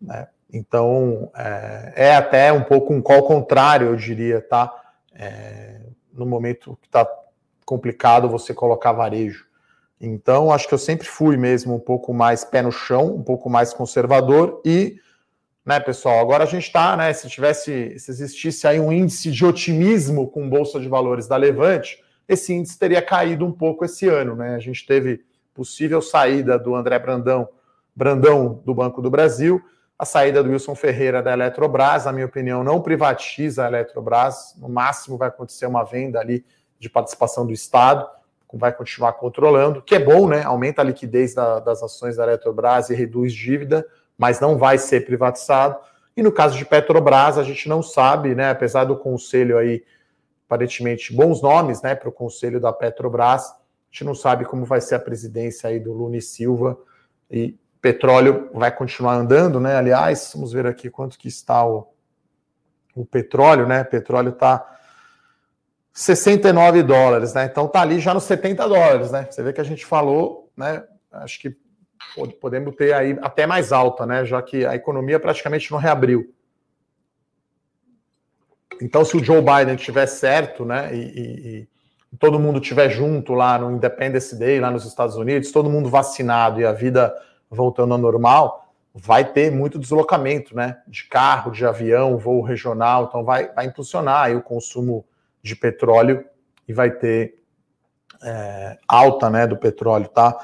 Né? 0.00 0.28
Então 0.52 1.30
é, 1.34 1.92
é, 1.96 2.16
até 2.16 2.52
um 2.52 2.62
pouco 2.62 2.92
um 2.92 3.02
call 3.02 3.24
contrário, 3.24 3.88
eu 3.88 3.96
diria, 3.96 4.40
tá? 4.40 4.72
É, 5.14 5.80
no 6.12 6.26
momento 6.26 6.78
que 6.80 6.86
está 6.86 7.06
complicado 7.64 8.28
você 8.28 8.54
colocar 8.54 8.92
varejo. 8.92 9.46
Então, 10.00 10.52
acho 10.52 10.68
que 10.68 10.74
eu 10.74 10.78
sempre 10.78 11.06
fui 11.06 11.36
mesmo 11.36 11.74
um 11.74 11.80
pouco 11.80 12.12
mais 12.12 12.44
pé 12.44 12.62
no 12.62 12.70
chão, 12.70 13.14
um 13.14 13.22
pouco 13.22 13.48
mais 13.48 13.72
conservador 13.72 14.60
e, 14.64 15.00
né, 15.64 15.80
pessoal, 15.80 16.20
agora 16.20 16.44
a 16.44 16.46
gente 16.46 16.64
está, 16.64 16.96
né, 16.96 17.12
se 17.12 17.28
tivesse, 17.28 17.98
se 17.98 18.10
existisse 18.10 18.66
aí 18.66 18.78
um 18.78 18.92
índice 18.92 19.30
de 19.30 19.44
otimismo 19.44 20.28
com 20.28 20.48
Bolsa 20.48 20.78
de 20.78 20.88
Valores 20.88 21.26
da 21.26 21.36
Levante, 21.36 22.04
esse 22.28 22.52
índice 22.52 22.78
teria 22.78 23.00
caído 23.00 23.46
um 23.46 23.52
pouco 23.52 23.84
esse 23.84 24.06
ano, 24.08 24.34
né? 24.34 24.56
A 24.56 24.58
gente 24.58 24.84
teve 24.84 25.24
possível 25.56 26.02
saída 26.02 26.58
do 26.58 26.74
André 26.74 26.98
Brandão, 26.98 27.48
Brandão 27.94 28.62
do 28.64 28.74
Banco 28.74 29.00
do 29.00 29.10
Brasil, 29.10 29.60
a 29.98 30.04
saída 30.04 30.44
do 30.44 30.50
Wilson 30.50 30.74
Ferreira 30.74 31.22
da 31.22 31.32
Eletrobras, 31.32 32.04
na 32.04 32.12
minha 32.12 32.26
opinião, 32.26 32.62
não 32.62 32.82
privatiza 32.82 33.64
a 33.64 33.68
Eletrobras, 33.68 34.54
no 34.58 34.68
máximo 34.68 35.16
vai 35.16 35.28
acontecer 35.28 35.64
uma 35.64 35.82
venda 35.82 36.20
ali 36.20 36.44
de 36.78 36.90
participação 36.90 37.46
do 37.46 37.52
Estado 37.52 38.06
vai 38.56 38.72
continuar 38.72 39.12
controlando, 39.14 39.82
que 39.82 39.94
é 39.94 39.98
bom, 39.98 40.28
né? 40.28 40.42
Aumenta 40.42 40.82
a 40.82 40.84
liquidez 40.84 41.34
da, 41.34 41.60
das 41.60 41.82
ações 41.82 42.16
da 42.16 42.24
Eletrobras 42.24 42.90
e 42.90 42.94
reduz 42.94 43.32
dívida, 43.32 43.86
mas 44.16 44.40
não 44.40 44.56
vai 44.56 44.78
ser 44.78 45.04
privatizado. 45.04 45.76
E 46.16 46.22
no 46.22 46.32
caso 46.32 46.56
de 46.56 46.64
Petrobras, 46.64 47.36
a 47.36 47.42
gente 47.42 47.68
não 47.68 47.82
sabe, 47.82 48.34
né? 48.34 48.50
Apesar 48.50 48.84
do 48.84 48.96
conselho 48.96 49.58
aí, 49.58 49.84
aparentemente, 50.46 51.12
bons 51.12 51.42
nomes, 51.42 51.82
né, 51.82 51.94
para 51.94 52.08
o 52.08 52.12
conselho 52.12 52.60
da 52.60 52.72
Petrobras, 52.72 53.52
gente 53.96 54.04
não 54.04 54.14
sabe 54.14 54.44
como 54.44 54.66
vai 54.66 54.80
ser 54.80 54.96
a 54.96 55.00
presidência 55.00 55.70
aí 55.70 55.80
do 55.80 55.92
Lula 55.94 56.18
e 56.18 56.22
Silva. 56.22 56.78
E 57.30 57.58
petróleo 57.80 58.50
vai 58.52 58.70
continuar 58.70 59.14
andando, 59.14 59.58
né? 59.58 59.74
Aliás, 59.74 60.32
vamos 60.34 60.52
ver 60.52 60.66
aqui 60.66 60.90
quanto 60.90 61.18
que 61.18 61.28
está 61.28 61.66
o, 61.66 61.88
o 62.94 63.06
petróleo, 63.06 63.66
né? 63.66 63.82
Petróleo 63.84 64.30
está 64.30 64.78
69 65.94 66.82
dólares, 66.82 67.32
né? 67.32 67.46
Então 67.46 67.66
tá 67.66 67.80
ali 67.80 67.98
já 67.98 68.12
nos 68.12 68.24
70 68.24 68.68
dólares, 68.68 69.10
né? 69.10 69.26
Você 69.30 69.42
vê 69.42 69.52
que 69.52 69.62
a 69.62 69.64
gente 69.64 69.86
falou, 69.86 70.52
né? 70.54 70.84
Acho 71.10 71.40
que 71.40 71.56
podemos 72.38 72.76
ter 72.76 72.92
aí 72.92 73.18
até 73.22 73.46
mais 73.46 73.72
alta, 73.72 74.04
né? 74.04 74.26
Já 74.26 74.42
que 74.42 74.66
a 74.66 74.74
economia 74.74 75.18
praticamente 75.18 75.72
não 75.72 75.78
reabriu. 75.78 76.34
Então, 78.82 79.06
se 79.06 79.16
o 79.16 79.24
Joe 79.24 79.40
Biden 79.40 79.76
tiver 79.76 80.04
certo, 80.06 80.66
né? 80.66 80.94
E, 80.94 80.98
e 80.98 81.75
todo 82.18 82.38
mundo 82.38 82.60
tiver 82.60 82.88
junto 82.88 83.34
lá 83.34 83.58
no 83.58 83.70
Independence 83.70 84.34
Day, 84.36 84.60
lá 84.60 84.70
nos 84.70 84.84
Estados 84.84 85.16
Unidos, 85.16 85.50
todo 85.50 85.70
mundo 85.70 85.88
vacinado 85.88 86.60
e 86.60 86.66
a 86.66 86.72
vida 86.72 87.14
voltando 87.50 87.92
ao 87.92 87.98
normal, 87.98 88.72
vai 88.94 89.24
ter 89.24 89.50
muito 89.52 89.78
deslocamento, 89.78 90.56
né? 90.56 90.78
De 90.86 91.04
carro, 91.04 91.50
de 91.50 91.64
avião, 91.66 92.16
voo 92.16 92.42
regional, 92.42 93.04
então 93.04 93.24
vai, 93.24 93.52
vai 93.52 93.66
impulsionar 93.66 94.34
o 94.34 94.42
consumo 94.42 95.04
de 95.42 95.54
petróleo 95.54 96.24
e 96.66 96.72
vai 96.72 96.90
ter 96.90 97.34
é, 98.22 98.78
alta 98.88 99.28
né, 99.28 99.46
do 99.46 99.56
petróleo, 99.56 100.08
tá? 100.08 100.36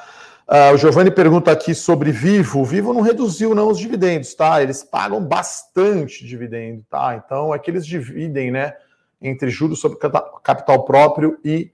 Uh, 0.46 0.74
o 0.74 0.76
Giovanni 0.76 1.10
pergunta 1.10 1.50
aqui 1.50 1.74
sobre 1.74 2.12
Vivo. 2.12 2.60
O 2.60 2.64
Vivo 2.64 2.92
não 2.92 3.00
reduziu 3.00 3.54
não 3.54 3.68
os 3.68 3.78
dividendos, 3.78 4.34
tá? 4.34 4.62
Eles 4.62 4.84
pagam 4.84 5.24
bastante 5.24 6.26
dividendo, 6.26 6.84
tá? 6.90 7.22
Então 7.24 7.54
é 7.54 7.58
que 7.58 7.70
eles 7.70 7.86
dividem, 7.86 8.50
né, 8.50 8.74
entre 9.22 9.50
juros 9.50 9.80
sobre 9.80 9.98
capital 10.42 10.84
próprio 10.84 11.38
e 11.44 11.72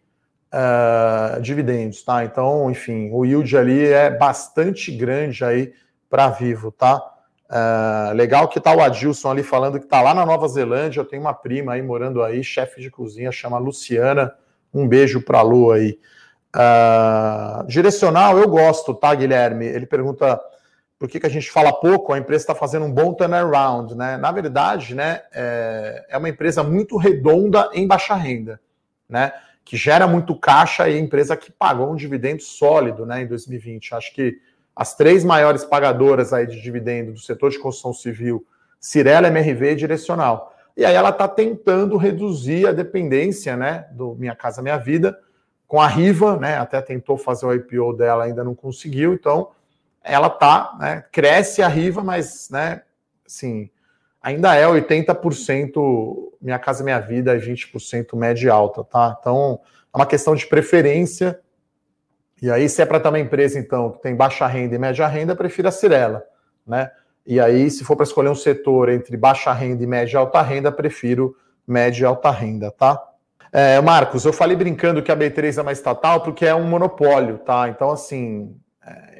uh, 0.52 1.40
dividendos, 1.40 2.02
tá? 2.02 2.24
Então, 2.24 2.70
enfim, 2.70 3.10
o 3.12 3.24
yield 3.24 3.56
ali 3.56 3.86
é 3.86 4.10
bastante 4.10 4.92
grande 4.92 5.44
aí 5.44 5.72
para 6.08 6.28
Vivo, 6.28 6.70
tá? 6.70 7.02
Uh, 7.50 8.12
legal 8.14 8.46
que 8.48 8.60
tá 8.60 8.74
o 8.74 8.80
Adilson 8.82 9.30
ali 9.30 9.42
falando 9.42 9.80
que 9.80 9.86
tá 9.86 10.02
lá 10.02 10.12
na 10.12 10.26
Nova 10.26 10.46
Zelândia. 10.48 11.00
Eu 11.00 11.04
tenho 11.04 11.22
uma 11.22 11.34
prima 11.34 11.72
aí 11.72 11.82
morando 11.82 12.22
aí, 12.22 12.44
chefe 12.44 12.80
de 12.80 12.90
cozinha, 12.90 13.32
chama 13.32 13.58
Luciana. 13.58 14.34
Um 14.72 14.86
beijo 14.86 15.22
para 15.22 15.40
Lu 15.40 15.72
aí. 15.72 15.98
Uh, 16.54 17.66
direcional, 17.66 18.38
eu 18.38 18.48
gosto, 18.48 18.94
tá, 18.94 19.14
Guilherme? 19.14 19.64
Ele 19.66 19.86
pergunta 19.86 20.38
por 20.98 21.08
que, 21.08 21.20
que 21.20 21.26
a 21.26 21.30
gente 21.30 21.50
fala 21.50 21.72
pouco, 21.72 22.12
a 22.12 22.18
empresa 22.18 22.42
está 22.42 22.54
fazendo 22.54 22.84
um 22.84 22.92
bom 22.92 23.14
turnaround, 23.14 23.94
né? 23.94 24.16
Na 24.16 24.32
verdade, 24.32 24.96
né, 24.96 25.22
é, 25.32 26.06
é 26.08 26.18
uma 26.18 26.28
empresa 26.28 26.62
muito 26.64 26.96
redonda 26.96 27.70
em 27.72 27.86
baixa 27.86 28.14
renda, 28.14 28.60
né? 29.08 29.32
Que 29.64 29.76
gera 29.76 30.08
muito 30.08 30.34
caixa 30.34 30.88
e 30.88 30.98
empresa 30.98 31.36
que 31.36 31.52
pagou 31.52 31.92
um 31.92 31.94
dividendo 31.94 32.42
sólido, 32.42 33.06
né, 33.06 33.22
em 33.22 33.26
2020. 33.26 33.94
Acho 33.94 34.12
que 34.12 34.40
as 34.74 34.96
três 34.96 35.24
maiores 35.24 35.64
pagadoras 35.64 36.32
aí 36.32 36.46
de 36.46 36.60
dividendo 36.60 37.12
do 37.12 37.20
setor 37.20 37.50
de 37.50 37.58
construção 37.58 37.92
civil, 37.92 38.44
Cirela, 38.80 39.28
MRV 39.28 39.72
e 39.72 39.76
Direcional. 39.76 40.54
E 40.76 40.84
aí 40.84 40.94
ela 40.94 41.10
está 41.10 41.28
tentando 41.28 41.96
reduzir 41.96 42.66
a 42.66 42.72
dependência, 42.72 43.56
né, 43.56 43.86
do 43.92 44.14
Minha 44.16 44.34
Casa 44.34 44.62
Minha 44.62 44.78
Vida, 44.78 45.16
com 45.66 45.80
a 45.80 45.86
Riva, 45.86 46.36
né? 46.36 46.56
Até 46.56 46.80
tentou 46.80 47.18
fazer 47.18 47.46
o 47.46 47.52
IPO 47.52 47.92
dela, 47.92 48.24
ainda 48.24 48.42
não 48.42 48.54
conseguiu. 48.54 49.12
Então, 49.12 49.50
ela 50.08 50.30
tá, 50.30 50.76
né? 50.78 51.04
Cresce 51.12 51.62
a 51.62 51.68
Riva, 51.68 52.02
mas, 52.02 52.48
né? 52.50 52.82
Assim, 53.26 53.70
ainda 54.22 54.54
é 54.54 54.66
80% 54.66 56.32
Minha 56.40 56.58
Casa 56.58 56.82
Minha 56.82 56.98
Vida 56.98 57.34
e 57.34 57.40
20% 57.40 58.16
média 58.16 58.46
e 58.46 58.50
alta, 58.50 58.82
tá? 58.82 59.16
Então, 59.20 59.60
é 59.92 59.96
uma 59.96 60.06
questão 60.06 60.34
de 60.34 60.46
preferência. 60.46 61.38
E 62.40 62.50
aí, 62.50 62.68
se 62.68 62.80
é 62.80 62.86
para 62.86 63.00
ter 63.00 63.08
uma 63.08 63.18
empresa, 63.18 63.58
então, 63.58 63.90
que 63.92 64.02
tem 64.02 64.14
baixa 64.14 64.46
renda 64.46 64.74
e 64.74 64.78
média 64.78 65.06
renda, 65.06 65.34
prefira 65.34 65.68
a 65.68 65.72
Cirela, 65.72 66.24
né? 66.66 66.90
E 67.26 67.38
aí, 67.38 67.70
se 67.70 67.84
for 67.84 67.94
para 67.94 68.04
escolher 68.04 68.30
um 68.30 68.34
setor 68.34 68.88
entre 68.88 69.16
baixa 69.16 69.52
renda 69.52 69.82
e 69.82 69.86
média 69.86 70.14
e 70.14 70.16
alta 70.16 70.40
renda, 70.40 70.72
prefiro 70.72 71.36
média 71.66 72.02
e 72.02 72.06
alta 72.06 72.30
renda, 72.30 72.70
tá? 72.70 73.02
É, 73.52 73.80
Marcos, 73.80 74.24
eu 74.24 74.32
falei 74.32 74.56
brincando 74.56 75.02
que 75.02 75.10
a 75.10 75.16
B3 75.16 75.58
é 75.58 75.62
uma 75.62 75.72
estatal 75.72 76.22
porque 76.22 76.46
é 76.46 76.54
um 76.54 76.64
monopólio, 76.64 77.38
tá? 77.38 77.68
Então, 77.68 77.90
assim, 77.90 78.54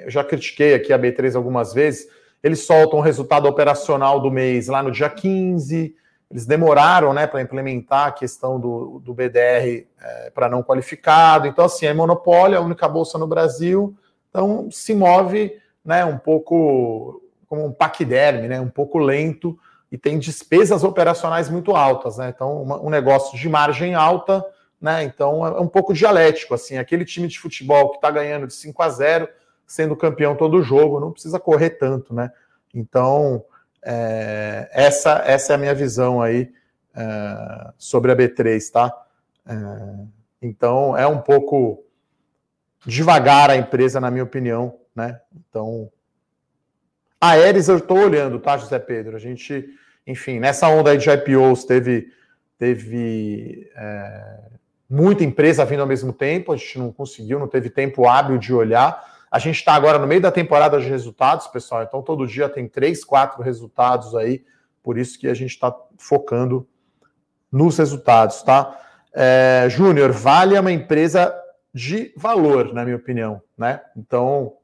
eu 0.05 0.11
já 0.11 0.25
critiquei 0.25 0.75
aqui 0.75 0.93
a 0.93 0.99
B3 0.99 1.35
algumas 1.37 1.73
vezes. 1.73 2.09
Eles 2.43 2.65
soltam 2.65 2.99
o 2.99 3.03
resultado 3.03 3.47
operacional 3.47 4.21
do 4.21 4.31
mês 4.31 4.69
lá 4.69 4.83
no 4.83 4.91
dia 4.91 5.11
15. 5.11 5.95
Eles 6.31 6.47
demoraram 6.47 7.13
né, 7.13 7.27
para 7.27 7.41
implementar 7.41 8.09
a 8.09 8.13
questão 8.13 8.61
do, 8.61 9.01
do 9.01 9.15
BDR 9.15 9.87
é, 10.01 10.31
para 10.35 10.49
não 10.49 10.63
qualificado. 10.63 11.47
Então, 11.47 11.65
assim, 11.65 11.87
é 11.87 11.95
monopólio, 11.95 12.55
é 12.55 12.59
a 12.59 12.63
única 12.63 12.87
bolsa 12.89 13.19
no 13.19 13.27
Brasil. 13.27 13.97
Então, 14.29 14.71
se 14.71 14.95
move 14.95 15.53
né, 15.85 16.05
um 16.05 16.19
pouco 16.19 17.23
como 17.49 17.65
um 17.65 17.73
paquiderme, 17.73 18.47
né, 18.47 18.61
um 18.61 18.69
pouco 18.69 18.99
lento 18.99 19.59
e 19.91 19.97
tem 19.97 20.19
despesas 20.19 20.85
operacionais 20.85 21.49
muito 21.49 21.75
altas, 21.75 22.19
né? 22.19 22.31
Então, 22.35 22.63
uma, 22.63 22.81
um 22.81 22.91
negócio 22.91 23.39
de 23.39 23.49
margem 23.49 23.95
alta, 23.95 24.45
né? 24.79 25.03
Então, 25.03 25.47
é 25.47 25.61
um 25.61 25.67
pouco 25.67 25.95
dialético, 25.95 26.55
assim, 26.55 26.77
aquele 26.77 27.07
time 27.07 27.27
de 27.27 27.39
futebol 27.39 27.91
que 27.91 27.97
está 27.97 28.11
ganhando 28.11 28.47
de 28.47 28.53
5 28.53 28.83
a 28.83 28.89
0, 28.91 29.29
sendo 29.69 29.95
campeão 29.95 30.35
todo 30.35 30.63
jogo, 30.63 30.99
não 30.99 31.13
precisa 31.13 31.39
correr 31.39 31.71
tanto, 31.71 32.15
né? 32.15 32.33
Então, 32.75 33.45
é, 33.85 34.69
essa, 34.73 35.23
essa 35.27 35.53
é 35.53 35.57
a 35.57 35.59
minha 35.59 35.75
visão 35.75 36.23
aí 36.23 36.51
é, 36.97 37.73
sobre 37.77 38.11
a 38.11 38.17
B3, 38.17 38.71
tá? 38.73 39.07
É, 39.47 39.55
então, 40.41 40.97
é 40.97 41.07
um 41.07 41.19
pouco 41.19 41.85
devagar 42.87 43.51
a 43.51 43.57
empresa, 43.57 44.01
na 44.01 44.11
minha 44.11 44.25
opinião, 44.25 44.79
né? 44.97 45.21
Então, 45.37 45.93
a 47.21 47.33
Aeres 47.33 47.69
eu 47.69 47.77
estou 47.77 47.99
olhando, 47.99 48.41
tá, 48.41 48.57
José 48.57 48.79
Pedro? 48.79 49.17
A 49.17 49.21
gente, 49.21 49.69
enfim, 50.07 50.41
nessa 50.41 50.67
onda 50.69 50.93
aí 50.93 50.97
de 50.97 51.11
IPOs 51.11 51.65
teve, 51.65 52.11
teve 52.57 53.71
é, 53.77 54.39
muita 54.89 55.25
empresa 55.25 55.65
vindo 55.67 55.81
ao 55.81 55.87
mesmo 55.87 56.13
tempo, 56.13 56.53
a 56.53 56.57
gente 56.57 56.79
não 56.79 56.91
conseguiu, 56.91 57.39
não 57.39 57.49
teve 57.49 57.69
tempo 57.69 58.09
hábil 58.09 58.39
de 58.39 58.55
olhar. 58.55 59.18
A 59.31 59.39
gente 59.39 59.57
está 59.57 59.75
agora 59.75 59.99
no 59.99 60.07
meio 60.07 60.21
da 60.21 60.33
temporada 60.33 60.81
de 60.81 60.89
resultados, 60.89 61.47
pessoal, 61.49 61.83
então 61.83 62.03
todo 62.03 62.27
dia 62.27 62.49
tem 62.49 62.67
três, 62.67 63.05
quatro 63.05 63.43
resultados 63.43 64.15
aí, 64.15 64.45
por 64.83 64.97
isso 64.97 65.19
que 65.19 65.29
a 65.29 65.35
gente 65.35 65.51
está 65.51 65.75
focando 65.99 66.67
nos 67.53 67.79
resultados, 67.79 68.43
tá? 68.43 68.81
É, 69.13 69.67
Júnior, 69.69 70.13
Vale 70.13 70.55
é 70.55 70.61
uma 70.61 70.73
empresa 70.73 71.35
de 71.73 72.13
valor, 72.17 72.73
na 72.73 72.85
minha 72.85 72.97
opinião, 72.97 73.43
né? 73.57 73.81
Então, 73.97 74.55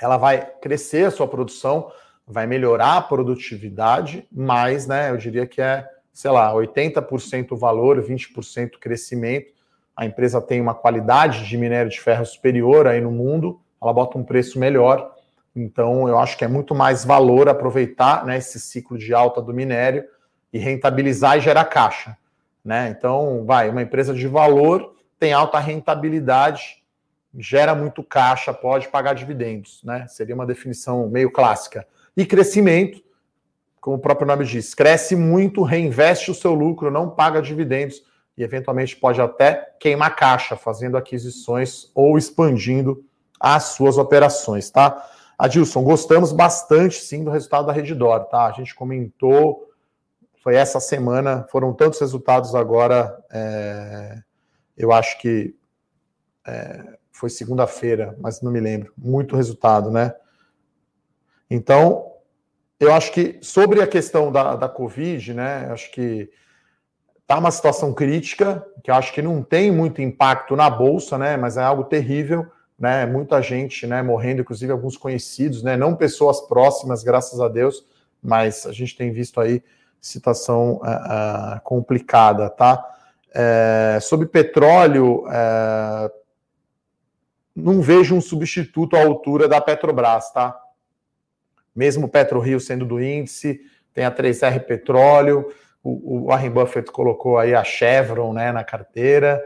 ela 0.00 0.16
vai 0.16 0.44
crescer 0.60 1.06
a 1.06 1.10
sua 1.10 1.28
produção, 1.28 1.90
vai 2.26 2.46
melhorar 2.46 2.96
a 2.96 3.02
produtividade, 3.02 4.26
mas, 4.32 4.86
né, 4.86 5.10
eu 5.10 5.16
diria 5.16 5.46
que 5.46 5.60
é, 5.60 5.88
sei 6.12 6.30
lá, 6.30 6.52
80% 6.52 7.56
valor, 7.56 8.02
20% 8.02 8.78
crescimento. 8.80 9.52
A 9.96 10.06
empresa 10.06 10.40
tem 10.40 10.60
uma 10.60 10.74
qualidade 10.74 11.46
de 11.46 11.56
minério 11.56 11.90
de 11.90 12.00
ferro 12.00 12.24
superior 12.24 12.86
aí 12.86 13.00
no 13.00 13.10
mundo, 13.10 13.60
ela 13.84 13.92
bota 13.92 14.18
um 14.18 14.24
preço 14.24 14.58
melhor. 14.58 15.14
Então, 15.54 16.08
eu 16.08 16.18
acho 16.18 16.36
que 16.36 16.44
é 16.44 16.48
muito 16.48 16.74
mais 16.74 17.04
valor 17.04 17.48
aproveitar 17.48 18.24
né, 18.24 18.38
esse 18.38 18.58
ciclo 18.58 18.98
de 18.98 19.14
alta 19.14 19.40
do 19.40 19.54
minério 19.54 20.04
e 20.52 20.58
rentabilizar 20.58 21.38
e 21.38 21.40
gerar 21.40 21.64
caixa. 21.66 22.16
Né? 22.64 22.88
Então, 22.88 23.44
vai, 23.44 23.68
uma 23.70 23.82
empresa 23.82 24.12
de 24.12 24.26
valor 24.26 24.94
tem 25.18 25.32
alta 25.32 25.58
rentabilidade 25.58 26.84
gera 27.38 27.74
muito 27.74 28.02
caixa, 28.02 28.52
pode 28.52 28.88
pagar 28.88 29.14
dividendos, 29.14 29.82
né? 29.82 30.06
Seria 30.06 30.34
uma 30.34 30.46
definição 30.46 31.08
meio 31.08 31.30
clássica. 31.30 31.86
E 32.16 32.24
crescimento, 32.24 33.02
como 33.80 33.96
o 33.96 34.00
próprio 34.00 34.26
nome 34.26 34.44
diz, 34.44 34.74
cresce 34.74 35.16
muito, 35.16 35.62
reinveste 35.62 36.30
o 36.30 36.34
seu 36.34 36.54
lucro, 36.54 36.90
não 36.90 37.10
paga 37.10 37.42
dividendos 37.42 38.02
e 38.36 38.42
eventualmente 38.42 38.96
pode 38.96 39.20
até 39.20 39.74
queimar 39.78 40.14
caixa, 40.14 40.56
fazendo 40.56 40.96
aquisições 40.96 41.90
ou 41.94 42.16
expandindo 42.16 43.04
as 43.38 43.64
suas 43.64 43.98
operações, 43.98 44.70
tá? 44.70 45.10
Adilson, 45.38 45.82
gostamos 45.82 46.32
bastante 46.32 46.96
sim 46.96 47.24
do 47.24 47.30
resultado 47.30 47.66
da 47.66 47.72
Redditor, 47.72 48.24
tá? 48.26 48.46
A 48.46 48.52
gente 48.52 48.74
comentou, 48.74 49.68
foi 50.42 50.54
essa 50.54 50.78
semana, 50.78 51.46
foram 51.50 51.72
tantos 51.72 52.00
resultados 52.00 52.54
agora, 52.54 53.18
é, 53.32 54.18
eu 54.76 54.92
acho 54.92 55.18
que 55.18 55.56
é, 56.46 56.98
foi 57.10 57.30
segunda-feira, 57.30 58.16
mas 58.20 58.42
não 58.42 58.52
me 58.52 58.60
lembro. 58.60 58.92
Muito 58.96 59.36
resultado, 59.36 59.90
né? 59.90 60.14
Então, 61.48 62.12
eu 62.78 62.92
acho 62.92 63.12
que 63.12 63.38
sobre 63.40 63.80
a 63.80 63.86
questão 63.86 64.30
da, 64.30 64.56
da 64.56 64.68
Covid, 64.68 65.32
né? 65.32 65.68
Acho 65.70 65.90
que 65.92 66.30
tá 67.26 67.38
uma 67.38 67.50
situação 67.50 67.94
crítica, 67.94 68.66
que 68.82 68.90
eu 68.90 68.94
acho 68.94 69.12
que 69.12 69.22
não 69.22 69.42
tem 69.42 69.70
muito 69.70 70.02
impacto 70.02 70.54
na 70.56 70.68
bolsa, 70.68 71.16
né? 71.16 71.36
Mas 71.36 71.56
é 71.56 71.62
algo 71.62 71.84
terrível, 71.84 72.50
né? 72.84 73.06
Muita 73.06 73.40
gente, 73.40 73.86
né? 73.86 74.02
Morrendo, 74.02 74.42
inclusive 74.42 74.70
alguns 74.70 74.94
conhecidos, 74.94 75.62
né? 75.62 75.74
Não 75.74 75.96
pessoas 75.96 76.42
próximas, 76.42 77.02
graças 77.02 77.40
a 77.40 77.48
Deus, 77.48 77.82
mas 78.22 78.66
a 78.66 78.72
gente 78.72 78.94
tem 78.94 79.10
visto 79.10 79.40
aí 79.40 79.62
situação 79.98 80.82
uh, 80.82 81.56
uh, 81.56 81.60
complicada, 81.62 82.50
tá? 82.50 82.84
É, 83.34 83.98
sobre 84.00 84.28
petróleo, 84.28 85.24
é, 85.28 86.12
não 87.56 87.80
vejo 87.80 88.14
um 88.14 88.20
substituto 88.20 88.96
à 88.96 89.02
altura 89.02 89.48
da 89.48 89.60
Petrobras, 89.60 90.30
tá? 90.30 90.56
Mesmo 91.74 92.06
o 92.06 92.08
PetroRio 92.08 92.60
sendo 92.60 92.84
do 92.84 93.02
índice, 93.02 93.60
tem 93.92 94.04
a 94.04 94.12
3R 94.12 94.60
Petróleo, 94.60 95.52
o, 95.82 96.18
o 96.18 96.26
Warren 96.26 96.50
Buffett 96.50 96.92
colocou 96.92 97.36
aí 97.36 97.54
a 97.54 97.64
Chevron 97.64 98.32
né, 98.34 98.52
na 98.52 98.62
carteira. 98.62 99.42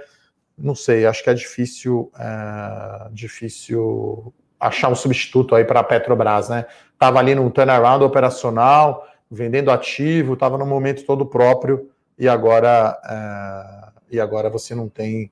Não 0.58 0.74
sei, 0.74 1.06
acho 1.06 1.22
que 1.22 1.30
é 1.30 1.34
difícil, 1.34 2.10
é, 2.18 3.08
difícil 3.12 4.34
achar 4.58 4.88
um 4.88 4.94
substituto 4.94 5.54
aí 5.54 5.64
para 5.64 5.80
a 5.80 5.84
Petrobras, 5.84 6.48
né? 6.48 6.66
Estava 6.92 7.20
ali 7.20 7.34
num 7.34 7.48
turnaround 7.48 8.04
operacional, 8.04 9.06
vendendo 9.30 9.70
ativo, 9.70 10.34
estava 10.34 10.58
no 10.58 10.66
momento 10.66 11.04
todo 11.04 11.24
próprio 11.24 11.90
e 12.18 12.28
agora, 12.28 12.98
é, 13.04 14.16
e 14.16 14.20
agora 14.20 14.50
você 14.50 14.74
não 14.74 14.88
tem 14.88 15.30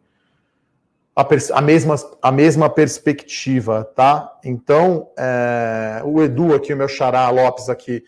a, 1.17 1.27
a, 1.55 1.63
mesma, 1.63 1.97
a 2.21 2.31
mesma 2.31 2.69
perspectiva, 2.69 3.85
tá? 3.97 4.39
Então, 4.45 5.09
é, 5.19 6.03
o 6.05 6.23
Edu 6.23 6.55
aqui, 6.55 6.75
o 6.75 6.77
meu 6.77 6.89
xará 6.89 7.29
Lopes 7.31 7.71
aqui, 7.71 8.05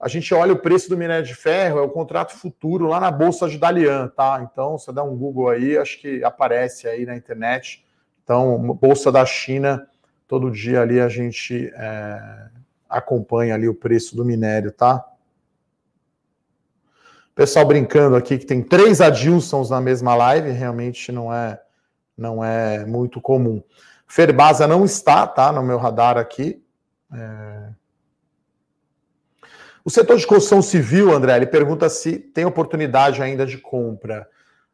a 0.00 0.06
gente 0.06 0.32
olha 0.32 0.52
o 0.52 0.58
preço 0.58 0.88
do 0.88 0.96
minério 0.96 1.26
de 1.26 1.34
ferro, 1.34 1.78
é 1.78 1.82
o 1.82 1.88
contrato 1.88 2.32
futuro 2.32 2.86
lá 2.86 3.00
na 3.00 3.10
Bolsa 3.10 3.48
de 3.48 3.58
Dalian, 3.58 4.08
tá? 4.08 4.46
Então, 4.50 4.78
você 4.78 4.92
dá 4.92 5.02
um 5.02 5.16
Google 5.16 5.48
aí, 5.48 5.76
acho 5.76 6.00
que 6.00 6.22
aparece 6.22 6.86
aí 6.86 7.04
na 7.04 7.16
internet. 7.16 7.84
Então, 8.22 8.58
Bolsa 8.74 9.10
da 9.10 9.26
China, 9.26 9.88
todo 10.28 10.50
dia 10.50 10.82
ali 10.82 11.00
a 11.00 11.08
gente 11.08 11.72
é, 11.74 12.48
acompanha 12.88 13.54
ali 13.54 13.68
o 13.68 13.74
preço 13.74 14.14
do 14.14 14.24
minério, 14.24 14.70
tá? 14.70 15.04
Pessoal 17.34 17.64
brincando 17.64 18.16
aqui 18.16 18.38
que 18.38 18.46
tem 18.46 18.62
três 18.62 19.00
Adilsons 19.00 19.70
na 19.70 19.80
mesma 19.80 20.14
live, 20.14 20.50
realmente 20.50 21.10
não 21.10 21.32
é 21.32 21.60
não 22.16 22.44
é 22.44 22.84
muito 22.84 23.20
comum. 23.20 23.62
Ferbasa 24.06 24.66
não 24.66 24.84
está, 24.84 25.24
tá, 25.24 25.52
no 25.52 25.62
meu 25.62 25.78
radar 25.78 26.18
aqui. 26.18 26.60
É... 27.12 27.68
O 29.88 29.90
setor 29.90 30.18
de 30.18 30.26
construção 30.26 30.60
civil, 30.60 31.10
André, 31.10 31.34
ele 31.34 31.46
pergunta 31.46 31.88
se 31.88 32.18
tem 32.18 32.44
oportunidade 32.44 33.22
ainda 33.22 33.46
de 33.46 33.56
compra. 33.56 34.28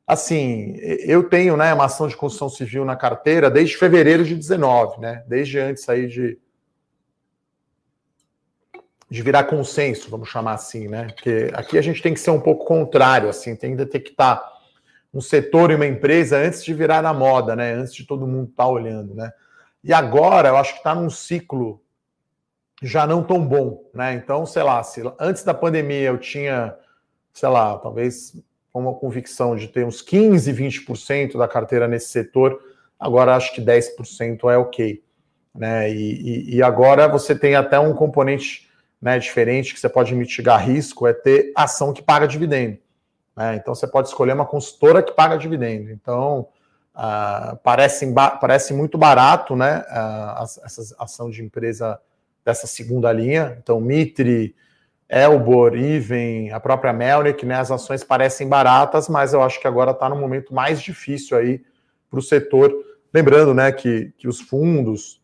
Assim, 0.05 0.75
eu 0.81 1.23
tenho 1.23 1.57
né, 1.57 1.73
uma 1.73 1.85
ação 1.85 2.09
de 2.09 2.17
construção 2.17 2.49
civil 2.49 2.85
na 2.85 2.97
carteira 2.97 3.49
desde 3.49 3.77
fevereiro 3.77 4.25
de 4.25 4.35
19, 4.35 5.01
né? 5.01 5.23
Desde 5.29 5.61
antes 5.61 5.89
aí 5.89 6.09
de, 6.09 6.37
de 9.09 9.23
virar 9.23 9.45
consenso, 9.45 10.11
vamos 10.11 10.29
chamar 10.29 10.55
assim, 10.55 10.89
né? 10.89 11.05
Porque 11.05 11.49
aqui 11.55 11.79
a 11.79 11.83
gente 11.83 12.03
tem 12.03 12.13
que 12.13 12.19
ser 12.19 12.33
um 12.33 12.41
pouco 12.41 12.65
contrário, 12.65 13.29
assim, 13.29 13.55
tem 13.55 13.71
que 13.71 13.77
detectar 13.77 14.43
um 15.15 15.21
setor 15.21 15.71
e 15.71 15.77
uma 15.77 15.87
empresa 15.87 16.39
antes 16.39 16.65
de 16.65 16.75
virar 16.75 17.01
na 17.01 17.15
moda, 17.15 17.55
né? 17.55 17.73
Antes 17.75 17.95
de 17.95 18.05
todo 18.05 18.27
mundo 18.27 18.51
estar 18.51 18.65
tá 18.65 18.69
olhando, 18.69 19.15
né? 19.15 19.33
E 19.85 19.93
agora 19.93 20.49
eu 20.49 20.57
acho 20.57 20.73
que 20.73 20.79
está 20.79 20.93
num 20.93 21.09
ciclo 21.09 21.84
já 22.85 23.07
não 23.07 23.23
tão 23.23 23.45
bom, 23.45 23.83
né? 23.95 24.15
Então, 24.15 24.45
sei 24.45 24.63
lá, 24.63 24.83
se 24.83 25.03
antes 25.19 25.43
da 25.43 25.55
pandemia 25.55 26.09
eu 26.09 26.19
tinha, 26.19 26.77
sei 27.33 27.49
lá, 27.49 27.79
talvez 27.79 28.37
uma 28.73 28.93
convicção 28.93 29.57
de 29.57 29.69
ter 29.69 29.87
uns 29.87 30.03
15, 30.03 30.53
20% 30.53 31.39
da 31.39 31.49
carteira 31.49 31.89
nesse 31.89 32.09
setor, 32.09 32.61
agora 32.99 33.37
acho 33.37 33.55
que 33.55 33.63
10% 33.63 34.51
é 34.51 34.59
ok, 34.59 35.03
né? 35.55 35.91
E, 35.91 36.51
e, 36.53 36.57
e, 36.57 36.63
agora 36.63 37.09
você 37.09 37.35
tem 37.35 37.55
até 37.55 37.79
um 37.79 37.95
componente 37.95 38.69
né, 39.01 39.19
diferente 39.19 39.73
que 39.73 39.81
você 39.81 39.89
pode 39.89 40.15
mitigar 40.15 40.67
risco, 40.67 41.07
é 41.07 41.13
ter 41.13 41.53
ação 41.55 41.93
que 41.93 42.03
paga 42.03 42.27
dividendo. 42.27 42.79
Né? 43.37 43.57
Então 43.57 43.75
você 43.75 43.87
pode 43.87 44.09
escolher 44.09 44.33
uma 44.33 44.47
consultora 44.47 45.03
que 45.03 45.13
paga 45.13 45.37
dividendo. 45.39 45.91
Então 45.91 46.49
uh, 46.95 47.57
parece, 47.63 48.13
parece 48.41 48.75
muito 48.75 48.99
barato, 48.99 49.55
né? 49.55 49.85
Uh, 49.89 50.43
essa 50.65 50.97
ação 50.99 51.31
de 51.31 51.43
empresa 51.43 52.01
dessa 52.45 52.67
segunda 52.67 53.13
linha. 53.13 53.57
Então, 53.61 53.81
Mitre, 53.81 54.55
Elbor, 55.09 55.77
Iven, 55.77 56.51
a 56.53 56.61
própria 56.61 56.93
Melnick, 56.93 57.45
né? 57.47 57.57
As 57.57 57.71
ações 57.71 58.03
parecem 58.03 58.49
baratas, 58.49 59.09
mas 59.09 59.33
eu 59.33 59.43
acho 59.43 59.61
que 59.61 59.67
agora 59.67 59.93
está 59.93 60.09
no 60.09 60.17
momento 60.17 60.53
mais 60.53 60.81
difícil 60.81 61.37
aí 61.37 61.63
para 62.11 62.19
o 62.19 62.23
setor. 62.23 62.73
Lembrando, 63.13 63.55
né, 63.55 63.71
que, 63.71 64.13
que 64.19 64.27
os 64.27 64.41
fundos 64.41 65.23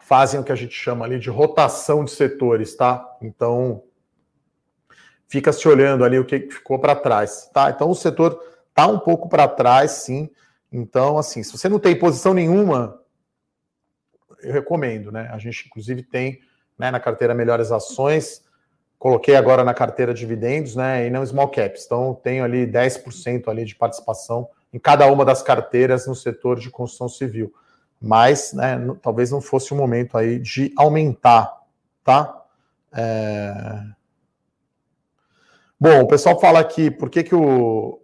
fazem 0.00 0.40
o 0.40 0.44
que 0.44 0.50
a 0.50 0.56
gente 0.56 0.74
chama 0.74 1.04
ali 1.04 1.20
de 1.20 1.30
rotação 1.30 2.04
de 2.04 2.10
setores, 2.10 2.74
tá? 2.74 3.16
Então, 3.22 3.84
fica 5.28 5.52
se 5.52 5.68
olhando 5.68 6.04
ali 6.04 6.18
o 6.18 6.24
que 6.24 6.50
ficou 6.50 6.80
para 6.80 6.96
trás, 6.96 7.48
tá? 7.54 7.70
Então 7.70 7.88
o 7.88 7.94
setor 7.94 8.42
tá 8.74 8.88
um 8.88 8.98
pouco 8.98 9.28
para 9.28 9.46
trás, 9.46 9.92
sim. 9.92 10.28
Então, 10.72 11.16
assim, 11.16 11.44
se 11.44 11.56
você 11.56 11.68
não 11.68 11.78
tem 11.78 11.96
posição 11.96 12.34
nenhuma, 12.34 12.99
eu 14.42 14.52
recomendo, 14.52 15.10
né? 15.10 15.28
A 15.32 15.38
gente 15.38 15.66
inclusive 15.66 16.02
tem, 16.02 16.40
né, 16.78 16.90
na 16.90 17.00
carteira 17.00 17.34
melhores 17.34 17.70
ações, 17.70 18.42
coloquei 18.98 19.34
agora 19.34 19.64
na 19.64 19.72
carteira 19.72 20.12
dividendos, 20.12 20.76
né, 20.76 21.06
e 21.06 21.10
não 21.10 21.24
small 21.24 21.48
caps. 21.48 21.84
Então, 21.86 22.14
tenho 22.22 22.44
ali 22.44 22.66
10% 22.66 23.48
ali 23.48 23.64
de 23.64 23.74
participação 23.74 24.48
em 24.72 24.78
cada 24.78 25.06
uma 25.06 25.24
das 25.24 25.42
carteiras 25.42 26.06
no 26.06 26.14
setor 26.14 26.58
de 26.58 26.70
construção 26.70 27.08
civil. 27.08 27.52
Mas, 28.00 28.52
né, 28.52 28.78
talvez 29.02 29.30
não 29.30 29.40
fosse 29.40 29.72
o 29.72 29.76
momento 29.76 30.16
aí 30.16 30.38
de 30.38 30.72
aumentar, 30.76 31.60
tá? 32.04 32.44
É... 32.92 33.82
Bom, 35.78 36.02
o 36.02 36.08
pessoal 36.08 36.38
fala 36.38 36.60
aqui, 36.60 36.90
por 36.90 37.08
que, 37.08 37.22
que 37.22 37.34
o, 37.34 38.00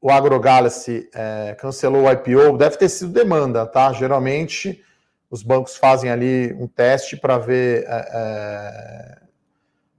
o 0.00 0.10
AgroGalaxy 0.10 1.10
é, 1.12 1.56
cancelou 1.58 2.04
o 2.04 2.12
IPO? 2.12 2.56
Deve 2.56 2.76
ter 2.76 2.88
sido 2.88 3.12
demanda, 3.12 3.66
tá? 3.66 3.92
Geralmente, 3.92 4.84
os 5.30 5.42
bancos 5.42 5.76
fazem 5.76 6.10
ali 6.10 6.54
um 6.54 6.66
teste 6.66 7.16
para 7.16 7.38
ver 7.38 7.84
é, 7.86 8.08
é 8.12 9.18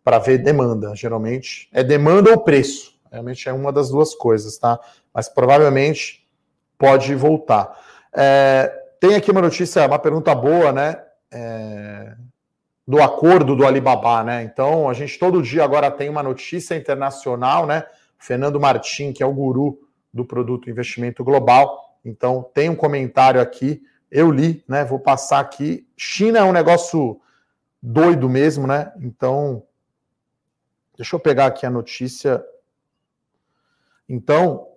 para 0.04 0.18
ver 0.18 0.40
demanda. 0.40 0.96
Geralmente 0.96 1.70
é 1.72 1.84
demanda 1.84 2.32
ou 2.32 2.40
preço. 2.40 2.98
Realmente 3.12 3.48
é 3.48 3.54
uma 3.54 3.72
das 3.72 3.90
duas 3.90 4.16
coisas, 4.16 4.58
tá? 4.58 4.80
Mas 5.14 5.30
provavelmente 5.30 6.28
pode 6.78 7.14
voltar. 7.14 7.78
É, 8.14 8.74
tem 9.00 9.16
aqui 9.16 9.30
uma 9.32 9.42
notícia, 9.42 9.86
uma 9.86 10.00
pergunta 10.00 10.34
boa, 10.34 10.72
né? 10.72 11.02
É, 11.32 12.16
do 12.88 13.02
acordo 13.02 13.56
do 13.56 13.68
Alibaba, 13.68 14.24
né? 14.24 14.44
Então, 14.44 14.90
a 14.90 14.94
gente 14.94 15.20
todo 15.20 15.44
dia 15.44 15.64
agora 15.64 15.92
tem 15.92 16.10
uma 16.10 16.24
notícia 16.24 16.76
internacional, 16.76 17.68
né? 17.68 17.84
Fernando 18.18 18.60
Martim, 18.60 19.14
que 19.14 19.22
é 19.22 19.26
o 19.26 19.34
guru 19.34 19.80
do 20.12 20.26
produto 20.26 20.70
investimento 20.70 21.24
global. 21.24 21.98
Então, 22.04 22.50
tem 22.54 22.68
um 22.68 22.76
comentário 22.76 23.40
aqui, 23.40 23.84
eu 24.12 24.32
li, 24.32 24.64
né? 24.68 24.84
Vou 24.84 25.00
passar 25.00 25.40
aqui. 25.40 25.88
China 25.96 26.40
é 26.40 26.44
um 26.44 26.52
negócio 26.52 27.20
doido 27.82 28.28
mesmo, 28.30 28.68
né? 28.68 28.92
Então, 29.00 29.64
deixa 30.98 31.16
eu 31.16 31.20
pegar 31.20 31.48
aqui 31.48 31.66
a 31.66 31.70
notícia. 31.70 32.44
Então, 34.08 34.68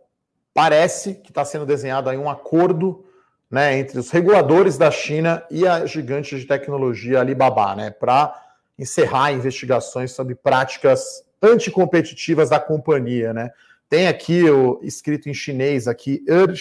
parece 0.53 1.15
que 1.15 1.31
está 1.31 1.45
sendo 1.45 1.67
desenhado 1.67 2.09
aí 2.11 2.17
um 2.17 2.31
acordo 2.31 3.05
né, 3.51 3.79
entre 3.79 3.99
os 3.99 4.11
reguladores 4.11 4.79
da 4.79 4.91
China 4.91 5.45
e 5.51 5.67
a 5.67 5.85
gigante 5.85 6.39
de 6.39 6.47
tecnologia 6.47 7.21
Alibaba, 7.21 7.77
né, 7.77 7.91
para 7.91 8.35
encerrar 8.79 9.33
investigações 9.33 10.13
sobre 10.13 10.35
práticas 10.35 11.23
anticompetitivas 11.43 12.49
da 12.49 12.59
companhia, 12.59 13.35
né. 13.35 13.51
Tem 13.93 14.09
aqui 14.09 14.49
o 14.49 14.81
escrito 14.83 15.29
em 15.29 15.35
chinês 15.35 15.87
aqui, 15.87 16.25
Er 16.27 16.55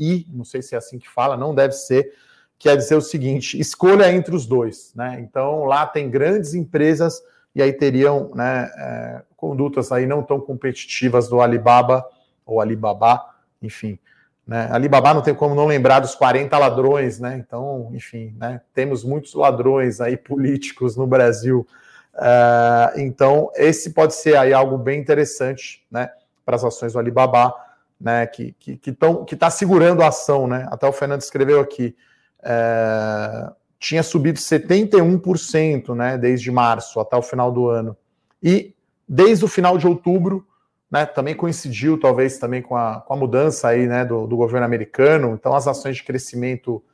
Yi, 0.00 0.26
não 0.32 0.42
sei 0.42 0.62
se 0.62 0.74
é 0.74 0.78
assim 0.78 0.98
que 0.98 1.06
fala, 1.06 1.36
não 1.36 1.54
deve 1.54 1.74
ser, 1.74 2.14
quer 2.58 2.78
dizer 2.78 2.94
o 2.94 3.00
seguinte: 3.02 3.60
escolha 3.60 4.10
entre 4.10 4.34
os 4.34 4.46
dois, 4.46 4.90
né? 4.94 5.18
Então 5.20 5.66
lá 5.66 5.86
tem 5.86 6.08
grandes 6.08 6.54
empresas 6.54 7.22
e 7.54 7.60
aí 7.60 7.74
teriam 7.74 8.30
né, 8.34 8.70
é, 8.74 9.22
condutas 9.36 9.92
aí 9.92 10.06
não 10.06 10.22
tão 10.22 10.40
competitivas 10.40 11.28
do 11.28 11.42
Alibaba 11.42 12.02
ou 12.46 12.58
Alibaba, 12.58 13.22
enfim. 13.60 13.98
Né? 14.46 14.66
Alibaba 14.72 15.12
não 15.12 15.20
tem 15.20 15.34
como 15.34 15.54
não 15.54 15.66
lembrar 15.66 16.00
dos 16.00 16.14
40 16.14 16.56
ladrões, 16.56 17.20
né? 17.20 17.36
Então, 17.36 17.90
enfim, 17.92 18.34
né? 18.38 18.62
temos 18.72 19.04
muitos 19.04 19.34
ladrões 19.34 20.00
aí 20.00 20.16
políticos 20.16 20.96
no 20.96 21.06
Brasil. 21.06 21.66
Uh, 22.14 22.98
então, 22.98 23.50
esse 23.56 23.90
pode 23.90 24.14
ser 24.14 24.38
aí 24.38 24.54
algo 24.54 24.78
bem 24.78 24.98
interessante, 24.98 25.84
né? 25.90 26.08
Para 26.44 26.56
as 26.56 26.64
ações 26.64 26.92
do 26.92 26.98
Alibaba, 26.98 27.54
né? 28.00 28.26
Que 28.26 28.52
que 28.58 28.76
que, 28.76 28.92
tão, 28.92 29.24
que 29.24 29.34
está 29.34 29.50
segurando 29.50 30.02
a 30.02 30.08
ação, 30.08 30.46
né? 30.46 30.66
Até 30.70 30.86
o 30.86 30.92
Fernando 30.92 31.20
escreveu 31.20 31.60
aqui. 31.60 31.96
Uh, 32.40 33.54
tinha 33.78 34.02
subido 34.02 34.38
71%, 34.38 35.94
né? 35.94 36.18
Desde 36.18 36.50
março 36.50 37.00
até 37.00 37.16
o 37.16 37.22
final 37.22 37.50
do 37.50 37.68
ano. 37.68 37.96
E 38.42 38.74
desde 39.08 39.44
o 39.44 39.48
final 39.48 39.76
de 39.78 39.86
outubro 39.86 40.46
né, 40.92 41.06
também 41.06 41.34
coincidiu 41.34 41.98
talvez 41.98 42.38
também 42.38 42.60
com 42.60 42.76
a, 42.76 43.00
com 43.00 43.14
a 43.14 43.16
mudança 43.16 43.68
aí, 43.68 43.86
né, 43.86 44.04
do, 44.04 44.26
do, 44.26 44.36
governo 44.36 44.66
americano, 44.66 45.32
então 45.32 45.54
as 45.54 45.66
ações 45.66 45.96
de 45.96 46.04
crescimento 46.04 46.84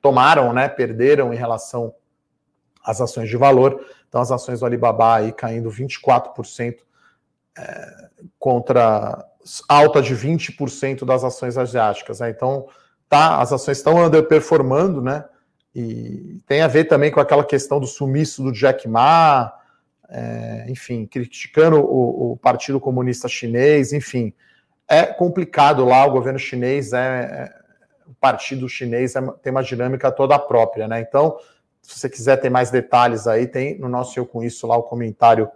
tomaram, 0.00 0.52
né, 0.52 0.68
perderam 0.68 1.34
em 1.34 1.36
relação 1.36 1.92
às 2.84 3.00
ações 3.00 3.28
de 3.28 3.36
valor, 3.36 3.84
então 4.08 4.20
as 4.20 4.30
ações 4.30 4.60
do 4.60 4.66
Alibaba 4.66 5.16
aí 5.16 5.32
caindo 5.32 5.68
24% 5.68 6.76
é, 7.58 8.08
contra 8.40 9.24
alta 9.68 10.02
de 10.02 10.16
20% 10.16 11.04
das 11.04 11.22
ações 11.22 11.56
asiáticas, 11.56 12.18
né, 12.18 12.30
então 12.30 12.66
tá, 13.08 13.40
as 13.40 13.52
ações 13.52 13.78
estão 13.78 14.04
underperformando, 14.04 15.00
né, 15.00 15.24
e 15.72 16.40
tem 16.46 16.62
a 16.62 16.66
ver 16.66 16.84
também 16.84 17.12
com 17.12 17.20
aquela 17.20 17.44
questão 17.44 17.78
do 17.78 17.86
sumiço 17.86 18.42
do 18.42 18.50
Jack 18.50 18.88
Ma, 18.88 19.52
é, 20.08 20.66
enfim, 20.68 21.06
criticando 21.06 21.76
o, 21.76 22.32
o, 22.32 22.36
Partido 22.36 22.80
Comunista 22.80 23.28
Chinês, 23.28 23.92
enfim, 23.92 24.32
é 24.88 25.06
complicado 25.06 25.84
lá, 25.84 26.04
o 26.04 26.10
governo 26.10 26.38
chinês 26.38 26.92
é, 26.92 26.98
é 26.98 27.60
o 28.10 28.14
partido 28.14 28.68
chinês 28.68 29.14
é, 29.14 29.20
tem 29.40 29.52
uma 29.52 29.62
dinâmica 29.62 30.10
toda 30.10 30.36
própria, 30.36 30.88
né? 30.88 31.00
Então, 31.00 31.38
se 31.80 31.98
você 31.98 32.10
quiser 32.10 32.36
ter 32.38 32.50
mais 32.50 32.70
detalhes 32.70 33.28
aí, 33.28 33.46
tem 33.46 33.78
no 33.78 33.88
nosso 33.88 34.18
Eu 34.18 34.26
Com 34.26 34.42
Isso 34.42 34.66
lá 34.66 34.76
o 34.76 34.82
comentário 34.82 35.48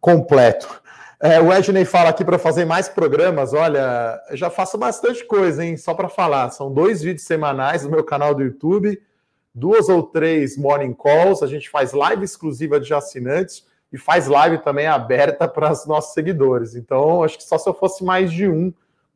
completo. 0.00 0.81
É, 1.24 1.40
o 1.40 1.52
Edney 1.52 1.84
fala 1.84 2.10
aqui 2.10 2.24
para 2.24 2.36
fazer 2.36 2.64
mais 2.64 2.88
programas. 2.88 3.54
Olha, 3.54 4.20
eu 4.28 4.36
já 4.36 4.50
faço 4.50 4.76
bastante 4.76 5.24
coisa, 5.24 5.64
hein? 5.64 5.76
Só 5.76 5.94
para 5.94 6.08
falar. 6.08 6.50
São 6.50 6.72
dois 6.72 7.00
vídeos 7.00 7.24
semanais 7.24 7.84
no 7.84 7.90
meu 7.92 8.02
canal 8.02 8.34
do 8.34 8.42
YouTube, 8.42 9.00
duas 9.54 9.88
ou 9.88 10.02
três 10.02 10.58
morning 10.58 10.92
calls. 10.92 11.40
A 11.40 11.46
gente 11.46 11.70
faz 11.70 11.92
live 11.92 12.24
exclusiva 12.24 12.80
de 12.80 12.92
assinantes 12.92 13.64
e 13.92 13.96
faz 13.96 14.26
live 14.26 14.58
também 14.64 14.88
aberta 14.88 15.46
para 15.46 15.70
os 15.70 15.86
nossos 15.86 16.12
seguidores. 16.12 16.74
Então, 16.74 17.22
acho 17.22 17.38
que 17.38 17.44
só 17.44 17.56
se 17.56 17.68
eu 17.68 17.74
fosse 17.74 18.02
mais 18.02 18.32
de 18.32 18.48
um 18.48 18.74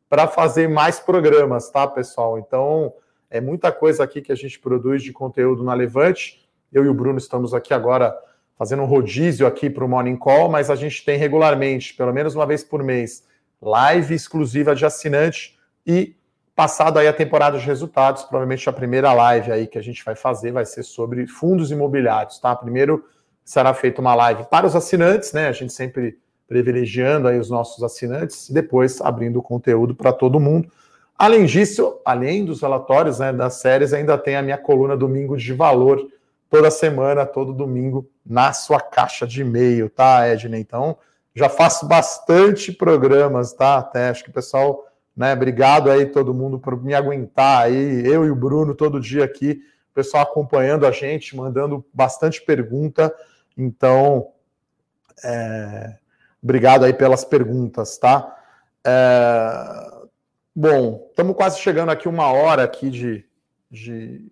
para 0.09 0.29
fazer 0.29 0.69
mais 0.69 1.01
programas, 1.01 1.69
tá, 1.69 1.85
pessoal? 1.85 2.39
Então, 2.39 2.93
é 3.29 3.41
muita 3.41 3.69
coisa 3.69 4.05
aqui 4.05 4.21
que 4.21 4.31
a 4.31 4.35
gente 4.35 4.57
produz 4.61 5.03
de 5.03 5.11
conteúdo 5.11 5.61
na 5.61 5.73
Levante. 5.73 6.49
Eu 6.71 6.85
e 6.85 6.87
o 6.87 6.93
Bruno 6.93 7.17
estamos 7.17 7.53
aqui 7.53 7.73
agora 7.73 8.17
fazendo 8.57 8.81
um 8.81 8.85
rodízio 8.85 9.45
aqui 9.45 9.69
para 9.69 9.85
o 9.85 9.89
Morning 9.89 10.17
Call, 10.17 10.49
mas 10.49 10.69
a 10.69 10.75
gente 10.75 11.05
tem 11.05 11.17
regularmente, 11.17 11.93
pelo 11.93 12.13
menos 12.13 12.35
uma 12.35 12.45
vez 12.45 12.63
por 12.63 12.83
mês, 12.83 13.23
live 13.61 14.15
exclusiva 14.15 14.75
de 14.75 14.85
assinante 14.85 15.57
e 15.85 16.15
passado 16.55 16.97
aí 16.97 17.07
a 17.07 17.13
temporada 17.13 17.59
de 17.59 17.65
resultados, 17.65 18.23
provavelmente 18.23 18.67
a 18.67 18.73
primeira 18.73 19.13
live 19.13 19.51
aí 19.51 19.67
que 19.67 19.77
a 19.77 19.81
gente 19.81 20.03
vai 20.03 20.15
fazer 20.15 20.51
vai 20.51 20.65
ser 20.65 20.81
sobre 20.81 21.27
fundos 21.27 21.69
imobiliários, 21.69 22.39
tá? 22.39 22.55
Primeiro 22.55 23.05
será 23.45 23.73
feita 23.75 24.01
uma 24.01 24.15
live 24.15 24.45
para 24.49 24.65
os 24.65 24.75
assinantes, 24.75 25.33
né? 25.33 25.47
A 25.47 25.51
gente 25.51 25.71
sempre 25.71 26.17
privilegiando 26.47 27.27
aí 27.27 27.37
os 27.37 27.49
nossos 27.49 27.83
assinantes, 27.83 28.49
depois 28.49 28.99
abrindo 29.01 29.37
o 29.37 29.43
conteúdo 29.43 29.93
para 29.93 30.11
todo 30.11 30.39
mundo. 30.39 30.71
Além 31.17 31.45
disso, 31.45 31.99
além 32.05 32.45
dos 32.45 32.61
relatórios 32.61 33.19
né, 33.19 33.33
das 33.33 33.55
séries, 33.55 33.93
ainda 33.93 34.17
tem 34.17 34.35
a 34.35 34.41
minha 34.41 34.57
coluna 34.57 34.95
Domingo 34.95 35.35
de 35.35 35.53
Valor, 35.53 36.07
toda 36.49 36.71
semana, 36.71 37.25
todo 37.25 37.53
domingo, 37.53 38.09
na 38.25 38.53
sua 38.53 38.79
caixa 38.79 39.25
de 39.27 39.41
e-mail, 39.41 39.89
tá, 39.89 40.27
Edney? 40.29 40.61
Então, 40.61 40.97
já 41.35 41.49
faço 41.49 41.87
bastante 41.87 42.71
programas, 42.71 43.53
tá? 43.53 43.77
Até 43.77 44.09
acho 44.09 44.23
que 44.23 44.29
o 44.29 44.33
pessoal, 44.33 44.85
né? 45.15 45.33
Obrigado 45.33 45.89
aí 45.89 46.05
todo 46.05 46.33
mundo 46.33 46.59
por 46.59 46.81
me 46.81 46.93
aguentar 46.93 47.63
aí, 47.63 48.05
eu 48.05 48.25
e 48.25 48.31
o 48.31 48.35
Bruno 48.35 48.73
todo 48.73 48.99
dia 48.99 49.23
aqui, 49.23 49.61
o 49.91 49.93
pessoal 49.93 50.23
acompanhando 50.23 50.85
a 50.85 50.91
gente, 50.91 51.35
mandando 51.35 51.85
bastante 51.93 52.41
pergunta. 52.41 53.13
Então, 53.57 54.29
é, 55.23 55.95
Obrigado 56.41 56.85
aí 56.85 56.93
pelas 56.93 57.25
perguntas, 57.25 57.97
tá? 57.97 58.35
É... 58.85 59.97
Bom, 60.55 61.07
estamos 61.09 61.35
quase 61.35 61.59
chegando 61.59 61.89
aqui 61.89 62.07
uma 62.07 62.31
hora 62.31 62.63
aqui 62.63 62.89
de, 62.89 63.25
de, 63.69 64.31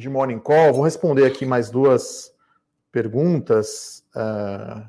de 0.00 0.08
Morning 0.08 0.38
Call. 0.38 0.72
Vou 0.72 0.84
responder 0.84 1.24
aqui 1.24 1.44
mais 1.46 1.70
duas 1.70 2.34
perguntas. 2.90 4.02
É... 4.16 4.82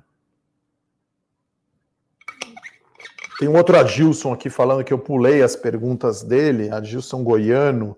Tem 3.38 3.48
um 3.48 3.56
outro 3.56 3.78
Adilson 3.78 4.34
aqui 4.34 4.50
falando 4.50 4.84
que 4.84 4.94
eu 4.94 5.00
pulei 5.00 5.42
as 5.44 5.56
perguntas 5.56 6.24
dele, 6.24 6.70
Adilson 6.70 7.24
Goiano. 7.24 7.98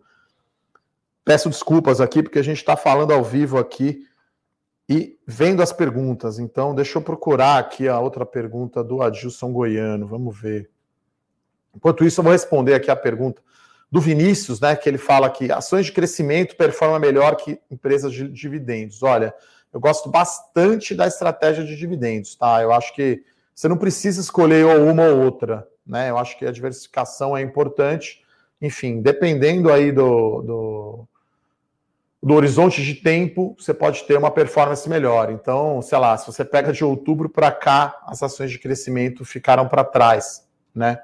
Peço 1.23 1.49
desculpas 1.49 2.01
aqui, 2.01 2.23
porque 2.23 2.39
a 2.39 2.43
gente 2.43 2.57
está 2.57 2.75
falando 2.75 3.11
ao 3.11 3.23
vivo 3.23 3.57
aqui 3.57 4.05
e 4.89 5.17
vendo 5.25 5.61
as 5.63 5.71
perguntas, 5.71 6.39
então, 6.39 6.75
deixa 6.75 6.97
eu 6.97 7.01
procurar 7.01 7.57
aqui 7.57 7.87
a 7.87 7.97
outra 7.99 8.25
pergunta 8.25 8.83
do 8.83 9.01
Adilson 9.01 9.53
Goiano, 9.53 10.05
vamos 10.05 10.37
ver. 10.37 10.69
Enquanto 11.73 12.03
isso, 12.03 12.19
eu 12.19 12.23
vou 12.23 12.33
responder 12.33 12.73
aqui 12.73 12.91
a 12.91 12.95
pergunta 12.95 13.41
do 13.93 14.01
Vinícius, 14.01 14.59
né? 14.59 14.75
Que 14.75 14.89
ele 14.89 14.97
fala 14.97 15.29
que 15.29 15.51
ações 15.51 15.85
de 15.85 15.91
crescimento 15.91 16.55
performam 16.55 16.99
melhor 16.99 17.35
que 17.35 17.59
empresas 17.69 18.11
de 18.11 18.27
dividendos. 18.27 19.03
Olha, 19.03 19.31
eu 19.71 19.79
gosto 19.79 20.09
bastante 20.09 20.95
da 20.95 21.05
estratégia 21.05 21.63
de 21.63 21.75
dividendos, 21.75 22.35
tá? 22.35 22.59
Eu 22.63 22.73
acho 22.73 22.91
que 22.95 23.23
você 23.53 23.67
não 23.67 23.77
precisa 23.77 24.19
escolher 24.19 24.65
ou 24.65 24.87
uma 24.87 25.03
ou 25.03 25.21
outra, 25.21 25.67
né? 25.85 26.09
Eu 26.09 26.17
acho 26.17 26.39
que 26.39 26.45
a 26.47 26.51
diversificação 26.51 27.37
é 27.37 27.43
importante. 27.43 28.23
Enfim, 28.59 28.99
dependendo 28.99 29.71
aí 29.71 29.91
do, 29.91 30.41
do 30.41 31.07
do 32.23 32.33
horizonte 32.33 32.81
de 32.81 32.95
tempo, 32.95 33.55
você 33.59 33.75
pode 33.75 34.05
ter 34.05 34.17
uma 34.17 34.31
performance 34.31 34.89
melhor. 34.89 35.29
Então, 35.29 35.83
sei 35.83 35.99
lá, 35.99 36.17
se 36.17 36.25
você 36.25 36.43
pega 36.43 36.73
de 36.73 36.83
outubro 36.83 37.29
para 37.29 37.51
cá, 37.51 38.01
as 38.07 38.23
ações 38.23 38.49
de 38.49 38.57
crescimento 38.57 39.23
ficaram 39.23 39.67
para 39.67 39.83
trás, 39.83 40.47
né? 40.73 40.99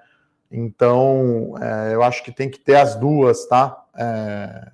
Então, 0.51 1.55
é, 1.61 1.93
eu 1.93 2.03
acho 2.03 2.23
que 2.23 2.31
tem 2.31 2.49
que 2.49 2.59
ter 2.59 2.75
as 2.75 2.95
duas, 2.95 3.45
tá? 3.47 3.85
É... 3.97 4.71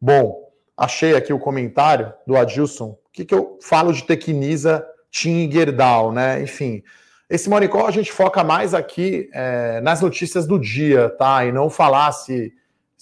Bom, 0.00 0.50
achei 0.76 1.14
aqui 1.14 1.32
o 1.32 1.38
comentário 1.38 2.12
do 2.26 2.36
Adilson. 2.36 2.90
O 2.90 2.98
que, 3.12 3.24
que 3.24 3.34
eu 3.34 3.58
falo 3.62 3.92
de 3.92 4.04
Tecnisa, 4.04 4.86
Tim 5.10 5.48
e 5.48 5.50
Gerdau, 5.50 6.12
né? 6.12 6.42
Enfim, 6.42 6.82
esse 7.28 7.48
Monicol 7.48 7.86
a 7.86 7.90
gente 7.90 8.12
foca 8.12 8.44
mais 8.44 8.74
aqui 8.74 9.28
é, 9.32 9.80
nas 9.80 10.00
notícias 10.00 10.46
do 10.46 10.58
dia, 10.58 11.08
tá? 11.08 11.44
E 11.44 11.52
não 11.52 11.70
falar 11.70 12.12
se 12.12 12.52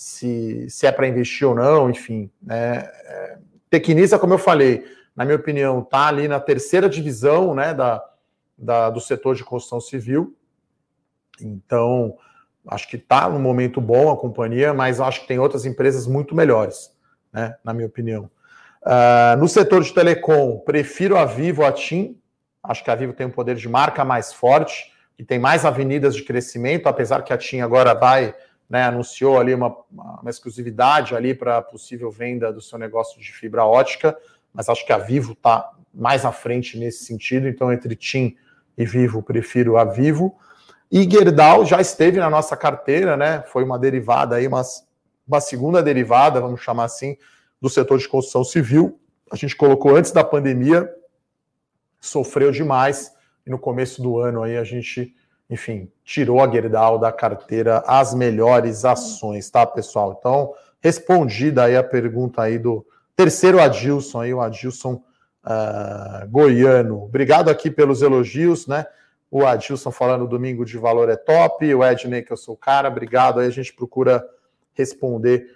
se, 0.02 0.68
se 0.68 0.86
é 0.86 0.92
para 0.92 1.06
investir 1.06 1.46
ou 1.46 1.54
não, 1.54 1.88
enfim. 1.88 2.30
Né? 2.42 2.78
É, 2.78 3.38
Tecnisa, 3.70 4.18
como 4.18 4.34
eu 4.34 4.38
falei, 4.38 4.84
na 5.14 5.24
minha 5.24 5.36
opinião, 5.36 5.80
está 5.80 6.08
ali 6.08 6.26
na 6.26 6.40
terceira 6.40 6.88
divisão 6.88 7.54
né, 7.54 7.72
da, 7.72 8.02
da, 8.58 8.90
do 8.90 9.00
setor 9.00 9.36
de 9.36 9.44
construção 9.44 9.80
civil. 9.80 10.36
Então, 11.40 12.16
acho 12.68 12.88
que 12.88 12.96
está 12.96 13.28
num 13.28 13.38
momento 13.38 13.80
bom 13.80 14.10
a 14.10 14.16
companhia, 14.16 14.72
mas 14.72 15.00
acho 15.00 15.22
que 15.22 15.28
tem 15.28 15.38
outras 15.38 15.64
empresas 15.64 16.06
muito 16.06 16.34
melhores, 16.34 16.90
né, 17.32 17.56
na 17.64 17.72
minha 17.72 17.86
opinião. 17.86 18.30
Uh, 18.82 19.36
no 19.38 19.48
setor 19.48 19.82
de 19.82 19.92
telecom, 19.92 20.58
prefiro 20.58 21.16
a 21.16 21.24
Vivo 21.24 21.64
a 21.64 21.72
TIM. 21.72 22.18
Acho 22.62 22.82
que 22.82 22.90
a 22.90 22.94
Vivo 22.94 23.12
tem 23.12 23.26
um 23.26 23.30
poder 23.30 23.56
de 23.56 23.68
marca 23.68 24.04
mais 24.04 24.32
forte 24.32 24.92
e 25.18 25.24
tem 25.24 25.38
mais 25.38 25.64
avenidas 25.64 26.14
de 26.14 26.22
crescimento, 26.22 26.88
apesar 26.88 27.22
que 27.22 27.32
a 27.32 27.38
TIM 27.38 27.60
agora 27.60 27.94
vai 27.94 28.34
né, 28.72 28.84
anunciou 28.84 29.38
ali 29.38 29.52
uma, 29.52 29.76
uma 29.90 30.30
exclusividade 30.30 31.14
ali 31.14 31.34
para 31.34 31.60
possível 31.60 32.10
venda 32.10 32.50
do 32.50 32.62
seu 32.62 32.78
negócio 32.78 33.20
de 33.20 33.30
fibra 33.30 33.66
ótica, 33.66 34.16
mas 34.50 34.66
acho 34.66 34.86
que 34.86 34.92
a 34.94 34.96
Vivo 34.96 35.32
está 35.32 35.72
mais 35.92 36.24
à 36.24 36.32
frente 36.32 36.78
nesse 36.78 37.04
sentido, 37.04 37.46
então 37.46 37.70
entre 37.70 37.94
TIM 37.94 38.34
e 38.78 38.86
Vivo, 38.86 39.22
prefiro 39.22 39.76
a 39.76 39.84
Vivo. 39.84 40.34
E 40.92 41.10
Gerdau 41.10 41.64
já 41.64 41.80
esteve 41.80 42.20
na 42.20 42.28
nossa 42.28 42.54
carteira, 42.54 43.16
né? 43.16 43.42
Foi 43.46 43.64
uma 43.64 43.78
derivada 43.78 44.36
aí, 44.36 44.46
uma, 44.46 44.62
segunda 45.40 45.82
derivada, 45.82 46.38
vamos 46.38 46.60
chamar 46.60 46.84
assim, 46.84 47.16
do 47.58 47.70
setor 47.70 47.98
de 47.98 48.06
construção 48.06 48.44
civil. 48.44 49.00
A 49.32 49.36
gente 49.36 49.56
colocou 49.56 49.96
antes 49.96 50.12
da 50.12 50.22
pandemia, 50.22 50.92
sofreu 51.98 52.52
demais, 52.52 53.10
e 53.46 53.50
no 53.50 53.58
começo 53.58 54.02
do 54.02 54.18
ano 54.18 54.42
aí 54.42 54.58
a 54.58 54.64
gente 54.64 55.14
enfim, 55.52 55.90
tirou 56.02 56.40
a 56.40 56.50
Gerdau 56.50 56.98
da 56.98 57.12
carteira 57.12 57.82
as 57.86 58.14
melhores 58.14 58.86
ações, 58.86 59.50
tá, 59.50 59.66
pessoal? 59.66 60.16
Então, 60.18 60.54
respondida 60.80 61.64
aí 61.64 61.76
a 61.76 61.84
pergunta 61.84 62.40
aí 62.40 62.58
do 62.58 62.86
terceiro 63.14 63.60
Adilson, 63.60 64.22
aí 64.22 64.32
o 64.32 64.40
Adilson 64.40 64.94
uh, 65.44 66.26
Goiano. 66.30 67.04
Obrigado 67.04 67.50
aqui 67.50 67.70
pelos 67.70 68.00
elogios, 68.00 68.66
né? 68.66 68.86
O 69.32 69.46
Adilson 69.46 69.90
falando 69.90 70.28
domingo 70.28 70.62
de 70.62 70.76
valor 70.76 71.08
é 71.08 71.16
top, 71.16 71.74
o 71.74 71.82
Edney, 71.82 72.22
que 72.22 72.30
eu 72.30 72.36
sou 72.36 72.54
o 72.54 72.58
cara, 72.58 72.88
obrigado. 72.88 73.40
Aí 73.40 73.46
a 73.46 73.50
gente 73.50 73.72
procura 73.72 74.22
responder 74.74 75.46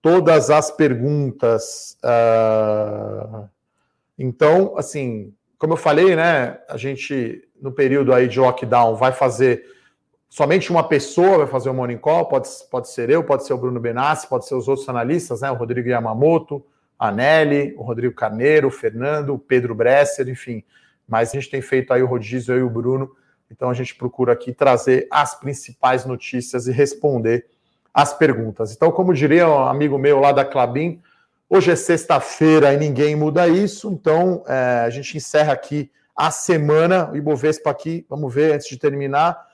todas 0.00 0.48
as 0.48 0.70
perguntas. 0.70 1.98
Uh... 2.02 3.46
Então, 4.18 4.78
assim, 4.78 5.34
como 5.58 5.74
eu 5.74 5.76
falei, 5.76 6.16
né? 6.16 6.58
A 6.66 6.78
gente 6.78 7.46
no 7.60 7.70
período 7.70 8.14
aí 8.14 8.26
de 8.26 8.40
lockdown 8.40 8.96
vai 8.96 9.12
fazer 9.12 9.64
somente 10.30 10.70
uma 10.70 10.88
pessoa 10.88 11.36
vai 11.36 11.46
fazer 11.46 11.68
o 11.68 11.74
morning 11.74 11.98
call, 11.98 12.26
pode, 12.26 12.48
pode 12.70 12.88
ser 12.90 13.10
eu, 13.10 13.22
pode 13.22 13.46
ser 13.46 13.52
o 13.52 13.58
Bruno 13.58 13.78
Benassi, 13.78 14.26
pode 14.26 14.46
ser 14.46 14.54
os 14.54 14.66
outros 14.66 14.88
analistas, 14.88 15.42
né? 15.42 15.50
O 15.50 15.56
Rodrigo 15.56 15.90
Yamamoto, 15.90 16.64
a 16.98 17.12
Nelly, 17.12 17.74
o 17.76 17.82
Rodrigo 17.82 18.14
Carneiro, 18.14 18.68
o 18.68 18.70
Fernando, 18.70 19.34
o 19.34 19.38
Pedro 19.38 19.74
Bresser, 19.74 20.26
enfim. 20.26 20.64
Mas 21.06 21.30
a 21.30 21.32
gente 21.34 21.50
tem 21.50 21.60
feito 21.60 21.92
aí 21.92 22.02
o 22.02 22.06
rodízio, 22.06 22.56
e 22.56 22.62
o 22.62 22.70
Bruno, 22.70 23.10
então 23.50 23.70
a 23.70 23.74
gente 23.74 23.94
procura 23.94 24.32
aqui 24.32 24.52
trazer 24.52 25.06
as 25.10 25.34
principais 25.34 26.04
notícias 26.04 26.66
e 26.66 26.72
responder 26.72 27.46
as 27.92 28.12
perguntas. 28.12 28.72
Então, 28.72 28.90
como 28.90 29.14
diria 29.14 29.48
um 29.48 29.66
amigo 29.66 29.98
meu 29.98 30.20
lá 30.20 30.32
da 30.32 30.44
Clabin, 30.44 31.00
hoje 31.48 31.70
é 31.70 31.76
sexta-feira 31.76 32.72
e 32.72 32.76
ninguém 32.76 33.16
muda 33.16 33.48
isso, 33.48 33.90
então 33.90 34.44
é, 34.46 34.82
a 34.84 34.90
gente 34.90 35.16
encerra 35.16 35.52
aqui 35.52 35.90
a 36.14 36.30
semana, 36.30 37.10
o 37.10 37.16
Ibovespa 37.16 37.70
aqui, 37.70 38.06
vamos 38.08 38.32
ver 38.32 38.54
antes 38.54 38.68
de 38.68 38.78
terminar, 38.78 39.46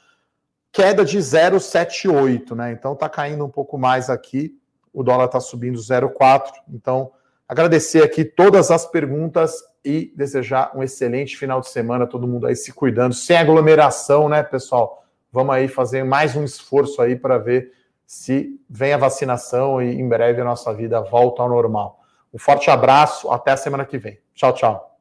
queda 0.71 1.05
de 1.05 1.19
0,78, 1.19 2.55
né? 2.55 2.73
Então 2.73 2.95
tá 2.95 3.09
caindo 3.09 3.45
um 3.45 3.49
pouco 3.49 3.77
mais 3.77 4.09
aqui, 4.09 4.57
o 4.93 5.03
dólar 5.03 5.29
tá 5.29 5.41
subindo 5.41 5.79
0,4. 5.79 6.53
Então, 6.69 7.13
agradecer 7.53 8.03
aqui 8.03 8.25
todas 8.25 8.71
as 8.71 8.87
perguntas 8.87 9.63
e 9.85 10.11
desejar 10.17 10.73
um 10.75 10.83
excelente 10.83 11.37
final 11.37 11.61
de 11.61 11.69
semana, 11.69 12.07
todo 12.07 12.27
mundo 12.27 12.47
aí 12.47 12.57
se 12.57 12.73
cuidando, 12.73 13.15
sem 13.15 13.37
aglomeração, 13.37 14.27
né, 14.27 14.43
pessoal? 14.43 15.05
Vamos 15.31 15.55
aí 15.55 15.69
fazer 15.69 16.03
mais 16.03 16.35
um 16.35 16.45
esforço 16.45 17.03
aí 17.03 17.15
para 17.15 17.37
ver 17.37 17.71
se 18.07 18.59
vem 18.71 18.95
a 18.95 18.97
vacinação 18.97 19.83
e 19.83 20.01
em 20.01 20.09
breve 20.09 20.41
a 20.41 20.45
nossa 20.45 20.73
vida 20.73 20.99
volta 21.03 21.43
ao 21.43 21.49
normal. 21.51 22.01
Um 22.33 22.39
forte 22.39 22.71
abraço, 22.71 23.31
até 23.31 23.51
a 23.51 23.57
semana 23.59 23.85
que 23.85 23.99
vem. 23.99 24.19
Tchau, 24.35 24.55
tchau. 24.55 24.99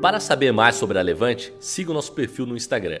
Para 0.00 0.18
saber 0.18 0.50
mais 0.50 0.76
sobre 0.76 0.98
a 0.98 1.02
Levante, 1.02 1.52
siga 1.60 1.90
o 1.90 1.94
nosso 1.94 2.12
perfil 2.12 2.46
no 2.46 2.56
Instagram, 2.56 3.00